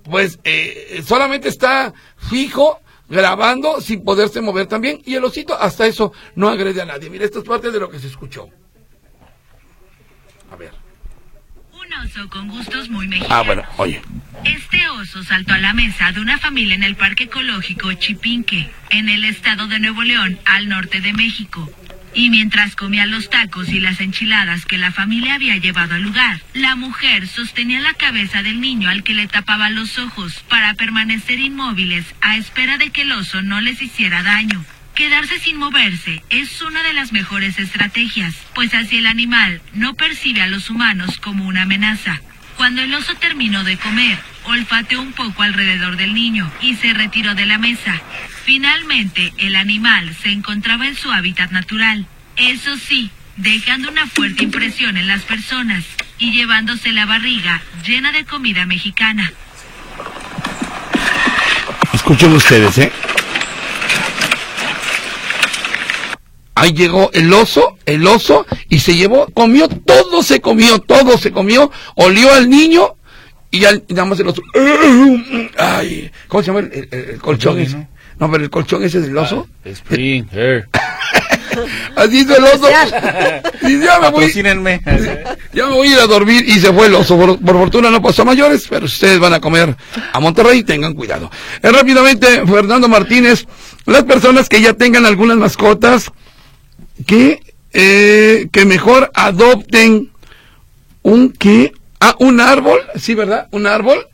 pues, 0.03 0.39
eh, 0.43 1.01
solamente 1.05 1.49
está 1.49 1.93
fijo, 2.29 2.79
grabando, 3.09 3.81
sin 3.81 4.03
poderse 4.03 4.39
mover 4.41 4.67
también. 4.67 5.01
Y 5.05 5.15
el 5.15 5.23
osito, 5.25 5.55
hasta 5.59 5.87
eso, 5.87 6.13
no 6.35 6.47
agrede 6.49 6.81
a 6.81 6.85
nadie. 6.85 7.09
Mira, 7.09 7.25
esto 7.25 7.39
es 7.39 7.45
parte 7.45 7.71
de 7.71 7.79
lo 7.79 7.89
que 7.89 7.99
se 7.99 8.07
escuchó. 8.07 8.49
A 10.51 10.55
ver. 10.55 10.71
Un 11.73 11.93
oso 11.93 12.29
con 12.29 12.47
gustos 12.47 12.89
muy 12.89 13.07
mexicanos. 13.07 13.37
Ah, 13.37 13.43
bueno, 13.43 13.63
oye. 13.77 14.01
Este 14.43 14.87
oso 14.89 15.23
saltó 15.23 15.53
a 15.53 15.59
la 15.59 15.73
mesa 15.73 16.11
de 16.11 16.21
una 16.21 16.37
familia 16.37 16.75
en 16.75 16.83
el 16.83 16.95
Parque 16.95 17.25
Ecológico 17.25 17.91
Chipinque, 17.93 18.69
en 18.89 19.09
el 19.09 19.25
estado 19.25 19.67
de 19.67 19.79
Nuevo 19.79 20.03
León, 20.03 20.39
al 20.45 20.69
norte 20.69 21.01
de 21.01 21.13
México. 21.13 21.69
Y 22.13 22.29
mientras 22.29 22.77
comía 22.77 23.05
los 23.05 23.29
tacos 23.29 23.67
y 23.69 23.81
las 23.81 23.99
enchiladas 23.99 24.65
que 24.65 24.77
la 24.77 24.93
familia 24.93 25.35
había 25.35 25.57
llevado 25.57 25.95
al 25.95 26.01
lugar, 26.01 26.41
la 26.53 26.77
mujer 26.77 27.27
sostenía 27.27 27.81
la 27.81 27.93
cabeza 27.93 28.41
del 28.41 28.61
niño 28.61 28.89
al 28.89 29.03
que 29.03 29.13
le 29.13 29.27
tapaba 29.27 29.69
los 29.69 29.99
ojos 29.99 30.41
para 30.47 30.73
permanecer 30.75 31.39
inmóviles 31.39 32.05
a 32.21 32.37
espera 32.37 32.77
de 32.77 32.91
que 32.91 33.01
el 33.01 33.11
oso 33.11 33.41
no 33.41 33.59
les 33.59 33.81
hiciera 33.81 34.23
daño. 34.23 34.63
Quedarse 34.95 35.39
sin 35.39 35.57
moverse 35.57 36.23
es 36.29 36.61
una 36.61 36.81
de 36.81 36.93
las 36.93 37.11
mejores 37.11 37.59
estrategias, 37.59 38.33
pues 38.53 38.73
así 38.73 38.95
el 38.97 39.07
animal 39.07 39.61
no 39.73 39.93
percibe 39.93 40.41
a 40.41 40.47
los 40.47 40.69
humanos 40.69 41.19
como 41.19 41.45
una 41.45 41.63
amenaza. 41.63 42.21
Cuando 42.55 42.81
el 42.81 42.93
oso 42.93 43.13
terminó 43.15 43.65
de 43.65 43.75
comer, 43.75 44.17
olfateó 44.45 45.01
un 45.01 45.11
poco 45.11 45.43
alrededor 45.43 45.97
del 45.97 46.13
niño 46.13 46.49
y 46.61 46.75
se 46.75 46.93
retiró 46.93 47.35
de 47.35 47.45
la 47.45 47.57
mesa. 47.57 48.01
Finalmente, 48.45 49.33
el 49.37 49.57
animal 49.57 50.15
se 50.23 50.29
encontraba 50.29 50.87
en 50.87 50.95
su 50.95 51.11
hábitat 51.11 51.51
natural. 51.51 52.07
Eso 52.37 52.77
sí, 52.77 53.11
dejando 53.35 53.89
una 53.89 54.07
fuerte 54.07 54.43
impresión 54.43 54.95
en 54.95 55.07
las 55.07 55.23
personas 55.23 55.83
y 56.19 56.31
llevándose 56.31 56.93
la 56.93 57.05
barriga 57.05 57.61
llena 57.85 58.13
de 58.13 58.23
comida 58.23 58.65
mexicana. 58.65 59.33
Escuchen 61.91 62.31
ustedes, 62.31 62.77
¿eh? 62.77 62.93
Ahí 66.55 66.71
llegó 66.73 67.11
el 67.13 67.31
oso, 67.33 67.77
el 67.85 68.07
oso, 68.07 68.45
y 68.69 68.79
se 68.79 68.95
llevó, 68.95 69.27
comió, 69.33 69.67
todo 69.67 70.23
se 70.23 70.39
comió, 70.39 70.79
todo 70.79 71.17
se 71.17 71.31
comió, 71.31 71.69
olió 71.95 72.33
al 72.33 72.49
niño, 72.49 72.95
y, 73.51 73.65
al, 73.65 73.83
y 73.87 73.93
nada 73.93 74.05
más 74.05 74.19
el 74.21 74.27
oso. 74.29 74.41
Ay, 75.57 76.09
¿cómo 76.27 76.41
se 76.43 76.47
llama 76.47 76.59
el, 76.61 76.87
el- 76.91 77.09
el 77.11 77.19
colchón 77.19 77.59
ese? 77.59 77.75
¿no? 77.77 77.87
No, 78.17 78.31
pero 78.31 78.43
el 78.45 78.49
colchón 78.49 78.83
ese 78.83 79.01
del 79.01 79.17
oso. 79.17 79.47
Spring 79.65 80.25
Hair. 80.31 80.69
Así 81.95 82.19
hizo 82.19 82.37
el 82.37 82.43
oso. 82.45 82.67
Y 83.61 83.79
ya 83.79 83.99
me 83.99 84.09
voy, 84.11 84.31
ya 85.53 85.65
me 85.67 85.73
voy 85.73 85.87
a 85.87 85.91
ir 85.91 85.99
a 85.99 86.07
dormir 86.07 86.43
y 86.47 86.59
se 86.59 86.71
fue 86.73 86.87
el 86.87 86.95
oso. 86.95 87.17
Por, 87.17 87.39
por 87.39 87.55
fortuna 87.57 87.89
no 87.91 88.01
pasó 88.01 88.21
a 88.21 88.25
mayores, 88.25 88.65
pero 88.69 88.87
si 88.87 88.93
ustedes 88.95 89.19
van 89.19 89.33
a 89.33 89.39
comer 89.41 89.75
a 90.13 90.19
Monterrey, 90.19 90.63
tengan 90.63 90.93
cuidado. 90.93 91.29
Eh, 91.61 91.71
rápidamente, 91.71 92.45
Fernando 92.45 92.87
Martínez, 92.87 93.45
las 93.85 94.03
personas 94.03 94.47
que 94.49 94.61
ya 94.61 94.73
tengan 94.73 95.05
algunas 95.05 95.37
mascotas, 95.37 96.11
que, 97.05 97.41
eh, 97.73 98.47
que 98.51 98.65
mejor 98.65 99.11
adopten 99.13 100.11
un 101.03 101.31
que, 101.31 101.73
ah, 101.99 102.15
un 102.19 102.39
árbol, 102.39 102.79
sí, 102.95 103.13
¿verdad? 103.13 103.47
Un 103.51 103.67
árbol 103.67 104.07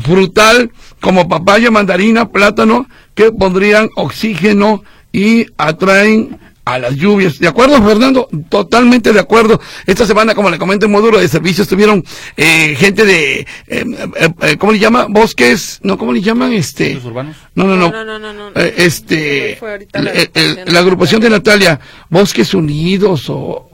frutal 0.00 0.70
como 1.00 1.28
papaya, 1.28 1.70
mandarina, 1.70 2.30
plátano, 2.30 2.88
que 3.14 3.32
pondrían 3.32 3.88
oxígeno 3.96 4.82
y 5.12 5.46
atraen 5.56 6.38
a 6.74 6.78
las 6.78 6.94
lluvias. 6.96 7.38
¿De 7.38 7.48
acuerdo, 7.48 7.82
Fernando? 7.82 8.28
Totalmente 8.48 9.12
de 9.12 9.20
acuerdo. 9.20 9.60
Esta 9.86 10.06
semana, 10.06 10.34
como 10.34 10.50
le 10.50 10.58
comento 10.58 10.86
en 10.86 10.92
módulo 10.92 11.18
de 11.18 11.28
servicio, 11.28 11.62
estuvieron 11.62 12.04
eh, 12.36 12.76
gente 12.78 13.04
de, 13.04 13.40
eh, 13.40 13.46
eh, 13.66 14.28
eh, 14.42 14.56
¿cómo 14.58 14.72
le 14.72 14.78
llama? 14.78 15.06
Bosques, 15.08 15.78
no, 15.82 15.96
¿cómo 15.96 16.12
le 16.12 16.20
llaman? 16.20 16.52
Este, 16.52 16.94
¿Los 16.94 17.04
urbanos? 17.06 17.36
no, 17.54 17.64
no, 17.64 17.76
no. 17.76 17.90
No, 17.90 18.04
no, 18.04 18.18
no, 18.18 18.32
no, 18.32 18.50
no. 18.50 18.60
Eh, 18.60 18.74
este, 18.78 19.56
Fue 19.58 19.70
ahorita 19.72 20.00
la 20.02 20.10
el- 20.12 20.60
la 20.66 20.78
agrupación 20.80 21.20
de 21.20 21.30
Natalia, 21.30 21.80
Bosques 22.10 22.52
Unidos 22.54 23.26
o, 23.28 23.64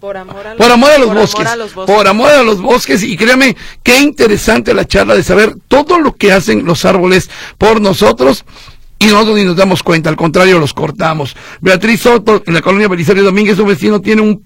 Por 0.00 0.16
amor 0.16 0.46
a 0.46 0.50
los, 0.54 0.58
por 0.58 0.70
amor 0.72 0.90
a 0.90 0.98
los 0.98 1.08
por 1.08 1.16
bosques. 1.18 1.40
Amor 1.46 1.52
a 1.52 1.56
los 1.56 1.74
bosques. 1.74 1.94
Por 1.96 2.08
amor 2.08 2.30
a 2.30 2.42
los 2.42 2.60
bosques. 2.62 3.02
Y 3.02 3.16
créame, 3.16 3.56
qué 3.82 3.98
interesante 3.98 4.72
la 4.72 4.86
charla 4.86 5.14
de 5.14 5.22
saber 5.22 5.54
todo 5.68 5.98
lo 5.98 6.14
que 6.14 6.32
hacen 6.32 6.64
los 6.64 6.84
árboles 6.84 7.28
por 7.58 7.80
nosotros. 7.80 8.44
Y 9.00 9.06
nosotros 9.06 9.36
ni 9.36 9.44
nos 9.44 9.56
damos 9.56 9.82
cuenta, 9.82 10.10
al 10.10 10.16
contrario, 10.16 10.58
los 10.58 10.74
cortamos. 10.74 11.36
Beatriz 11.60 12.00
Soto, 12.00 12.42
en 12.46 12.54
la 12.54 12.62
colonia 12.62 12.88
Belisario 12.88 13.22
Domínguez, 13.22 13.58
un 13.58 13.68
vecino 13.68 14.00
tiene 14.00 14.22
un, 14.22 14.42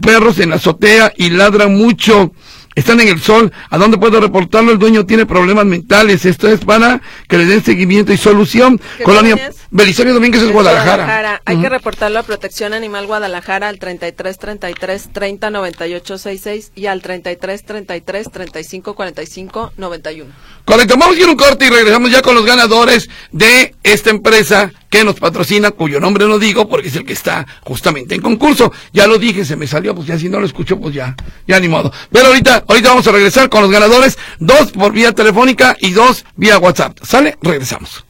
perros 0.00 0.38
en 0.38 0.50
la 0.50 0.56
azotea 0.56 1.12
y 1.16 1.30
ladran 1.30 1.76
mucho. 1.76 2.32
Están 2.80 2.98
en 3.00 3.08
el 3.08 3.20
sol. 3.20 3.52
¿A 3.68 3.76
dónde 3.76 3.98
puedo 3.98 4.18
reportarlo? 4.22 4.72
El 4.72 4.78
dueño 4.78 5.04
tiene 5.04 5.26
problemas 5.26 5.66
mentales. 5.66 6.24
Esto 6.24 6.48
es 6.48 6.60
para 6.64 7.02
que 7.28 7.36
le 7.36 7.44
den 7.44 7.62
seguimiento 7.62 8.10
y 8.10 8.16
solución. 8.16 8.80
¿Qué 8.96 9.04
Colonia? 9.04 9.52
Belisario 9.70 10.14
Domínguez 10.14 10.40
es 10.40 10.48
Es 10.48 10.54
Guadalajara. 10.54 11.42
Hay 11.44 11.60
que 11.60 11.68
reportarlo 11.68 12.18
a 12.18 12.22
Protección 12.22 12.72
Animal 12.72 13.06
Guadalajara 13.06 13.68
al 13.68 13.78
33 13.78 14.38
33 14.38 15.10
30 15.12 15.50
98 15.50 16.18
66 16.18 16.72
y 16.74 16.86
al 16.86 17.02
33 17.02 17.64
33 17.66 18.30
35 18.30 18.94
45 18.94 19.72
91. 19.76 20.32
Correcto, 20.64 20.96
vamos 20.96 21.16
a 21.16 21.20
ir 21.20 21.28
un 21.28 21.36
corte 21.36 21.66
y 21.66 21.68
regresamos 21.68 22.10
ya 22.10 22.22
con 22.22 22.34
los 22.34 22.46
ganadores 22.46 23.10
de 23.30 23.74
esta 23.82 24.08
empresa 24.08 24.72
que 24.90 25.04
nos 25.04 25.14
patrocina, 25.20 25.70
cuyo 25.70 26.00
nombre 26.00 26.26
no 26.26 26.38
digo 26.38 26.68
porque 26.68 26.88
es 26.88 26.96
el 26.96 27.04
que 27.04 27.12
está 27.12 27.46
justamente 27.62 28.14
en 28.14 28.20
concurso. 28.20 28.72
Ya 28.92 29.06
lo 29.06 29.18
dije, 29.18 29.44
se 29.44 29.56
me 29.56 29.66
salió, 29.66 29.94
pues 29.94 30.08
ya 30.08 30.18
si 30.18 30.28
no 30.28 30.40
lo 30.40 30.46
escucho, 30.46 30.78
pues 30.78 30.94
ya, 30.94 31.14
ya 31.46 31.60
ni 31.60 31.68
modo. 31.68 31.92
Pero 32.10 32.26
ahorita, 32.26 32.64
ahorita 32.70 32.88
vamos 32.88 33.06
a 33.06 33.12
regresar 33.12 33.48
con 33.48 33.62
los 33.62 33.70
ganadores, 33.70 34.18
dos 34.38 34.72
por 34.72 34.92
vía 34.92 35.12
telefónica 35.12 35.76
y 35.80 35.90
dos 35.90 36.24
vía 36.36 36.58
WhatsApp. 36.58 36.98
¿Sale? 37.02 37.36
Regresamos. 37.42 38.04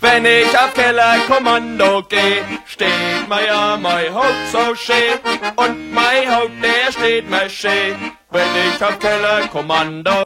Wenn 0.00 0.24
ich 0.24 0.58
auf 0.58 0.72
Kellerkommando 0.72 2.06
geh, 2.08 2.42
steht 2.66 3.28
mir 3.28 3.44
ja 3.46 3.76
mein 3.76 4.14
Haut 4.14 4.34
so 4.50 4.74
schön. 4.74 5.20
Und 5.56 5.92
mein 5.92 6.26
Haut, 6.34 6.50
der 6.62 6.90
steht 6.90 7.28
mir 7.28 7.50
schön. 7.50 7.96
Wenn 8.30 8.48
ich 8.66 8.82
auf 8.82 8.98
Kellerkommando 8.98 10.24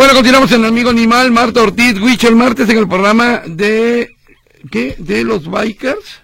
Bueno, 0.00 0.14
continuamos 0.14 0.50
en 0.52 0.64
Amigo 0.64 0.88
Animal, 0.88 1.30
Marta 1.30 1.60
Ortiz, 1.62 2.00
Huicho, 2.00 2.26
el 2.26 2.34
martes 2.34 2.66
en 2.70 2.78
el 2.78 2.88
programa 2.88 3.42
de, 3.46 4.16
¿qué? 4.70 4.96
De 4.98 5.24
los 5.24 5.50
bikers. 5.50 6.22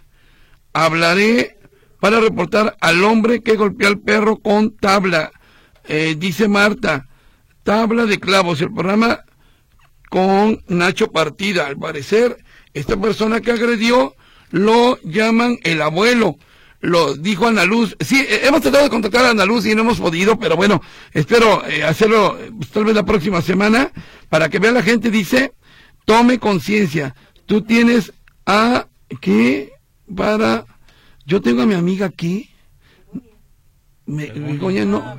Hablaré 0.72 1.56
para 2.00 2.20
reportar 2.20 2.76
al 2.80 3.02
hombre 3.04 3.42
que 3.42 3.56
golpeó 3.56 3.88
al 3.88 3.98
perro 3.98 4.36
con 4.36 4.76
tabla. 4.76 5.30
Eh, 5.88 6.16
dice 6.18 6.48
Marta, 6.48 7.06
tabla 7.62 8.06
de 8.06 8.18
clavos, 8.18 8.60
el 8.60 8.72
programa 8.72 9.20
con 10.10 10.62
Nacho 10.68 11.10
Partida. 11.10 11.66
Al 11.66 11.76
parecer, 11.76 12.36
esta 12.74 12.96
persona 12.96 13.40
que 13.40 13.52
agredió 13.52 14.14
lo 14.50 15.00
llaman 15.02 15.58
el 15.64 15.82
abuelo. 15.82 16.36
Lo 16.80 17.14
dijo 17.14 17.46
Ana 17.46 17.64
Luz. 17.64 17.96
Sí, 18.00 18.20
eh, 18.20 18.42
hemos 18.44 18.60
tratado 18.60 18.84
de 18.84 18.90
contactar 18.90 19.24
a 19.24 19.30
Ana 19.30 19.44
Luz 19.44 19.66
y 19.66 19.74
no 19.74 19.80
hemos 19.80 19.98
podido, 19.98 20.38
pero 20.38 20.56
bueno, 20.56 20.82
espero 21.12 21.66
eh, 21.66 21.82
hacerlo 21.82 22.38
pues, 22.56 22.70
tal 22.70 22.84
vez 22.84 22.94
la 22.94 23.04
próxima 23.04 23.42
semana 23.42 23.90
para 24.28 24.48
que 24.48 24.58
vea 24.58 24.72
la 24.72 24.82
gente. 24.82 25.10
Dice, 25.10 25.54
tome 26.04 26.38
conciencia. 26.38 27.14
Tú 27.46 27.62
tienes 27.62 28.12
a 28.46 28.86
qué 29.20 29.72
para. 30.14 30.64
Yo 31.26 31.40
tengo 31.42 31.62
a 31.62 31.66
mi 31.66 31.74
amiga 31.74 32.06
aquí. 32.06 32.48
Me, 34.06 34.26
Begoña, 34.26 34.84
no. 34.84 35.16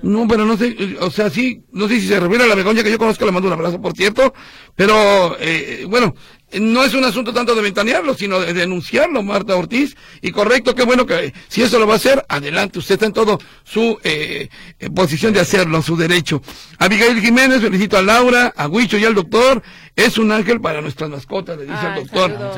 No, 0.00 0.28
pero 0.28 0.44
no 0.44 0.56
sé, 0.56 0.76
eh, 0.78 0.96
o 1.00 1.10
sea, 1.10 1.28
sí, 1.28 1.64
no 1.72 1.88
sé 1.88 2.00
si 2.00 2.06
se 2.06 2.20
refiere 2.20 2.44
a 2.44 2.46
la 2.46 2.54
Begoña 2.54 2.84
que 2.84 2.90
yo 2.90 2.98
conozco, 2.98 3.26
le 3.26 3.32
mando 3.32 3.48
un 3.48 3.54
abrazo, 3.54 3.82
por 3.82 3.94
cierto, 3.94 4.32
pero, 4.76 5.36
eh, 5.40 5.86
bueno, 5.88 6.14
no 6.52 6.84
es 6.84 6.94
un 6.94 7.04
asunto 7.04 7.32
tanto 7.32 7.54
de 7.54 7.62
ventanearlo, 7.62 8.14
sino 8.14 8.40
de 8.40 8.54
denunciarlo, 8.54 9.22
Marta 9.22 9.56
Ortiz, 9.56 9.96
y 10.22 10.30
correcto, 10.30 10.74
qué 10.74 10.84
bueno 10.84 11.06
que, 11.06 11.32
si 11.48 11.62
eso 11.62 11.78
lo 11.78 11.86
va 11.86 11.94
a 11.94 11.96
hacer, 11.96 12.24
adelante, 12.28 12.78
usted 12.78 12.94
está 12.94 13.06
en 13.06 13.12
todo 13.12 13.38
su 13.64 13.98
eh, 14.02 14.48
eh, 14.78 14.90
posición 14.90 15.32
de 15.32 15.40
hacerlo, 15.40 15.82
su 15.82 15.96
derecho. 15.96 16.42
Abigail 16.78 17.20
Jiménez, 17.20 17.60
felicito 17.60 17.98
a 17.98 18.02
Laura, 18.02 18.52
a 18.56 18.66
Huicho 18.66 18.96
y 18.96 19.04
al 19.04 19.14
doctor, 19.14 19.62
es 19.94 20.16
un 20.16 20.32
ángel 20.32 20.60
para 20.60 20.80
nuestras 20.80 21.10
mascotas, 21.10 21.58
le 21.58 21.64
dice 21.64 21.76
al 21.76 21.92
Ay, 21.92 22.04
doctor. 22.04 22.52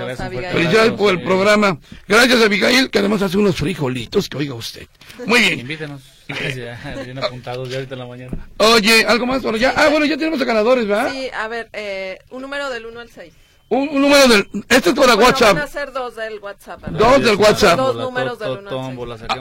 Felicidades 0.53 0.93
por 0.93 1.13
el 1.13 1.23
programa. 1.23 1.79
Gracias, 2.07 2.43
Abigail, 2.43 2.91
que 2.91 2.99
además 2.99 3.23
hace 3.23 3.39
unos 3.39 3.57
frijolitos 3.57 4.29
que 4.29 4.37
oiga 4.37 4.55
usted. 4.55 4.87
Muy 5.27 5.41
bien. 5.41 5.61
Invítenos. 5.61 6.03
Ya, 6.29 6.79
bien 7.05 7.19
apuntados 7.19 7.69
ya 7.69 7.77
ahorita 7.77 7.95
en 7.95 7.99
la 7.99 8.07
mañana. 8.07 8.49
Oye, 8.59 9.05
¿algo 9.05 9.27
más? 9.27 9.43
Bueno, 9.43 9.59
ya, 9.59 9.73
ah, 9.77 9.89
bueno, 9.89 10.07
ya 10.07 10.17
tenemos 10.17 10.41
a 10.41 10.45
ganadores, 10.45 10.87
¿verdad? 10.87 11.13
Sí, 11.13 11.29
a 11.33 11.49
ver, 11.49 11.69
eh, 11.73 12.19
un 12.31 12.43
número 12.43 12.71
del 12.71 12.87
1 12.87 13.01
al 13.01 13.11
6. 13.11 13.33
Un, 13.71 13.89
un 13.89 14.03
número 14.03 14.27
del... 14.29 14.49
Este 14.69 14.91
es 14.91 14.97
para 14.97 15.15
Bueno, 15.15 15.31
WhatsApp. 15.31 15.55
van 15.55 15.63
a 15.63 15.67
ser 15.69 15.93
dos 15.93 16.17
del 16.17 16.39
WhatsApp. 16.41 16.83
¿verdad? 16.83 16.99
Dos 16.99 17.25
del 17.25 17.37
WhatsApp. 17.37 17.77
Dos 17.79 17.97
números 17.97 18.39
del. 18.39 18.49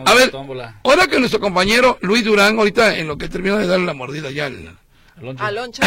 A, 0.06 0.14
ver, 0.14 0.30
tómbola. 0.30 0.80
ahora 0.84 1.08
que 1.08 1.20
nuestro 1.20 1.40
compañero 1.40 1.98
Luis 2.02 2.24
Durán, 2.24 2.58
ahorita 2.60 2.96
en 2.98 3.08
lo 3.08 3.18
que 3.18 3.28
termina 3.28 3.58
de 3.58 3.66
darle 3.68 3.86
la 3.88 3.94
mordida 3.94 4.30
ya 4.32 4.46
al... 4.46 4.78
Alonso. 5.18 5.44
A 5.44 5.52
loncha 5.52 5.84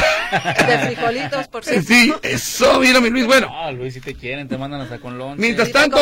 de 0.67 0.79
frijolitos, 0.81 1.49
por 1.49 1.65
cierto. 1.65 1.87
Sí, 1.89 2.13
eso, 2.23 2.81
mira 2.81 3.01
mi 3.01 3.09
Luis, 3.09 3.25
bueno. 3.27 3.49
Ah, 3.51 3.71
Luis, 3.73 3.95
si 3.95 4.01
te 4.01 4.15
quieren, 4.15 4.47
te 4.47 4.59
mandan 4.59 4.83
hasta 4.83 4.99
con 4.99 5.17
lonche. 5.17 5.41
Mientras 5.41 5.73
tanto, 5.73 5.97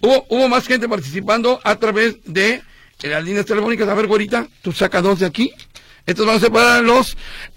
hubo, 0.00 0.26
hubo 0.28 0.48
más 0.48 0.64
gente 0.66 0.88
participando 0.88 1.58
a 1.64 1.74
través 1.76 2.18
de 2.24 2.62
las 3.02 3.24
líneas 3.24 3.46
telefónicas. 3.46 3.88
A 3.88 3.94
ver, 3.94 4.06
güerita, 4.06 4.46
tú 4.62 4.70
sacas 4.72 5.02
dos 5.02 5.18
de 5.18 5.26
aquí. 5.26 5.52
Estos 6.06 6.24
van 6.26 6.36
a 6.36 6.40
ser 6.40 6.52
para 6.52 6.80
los... 6.82 7.16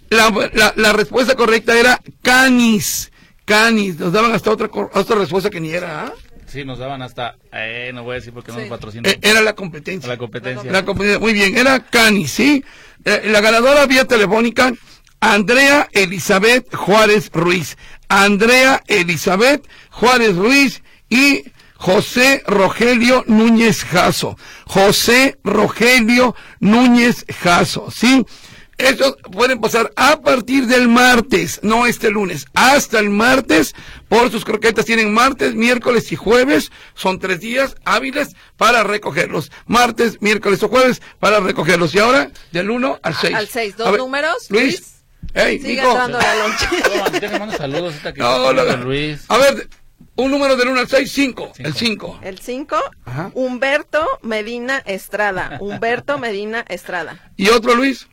La, 0.09 0.29
la, 0.53 0.73
la 0.75 0.93
respuesta 0.93 1.35
correcta 1.35 1.77
era 1.77 2.01
canis. 2.23 3.10
Canis. 3.51 3.99
Nos 3.99 4.13
daban 4.13 4.31
hasta 4.33 4.49
otra, 4.51 4.69
otra 4.93 5.15
respuesta 5.17 5.49
que 5.49 5.59
ni 5.59 5.71
era, 5.71 6.05
¿ah? 6.05 6.13
Sí, 6.47 6.63
nos 6.65 6.79
daban 6.79 7.01
hasta... 7.01 7.35
Eh, 7.53 7.91
no 7.93 8.03
voy 8.03 8.13
a 8.13 8.15
decir 8.15 8.33
porque 8.33 8.51
no 8.51 8.57
Sí. 8.57 8.61
nos 8.65 8.69
patrocinan. 8.69 9.11
Eh, 9.11 9.19
Era 9.21 9.41
la 9.41 9.53
competencia. 9.53 10.07
la 10.09 10.17
competencia. 10.17 10.71
La 10.71 10.83
competencia, 10.85 11.19
muy 11.19 11.33
bien, 11.33 11.57
era 11.57 11.79
Cani, 11.79 12.27
¿sí? 12.27 12.63
Eh, 13.05 13.21
la 13.25 13.39
ganadora 13.41 13.85
vía 13.85 14.05
telefónica, 14.05 14.73
Andrea 15.19 15.87
Elizabeth 15.93 16.73
Juárez 16.75 17.29
Ruiz. 17.33 17.77
Andrea 18.09 18.83
Elizabeth 18.87 19.65
Juárez 19.91 20.35
Ruiz 20.35 20.81
y 21.09 21.43
José 21.75 22.43
Rogelio 22.45 23.23
Núñez 23.27 23.83
Jasso. 23.85 24.37
José 24.65 25.37
Rogelio 25.43 26.35
Núñez 26.59 27.25
Jasso, 27.41 27.87
¿sí? 27.91 28.25
Estos 28.81 29.15
pueden 29.31 29.59
pasar 29.61 29.91
a 29.95 30.21
partir 30.21 30.65
del 30.67 30.87
martes, 30.87 31.59
no 31.63 31.85
este 31.85 32.09
lunes, 32.09 32.45
hasta 32.53 32.99
el 32.99 33.09
martes 33.09 33.73
por 34.09 34.31
sus 34.31 34.43
croquetas. 34.43 34.85
Tienen 34.85 35.13
martes, 35.13 35.53
miércoles 35.55 36.11
y 36.11 36.15
jueves. 36.15 36.71
Son 36.95 37.19
tres 37.19 37.39
días 37.39 37.75
hábiles 37.85 38.35
para 38.57 38.83
recogerlos. 38.83 39.51
Martes, 39.67 40.21
miércoles 40.21 40.61
o 40.63 40.67
jueves 40.69 41.01
para 41.19 41.39
recogerlos. 41.39 41.93
Y 41.95 41.99
ahora, 41.99 42.31
del 42.51 42.69
1 42.69 42.99
al 43.03 43.15
6. 43.15 43.35
al 43.35 43.47
seis, 43.47 43.77
dos 43.77 43.97
números, 43.97 44.35
Luis. 44.49 44.63
Luis. 44.63 45.03
Hey, 45.33 45.59
Sigue 45.59 45.81
Nico. 45.81 45.93
dando 45.93 46.17
la 46.17 47.51
saludos 47.57 47.93
ahorita 47.93 48.13
que 48.13 48.19
No, 48.21 48.49
está 48.51 48.63
no, 48.63 48.69
con 48.69 48.79
no. 48.79 48.85
Luis. 48.87 49.23
A 49.29 49.37
ver, 49.37 49.69
un 50.15 50.31
número 50.31 50.55
del 50.57 50.69
1 50.69 50.79
al 50.79 50.87
6, 50.87 51.11
5. 51.11 51.51
Cinco. 51.55 51.67
El 51.67 51.73
5. 51.73 52.19
El 52.23 52.39
5, 52.39 52.77
Ajá. 53.05 53.31
Humberto 53.33 54.05
Medina 54.23 54.81
Estrada. 54.85 55.57
Humberto 55.61 56.17
Medina 56.17 56.65
Estrada. 56.67 57.31
¿Y 57.37 57.49
otro, 57.49 57.75
Luis? 57.75 58.07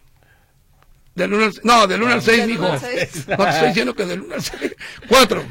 Del 1.18 1.34
1 1.34 1.44
al 1.44 1.54
No, 1.64 1.86
del 1.86 2.02
1 2.02 2.12
al 2.14 2.22
6, 2.22 2.38
Del 2.38 2.48
mijo. 2.48 2.62
No 2.68 2.78
te 2.78 3.02
estoy 3.02 3.68
diciendo 3.68 3.94
que 3.94 4.06
del 4.06 4.22
1 4.22 4.34
al 4.34 4.42
6. 4.42 4.76
4. 5.08 5.44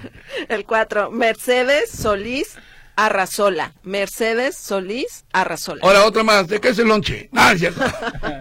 El 0.47 0.65
4, 0.65 1.11
Mercedes 1.11 1.91
Solís 1.91 2.55
Arrazola. 2.95 3.73
Mercedes 3.83 4.57
Solís 4.57 5.25
Arrazola. 5.31 5.81
Ahora 5.83 6.05
otra 6.05 6.23
más. 6.23 6.47
¿De 6.47 6.59
qué 6.59 6.69
es 6.69 6.79
el 6.79 6.87
lonche? 6.87 7.29
Ah, 7.35 7.51
es 7.51 7.59
cierto. 7.59 7.81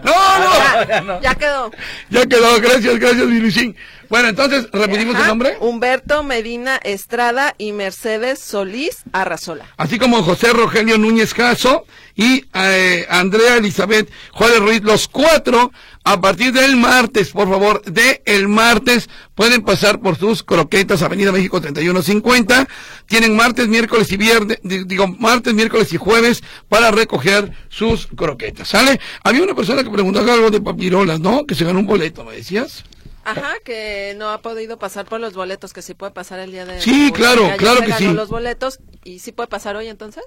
No, 0.03 0.39
no. 0.39 1.19
Ya, 1.19 1.19
ya 1.21 1.35
quedó. 1.35 1.71
Ya 2.09 2.25
quedó, 2.25 2.59
gracias, 2.59 2.97
gracias, 2.97 3.27
mi 3.27 3.39
Luisín. 3.39 3.75
Bueno, 4.09 4.29
entonces, 4.29 4.67
¿repetimos 4.71 5.15
Ajá. 5.15 5.23
el 5.23 5.29
nombre? 5.29 5.57
Humberto 5.59 6.23
Medina 6.23 6.79
Estrada 6.81 7.53
y 7.57 7.73
Mercedes 7.73 8.39
Solís 8.39 8.99
Arrazola. 9.11 9.65
Así 9.75 9.99
como 9.99 10.23
José 10.23 10.53
Rogelio 10.53 10.97
Núñez 10.97 11.33
Caso 11.33 11.85
y 12.17 12.43
eh, 12.53 13.05
Andrea 13.09 13.55
Elizabeth 13.57 14.09
Juárez 14.33 14.59
Ruiz, 14.59 14.81
los 14.83 15.07
cuatro 15.07 15.71
A 16.03 16.19
partir 16.19 16.51
del 16.53 16.75
martes, 16.77 17.31
por 17.31 17.49
favor, 17.49 17.81
de 17.83 18.21
el 18.25 18.47
martes 18.47 19.09
pueden 19.35 19.61
pasar 19.61 19.99
por 19.99 20.17
sus 20.17 20.41
croquetas 20.41 21.01
Avenida 21.01 21.31
México 21.33 21.59
3150. 21.61 22.67
Tienen 23.07 23.35
martes, 23.35 23.67
miércoles 23.67 24.09
y 24.11 24.17
viernes, 24.17 24.57
di- 24.63 24.85
digo, 24.85 25.07
martes, 25.07 25.53
miércoles 25.53 25.91
y 25.93 25.97
jueves 25.97 26.43
para 26.69 26.91
recoger 26.91 27.51
sus 27.69 28.07
croquetas, 28.07 28.69
¿sale? 28.69 28.99
Había 29.23 29.43
una 29.43 29.53
persona 29.53 29.83
que 29.83 29.89
preguntó 29.89 30.19
algo 30.21 30.49
de 30.49 30.61
papirolas, 30.61 31.19
¿no? 31.19 31.45
Que 31.45 31.55
se 31.55 31.65
ganó 31.65 31.79
un 31.79 31.85
boleto, 31.87 32.23
¿me 32.23 32.35
decías? 32.37 32.83
Ajá, 33.25 33.55
que 33.65 34.15
no 34.17 34.29
ha 34.29 34.41
podido 34.41 34.79
pasar 34.79 35.05
por 35.05 35.19
los 35.19 35.33
boletos, 35.33 35.73
que 35.73 35.81
sí 35.81 35.93
puede 35.93 36.13
pasar 36.13 36.39
el 36.39 36.51
día 36.53 36.65
de 36.65 36.79
Sí, 36.81 37.11
claro, 37.13 37.51
claro 37.57 37.81
que 37.81 37.91
sí. 37.93 38.07
los 38.13 38.29
boletos 38.29 38.79
y 39.03 39.19
sí 39.19 39.33
puede 39.33 39.47
pasar 39.49 39.75
hoy 39.75 39.89
entonces. 39.89 40.23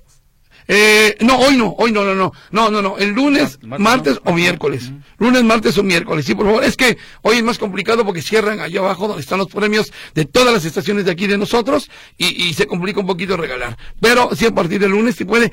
Eh, 0.73 1.17
no, 1.23 1.37
hoy 1.37 1.57
no, 1.57 1.75
hoy 1.79 1.91
no, 1.91 2.05
no, 2.05 2.15
no, 2.15 2.33
no, 2.53 2.71
no, 2.71 2.81
no, 2.81 2.97
el 2.97 3.11
lunes, 3.11 3.59
Martes, 3.61 3.81
martes 3.85 4.21
¿no? 4.25 4.31
o 4.31 4.35
miércoles. 4.35 4.93
Lunes, 5.19 5.43
martes 5.43 5.77
o 5.79 5.83
miércoles, 5.83 6.25
sí, 6.25 6.37
por 6.37 6.47
favor. 6.47 6.63
Es 6.63 6.77
que 6.77 6.97
hoy 7.23 7.39
es 7.39 7.43
más 7.43 7.59
complicado 7.59 8.05
porque 8.05 8.23
cierran 8.23 8.61
allá 8.61 8.79
abajo 8.79 9.09
donde 9.09 9.21
están 9.21 9.39
los 9.39 9.49
premios 9.49 9.93
de 10.15 10.27
todas 10.27 10.55
las 10.55 10.65
estaciones 10.65 11.07
de 11.07 11.11
aquí 11.11 11.27
de 11.27 11.37
nosotros 11.37 11.91
y, 12.17 12.27
y 12.45 12.55
se 12.55 12.69
complica 12.69 13.01
un 13.01 13.09
poquito 13.09 13.37
regalar. 13.37 13.77
Pero 14.01 14.31
sí 14.37 14.47
a 14.47 14.55
partir 14.55 14.81
del 14.81 14.93
lunes 14.93 15.17
si 15.17 15.25
puede. 15.25 15.51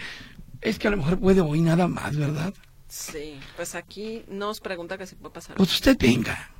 Es 0.61 0.77
que 0.77 0.87
a 0.87 0.91
lo 0.91 0.97
mejor 0.97 1.19
puede 1.19 1.41
hoy 1.41 1.61
nada 1.61 1.87
más, 1.87 2.15
¿verdad? 2.15 2.53
Sí, 2.87 3.39
pues 3.55 3.73
aquí 3.73 4.21
nos 4.27 4.59
pregunta 4.59 4.99
que 4.99 5.07
si 5.07 5.15
puede 5.15 5.33
pasar. 5.33 5.55
Pues 5.55 5.73
usted 5.73 5.97
venga. 5.99 6.51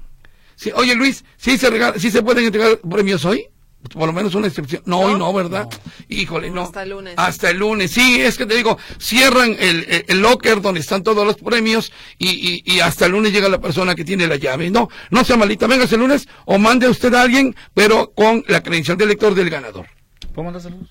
Sí, 0.56 0.72
oye 0.74 0.96
Luis, 0.96 1.24
¿sí 1.38 1.60
se, 1.60 1.70
regala, 1.70 2.00
¿sí 2.00 2.10
se 2.10 2.24
pueden 2.24 2.46
entregar 2.46 2.80
premios 2.80 3.24
hoy? 3.24 3.50
Por 3.94 4.08
lo 4.08 4.12
menos 4.14 4.36
una 4.36 4.48
excepción. 4.48 4.82
No, 4.86 5.00
hoy 5.00 5.18
no, 5.18 5.32
¿verdad? 5.32 5.70
Híjole, 6.10 6.50
no. 6.50 6.64
Hasta 6.64 6.84
el 6.84 6.90
lunes. 6.90 7.14
Hasta 7.16 7.50
el 7.52 7.58
lunes. 7.58 7.92
Sí, 7.92 8.22
es 8.22 8.38
que 8.38 8.46
te 8.46 8.56
digo, 8.56 8.78
cierran 9.00 9.56
el, 9.60 9.86
el, 9.88 10.06
el 10.08 10.20
locker 10.20 10.62
donde 10.62 10.82
están 10.82 11.04
todos 11.04 11.26
los 11.26 11.38
premios 11.38 11.94
y, 12.18 12.30
y, 12.30 12.64
y 12.66 12.80
hasta 12.82 13.06
el 13.06 13.14
lunes 13.14 13.32
llega 13.32 13.48
la 13.48 13.62
persona 13.62 13.96
que 13.96 14.04
tiene 14.04 14.28
la 14.28 14.36
llave. 14.36 14.70
No, 14.70 14.90
no 15.10 15.24
sea 15.24 15.38
malita. 15.38 15.68
Venga 15.68 15.86
el 15.86 16.00
lunes 16.00 16.28
o 16.46 16.58
mande 16.58 16.90
usted 16.90 17.14
a 17.14 17.22
alguien, 17.22 17.56
pero 17.74 18.12
con 18.14 18.44
la 18.48 18.62
credencial 18.62 18.98
del 18.98 19.10
lector 19.10 19.34
del 19.36 19.50
ganador. 19.50 19.88
¿Puedo 20.34 20.46
mandar 20.46 20.62
saludos? 20.64 20.90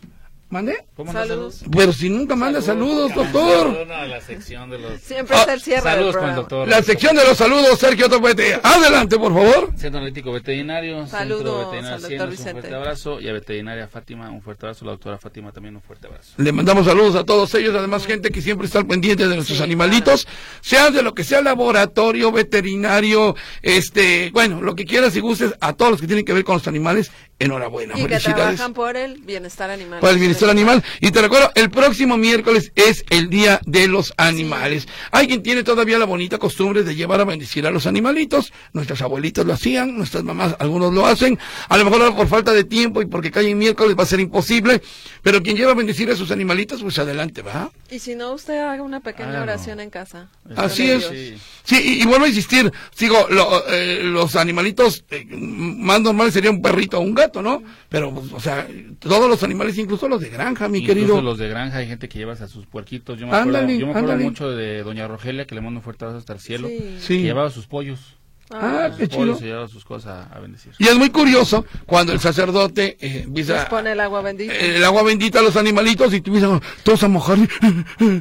¿Mande? 0.48 0.76
¿Puedo 0.94 1.06
mandar 1.08 1.26
Saludos. 1.26 1.62
Pero 1.72 1.92
si 1.92 2.08
nunca 2.08 2.36
manda 2.36 2.62
saludos, 2.62 3.12
doctor. 3.12 3.66
Saludos 3.74 3.90
a 3.90 4.06
la 4.06 4.20
sección 4.20 4.70
de 4.70 4.78
los... 4.78 5.00
Siempre 5.00 5.36
Ah, 5.36 5.42
es 5.42 5.48
el 5.54 5.60
cierre 5.60 5.82
del 5.82 5.92
Saludos 5.92 6.16
con 6.16 6.28
el 6.28 6.34
doctor. 6.36 6.68
La 6.68 6.82
sección 6.84 7.16
de 7.16 7.24
los 7.24 7.36
saludos, 7.36 7.78
Sergio 7.80 8.08
Topete. 8.08 8.60
Adelante, 8.62 9.18
por 9.18 9.34
favor. 9.34 9.72
Centro 9.76 9.98
Analítico 9.98 10.30
Veterinario, 10.30 11.04
Saludos 11.08 11.38
Centro 11.38 11.58
al 11.58 11.64
Veterinario 11.64 11.90
doctor 11.90 12.04
Haciendas, 12.06 12.24
un 12.26 12.30
Vicente. 12.30 12.52
fuerte 12.60 12.74
abrazo. 12.76 13.20
Y 13.20 13.28
a 13.28 13.32
Veterinaria 13.32 13.88
Fátima, 13.88 14.30
un 14.30 14.40
fuerte 14.40 14.66
abrazo. 14.66 14.84
La 14.84 14.92
doctora 14.92 15.18
Fátima 15.18 15.50
también 15.50 15.74
un 15.74 15.82
fuerte 15.82 16.06
abrazo. 16.06 16.34
Le 16.36 16.52
mandamos 16.52 16.86
saludos 16.86 17.16
a 17.16 17.24
todos 17.24 17.52
ellos, 17.56 17.74
además 17.74 18.06
gente 18.06 18.30
que 18.30 18.40
siempre 18.40 18.66
está 18.68 18.84
pendiente 18.84 19.26
de 19.26 19.34
nuestros 19.34 19.58
Sí, 19.58 19.64
animalitos, 19.64 20.28
sea 20.60 20.92
de 20.92 21.02
lo 21.02 21.12
que 21.12 21.24
sea 21.24 21.42
laboratorio, 21.42 22.30
veterinario, 22.30 23.34
este, 23.62 24.30
bueno, 24.32 24.60
lo 24.62 24.76
que 24.76 24.84
quieras 24.84 25.16
y 25.16 25.20
gustes, 25.20 25.54
a 25.60 25.72
todos 25.72 25.90
los 25.90 26.00
que 26.00 26.06
tienen 26.06 26.24
que 26.24 26.32
ver 26.32 26.44
con 26.44 26.54
los 26.54 26.68
animales, 26.68 27.10
enhorabuena, 27.38 27.94
Y 27.98 28.06
que 28.06 28.18
trabajan 28.18 28.72
por 28.72 28.96
el 28.96 29.18
bienestar 29.18 29.70
animal. 29.70 30.00
para 30.00 30.12
el 30.14 30.18
bienestar 30.18 30.48
animal. 30.48 30.82
Y 31.00 31.10
te 31.10 31.20
recuerdo, 31.20 31.50
el 31.54 31.70
próximo 31.70 32.16
miércoles 32.16 32.72
es 32.74 33.04
el 33.10 33.28
Día 33.28 33.60
de 33.66 33.88
los 33.88 34.14
Animales. 34.16 34.88
Hay 35.10 35.26
quien 35.26 35.42
tiene 35.42 35.62
todavía 35.62 35.98
la 35.98 36.06
bonita 36.06 36.38
costumbre 36.38 36.82
de 36.82 36.94
llevar 36.94 37.20
a 37.20 37.24
bendecir 37.24 37.66
a 37.66 37.70
los 37.70 37.86
animalitos. 37.86 38.52
Nuestras 38.72 39.02
abuelitas 39.02 39.44
lo 39.44 39.52
hacían, 39.52 39.96
nuestras 39.96 40.24
mamás, 40.24 40.56
algunos 40.58 40.94
lo 40.94 41.06
hacen. 41.06 41.38
A 41.68 41.76
lo 41.76 41.84
mejor 41.84 42.02
ahora 42.02 42.16
por 42.16 42.28
falta 42.28 42.52
de 42.52 42.64
tiempo 42.64 43.02
y 43.02 43.06
porque 43.06 43.30
cae 43.30 43.50
en 43.50 43.58
miércoles 43.58 43.96
va 43.98 44.04
a 44.04 44.06
ser 44.06 44.20
imposible. 44.20 44.80
Pero 45.22 45.42
quien 45.42 45.56
lleva 45.56 45.72
a 45.72 45.74
bendecir 45.74 46.10
a 46.10 46.16
sus 46.16 46.30
animalitos, 46.30 46.82
pues 46.82 46.98
adelante, 46.98 47.42
¿va? 47.42 47.70
Y 47.90 47.98
si 47.98 48.14
no, 48.14 48.32
usted 48.32 48.58
haga 48.58 48.82
una 48.82 49.00
pequeña 49.00 49.42
oración 49.42 49.80
en 49.80 49.90
casa. 49.90 50.28
Así 50.56 50.86
Por 50.88 51.14
es. 51.14 51.34
Sí, 51.64 51.76
y, 51.98 52.02
y 52.02 52.06
vuelvo 52.06 52.24
a 52.26 52.28
insistir, 52.28 52.72
digo, 52.98 53.26
lo- 53.28 53.66
eh, 53.68 54.00
los 54.04 54.36
animalitos 54.36 55.04
eh, 55.10 55.26
más 55.30 56.00
normales 56.00 56.32
sería 56.32 56.50
un 56.50 56.62
perrito 56.62 56.98
o 56.98 57.00
un 57.00 57.12
gato, 57.14 57.25
¿no? 57.42 57.62
Pero, 57.88 58.12
pues, 58.12 58.32
o 58.32 58.40
sea, 58.40 58.66
todos 58.98 59.28
los 59.28 59.42
animales, 59.42 59.76
incluso 59.78 60.08
los 60.08 60.20
de 60.20 60.28
granja, 60.30 60.68
mi 60.68 60.78
Incluso 60.78 60.94
querido. 60.94 61.22
los 61.22 61.38
de 61.38 61.48
granja, 61.48 61.78
hay 61.78 61.86
gente 61.86 62.08
que 62.08 62.18
lleva 62.18 62.32
a 62.32 62.48
sus 62.48 62.66
puerquitos. 62.66 63.18
Yo 63.18 63.26
me 63.26 63.36
acuerdo, 63.36 63.68
yo 63.68 63.86
me 63.86 63.92
acuerdo 63.92 64.16
mucho 64.18 64.50
de 64.50 64.82
doña 64.82 65.08
Rogelia, 65.08 65.46
que 65.46 65.54
le 65.54 65.60
mando 65.60 65.78
un 65.80 65.82
fuerte 65.84 66.04
abrazo 66.04 66.18
hasta 66.18 66.32
el 66.32 66.40
cielo. 66.40 66.68
Sí. 66.68 66.96
Sí. 67.00 67.16
Que 67.18 67.22
llevaba 67.24 67.50
sus 67.50 67.66
pollos. 67.66 68.16
Ah, 68.50 68.88
Sus 68.90 68.98
qué 68.98 69.08
pollos 69.08 69.38
chido. 69.38 69.46
y 69.46 69.50
llevaba 69.50 69.68
sus 69.68 69.84
cosas 69.84 70.28
a, 70.30 70.36
a 70.36 70.40
bendecir. 70.40 70.72
Y 70.78 70.86
es 70.86 70.94
muy 70.96 71.10
curioso 71.10 71.64
cuando 71.84 72.12
el 72.12 72.20
sacerdote 72.20 72.96
eh, 73.00 73.26
Les 73.32 73.50
pone 73.64 73.92
el 73.92 74.00
agua 74.00 74.22
bendita. 74.22 74.54
el 74.54 74.84
agua 74.84 75.02
bendita 75.02 75.40
a 75.40 75.42
los 75.42 75.56
animalitos 75.56 76.12
y 76.12 76.16
empiezan 76.16 76.60
todos 76.84 77.02
a 77.02 77.08
mojar, 77.08 77.38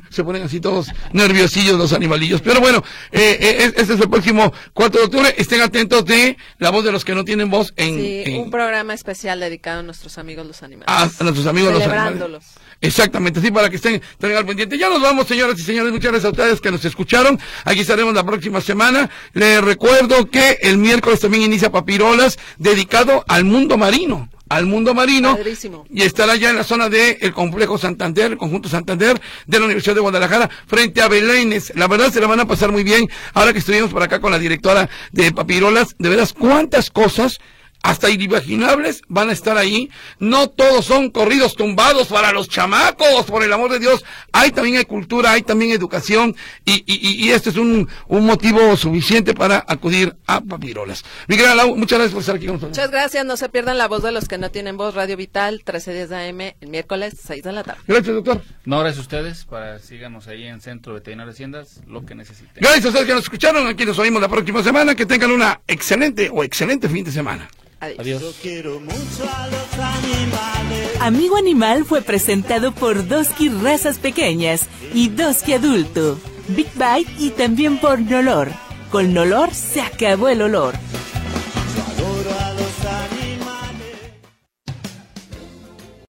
se 0.09 0.23
ponen 0.23 0.43
así 0.43 0.59
todos 0.59 0.87
nerviosillos 1.13 1.77
los 1.77 1.93
animalillos. 1.93 2.41
Pero 2.41 2.59
bueno, 2.59 2.83
eh, 3.11 3.37
eh, 3.39 3.55
es- 3.59 3.73
este 3.77 3.93
es 3.93 3.99
el 4.01 4.09
próximo 4.09 4.51
4 4.73 5.01
de 5.01 5.05
octubre. 5.05 5.35
Estén 5.37 5.61
atentos 5.61 6.05
de 6.05 6.37
la 6.57 6.71
voz 6.71 6.83
de 6.83 6.91
los 6.91 7.05
que 7.05 7.13
no 7.13 7.23
tienen 7.23 7.49
voz 7.49 7.73
en, 7.77 7.95
Sí, 7.99 8.23
en- 8.25 8.41
un 8.41 8.49
programa 8.51 8.93
especial 8.93 9.39
dedicado 9.39 9.81
a 9.81 9.83
nuestros 9.83 10.17
amigos 10.17 10.45
los 10.47 10.63
animales. 10.63 10.87
a, 10.87 11.03
a 11.03 11.23
nuestros 11.23 11.45
amigos 11.45 11.73
los 11.73 11.83
animales. 11.83 12.45
Exactamente, 12.81 13.41
sí, 13.41 13.51
para 13.51 13.69
que 13.69 13.77
estén, 13.77 13.95
estén 13.95 14.35
al 14.35 14.45
pendiente. 14.45 14.77
Ya 14.77 14.89
nos 14.89 15.01
vamos, 15.01 15.27
señoras 15.27 15.57
y 15.59 15.63
señores. 15.63 15.91
Muchas 15.91 16.11
gracias 16.11 16.25
a 16.25 16.31
ustedes 16.31 16.61
que 16.61 16.71
nos 16.71 16.83
escucharon. 16.83 17.39
Aquí 17.63 17.79
estaremos 17.79 18.13
la 18.13 18.23
próxima 18.25 18.59
semana. 18.61 19.09
Les 19.33 19.61
recuerdo 19.63 20.14
que 20.23 20.59
el 20.61 20.77
miércoles 20.77 21.19
también 21.19 21.43
inicia 21.43 21.71
Papirolas, 21.71 22.39
dedicado 22.57 23.25
al 23.27 23.43
mundo 23.43 23.77
marino. 23.77 24.29
Al 24.47 24.67
mundo 24.67 24.93
marino. 24.93 25.35
Padrísimo. 25.35 25.85
Y 25.89 26.03
estará 26.03 26.35
ya 26.35 26.51
en 26.51 26.55
la 26.55 26.63
zona 26.63 26.87
del 26.87 27.17
el 27.19 27.33
complejo 27.33 27.77
Santander, 27.77 28.31
el 28.31 28.37
conjunto 28.37 28.69
Santander 28.69 29.19
de 29.47 29.59
la 29.59 29.65
Universidad 29.65 29.95
de 29.95 30.01
Guadalajara, 30.01 30.49
frente 30.67 31.01
a 31.01 31.07
Belénes. 31.07 31.73
La 31.75 31.87
verdad 31.87 32.11
se 32.11 32.21
la 32.21 32.27
van 32.27 32.39
a 32.39 32.47
pasar 32.47 32.71
muy 32.71 32.83
bien. 32.83 33.09
Ahora 33.33 33.53
que 33.53 33.59
estuvimos 33.59 33.91
por 33.91 34.03
acá 34.03 34.21
con 34.21 34.31
la 34.31 34.39
directora 34.39 34.87
de 35.11 35.31
Papirolas, 35.31 35.95
de 35.97 36.09
veras, 36.09 36.31
cuántas 36.31 36.91
cosas 36.91 37.39
hasta 37.85 38.09
inimaginables 38.09 39.03
van 39.07 39.29
a 39.29 39.33
estar 39.33 39.57
ahí. 39.57 39.91
No 40.17 40.49
todos 40.49 40.85
son 40.85 41.11
corridos 41.11 41.55
tumbados 41.55 42.07
para 42.07 42.31
los 42.31 42.49
chamacos, 42.49 43.25
por 43.27 43.43
el 43.43 43.53
amor 43.53 43.71
de 43.71 43.77
Dios. 43.77 44.03
Hay 44.31 44.51
también 44.51 44.77
hay 44.77 44.85
cultura, 44.85 45.33
hay 45.33 45.43
también 45.43 45.69
educación 45.69 46.35
y, 46.65 46.83
y, 46.87 47.29
este 47.29 47.51
es 47.51 47.57
un, 47.57 47.87
un 48.07 48.25
motivo 48.25 48.75
suficiente 48.75 49.35
para 49.35 49.63
acudir 49.67 50.15
a 50.25 50.41
Papirolas. 50.41 51.03
Mi 51.27 51.35
querida 51.35 51.53
Lau, 51.53 51.75
muchas 51.75 51.99
gracias 51.99 52.13
por 52.13 52.21
estar 52.21 52.35
aquí 52.35 52.47
con 52.47 52.55
nosotros. 52.55 52.75
Muchas 52.75 52.89
gracias. 52.89 53.23
No 53.23 53.37
se 53.37 53.49
pierdan 53.49 53.77
la 53.77 53.87
voz 53.87 54.01
de 54.01 54.11
los 54.11 54.27
que 54.27 54.39
no 54.39 54.49
tienen 54.49 54.77
voz. 54.77 54.95
Radio 54.95 55.15
Vital, 55.15 55.55
1310 55.57 56.11
AM, 56.11 56.55
el 56.61 56.69
miércoles, 56.69 57.13
6 57.23 57.43
de 57.43 57.51
la 57.51 57.63
tarde. 57.63 57.81
Gracias, 57.85 58.15
doctor. 58.15 58.41
No, 58.65 58.79
gracias 58.79 58.97
a 58.97 59.01
ustedes. 59.01 59.45
Para 59.45 59.77
síganos 59.77 60.27
ahí 60.27 60.45
en 60.45 60.59
Centro 60.59 60.95
Veterinario 60.95 61.31
Haciendas, 61.31 61.81
lo 61.85 62.03
que 62.03 62.15
necesiten. 62.15 62.55
Gracias 62.55 62.85
a 62.85 62.87
ustedes 62.87 63.05
que 63.05 63.13
nos 63.13 63.23
escucharon. 63.23 63.67
Aquí 63.67 63.85
nos 63.85 63.99
oímos 63.99 64.23
la 64.23 64.27
próxima 64.27 64.63
semana. 64.63 64.95
Que 64.95 65.05
tengan 65.05 65.29
una 65.29 65.61
excelente 65.67 66.31
o 66.33 66.43
excelente 66.43 66.89
fin 66.89 67.03
de 67.03 67.11
semana. 67.11 67.47
Adiós. 67.79 67.99
Adiós. 67.99 68.35
Quiero 68.41 68.79
mucho 68.79 69.23
a 69.23 69.47
los 69.47 69.79
animales. 69.79 71.01
Amigo 71.01 71.37
Animal 71.37 71.85
fue 71.85 72.01
presentado 72.01 72.71
por 72.73 73.07
Doski 73.07 73.49
Razas 73.49 73.97
Pequeñas 73.97 74.67
y 74.93 75.09
Doski 75.09 75.53
Adulto, 75.53 76.19
Big 76.49 76.67
Bite 76.73 77.11
y 77.19 77.29
también 77.31 77.77
por 77.79 77.99
Nolor. 77.99 78.51
Con 78.89 79.13
Nolor 79.13 79.53
se 79.53 79.81
acabó 79.81 80.29
el 80.29 80.41
olor. 80.41 80.75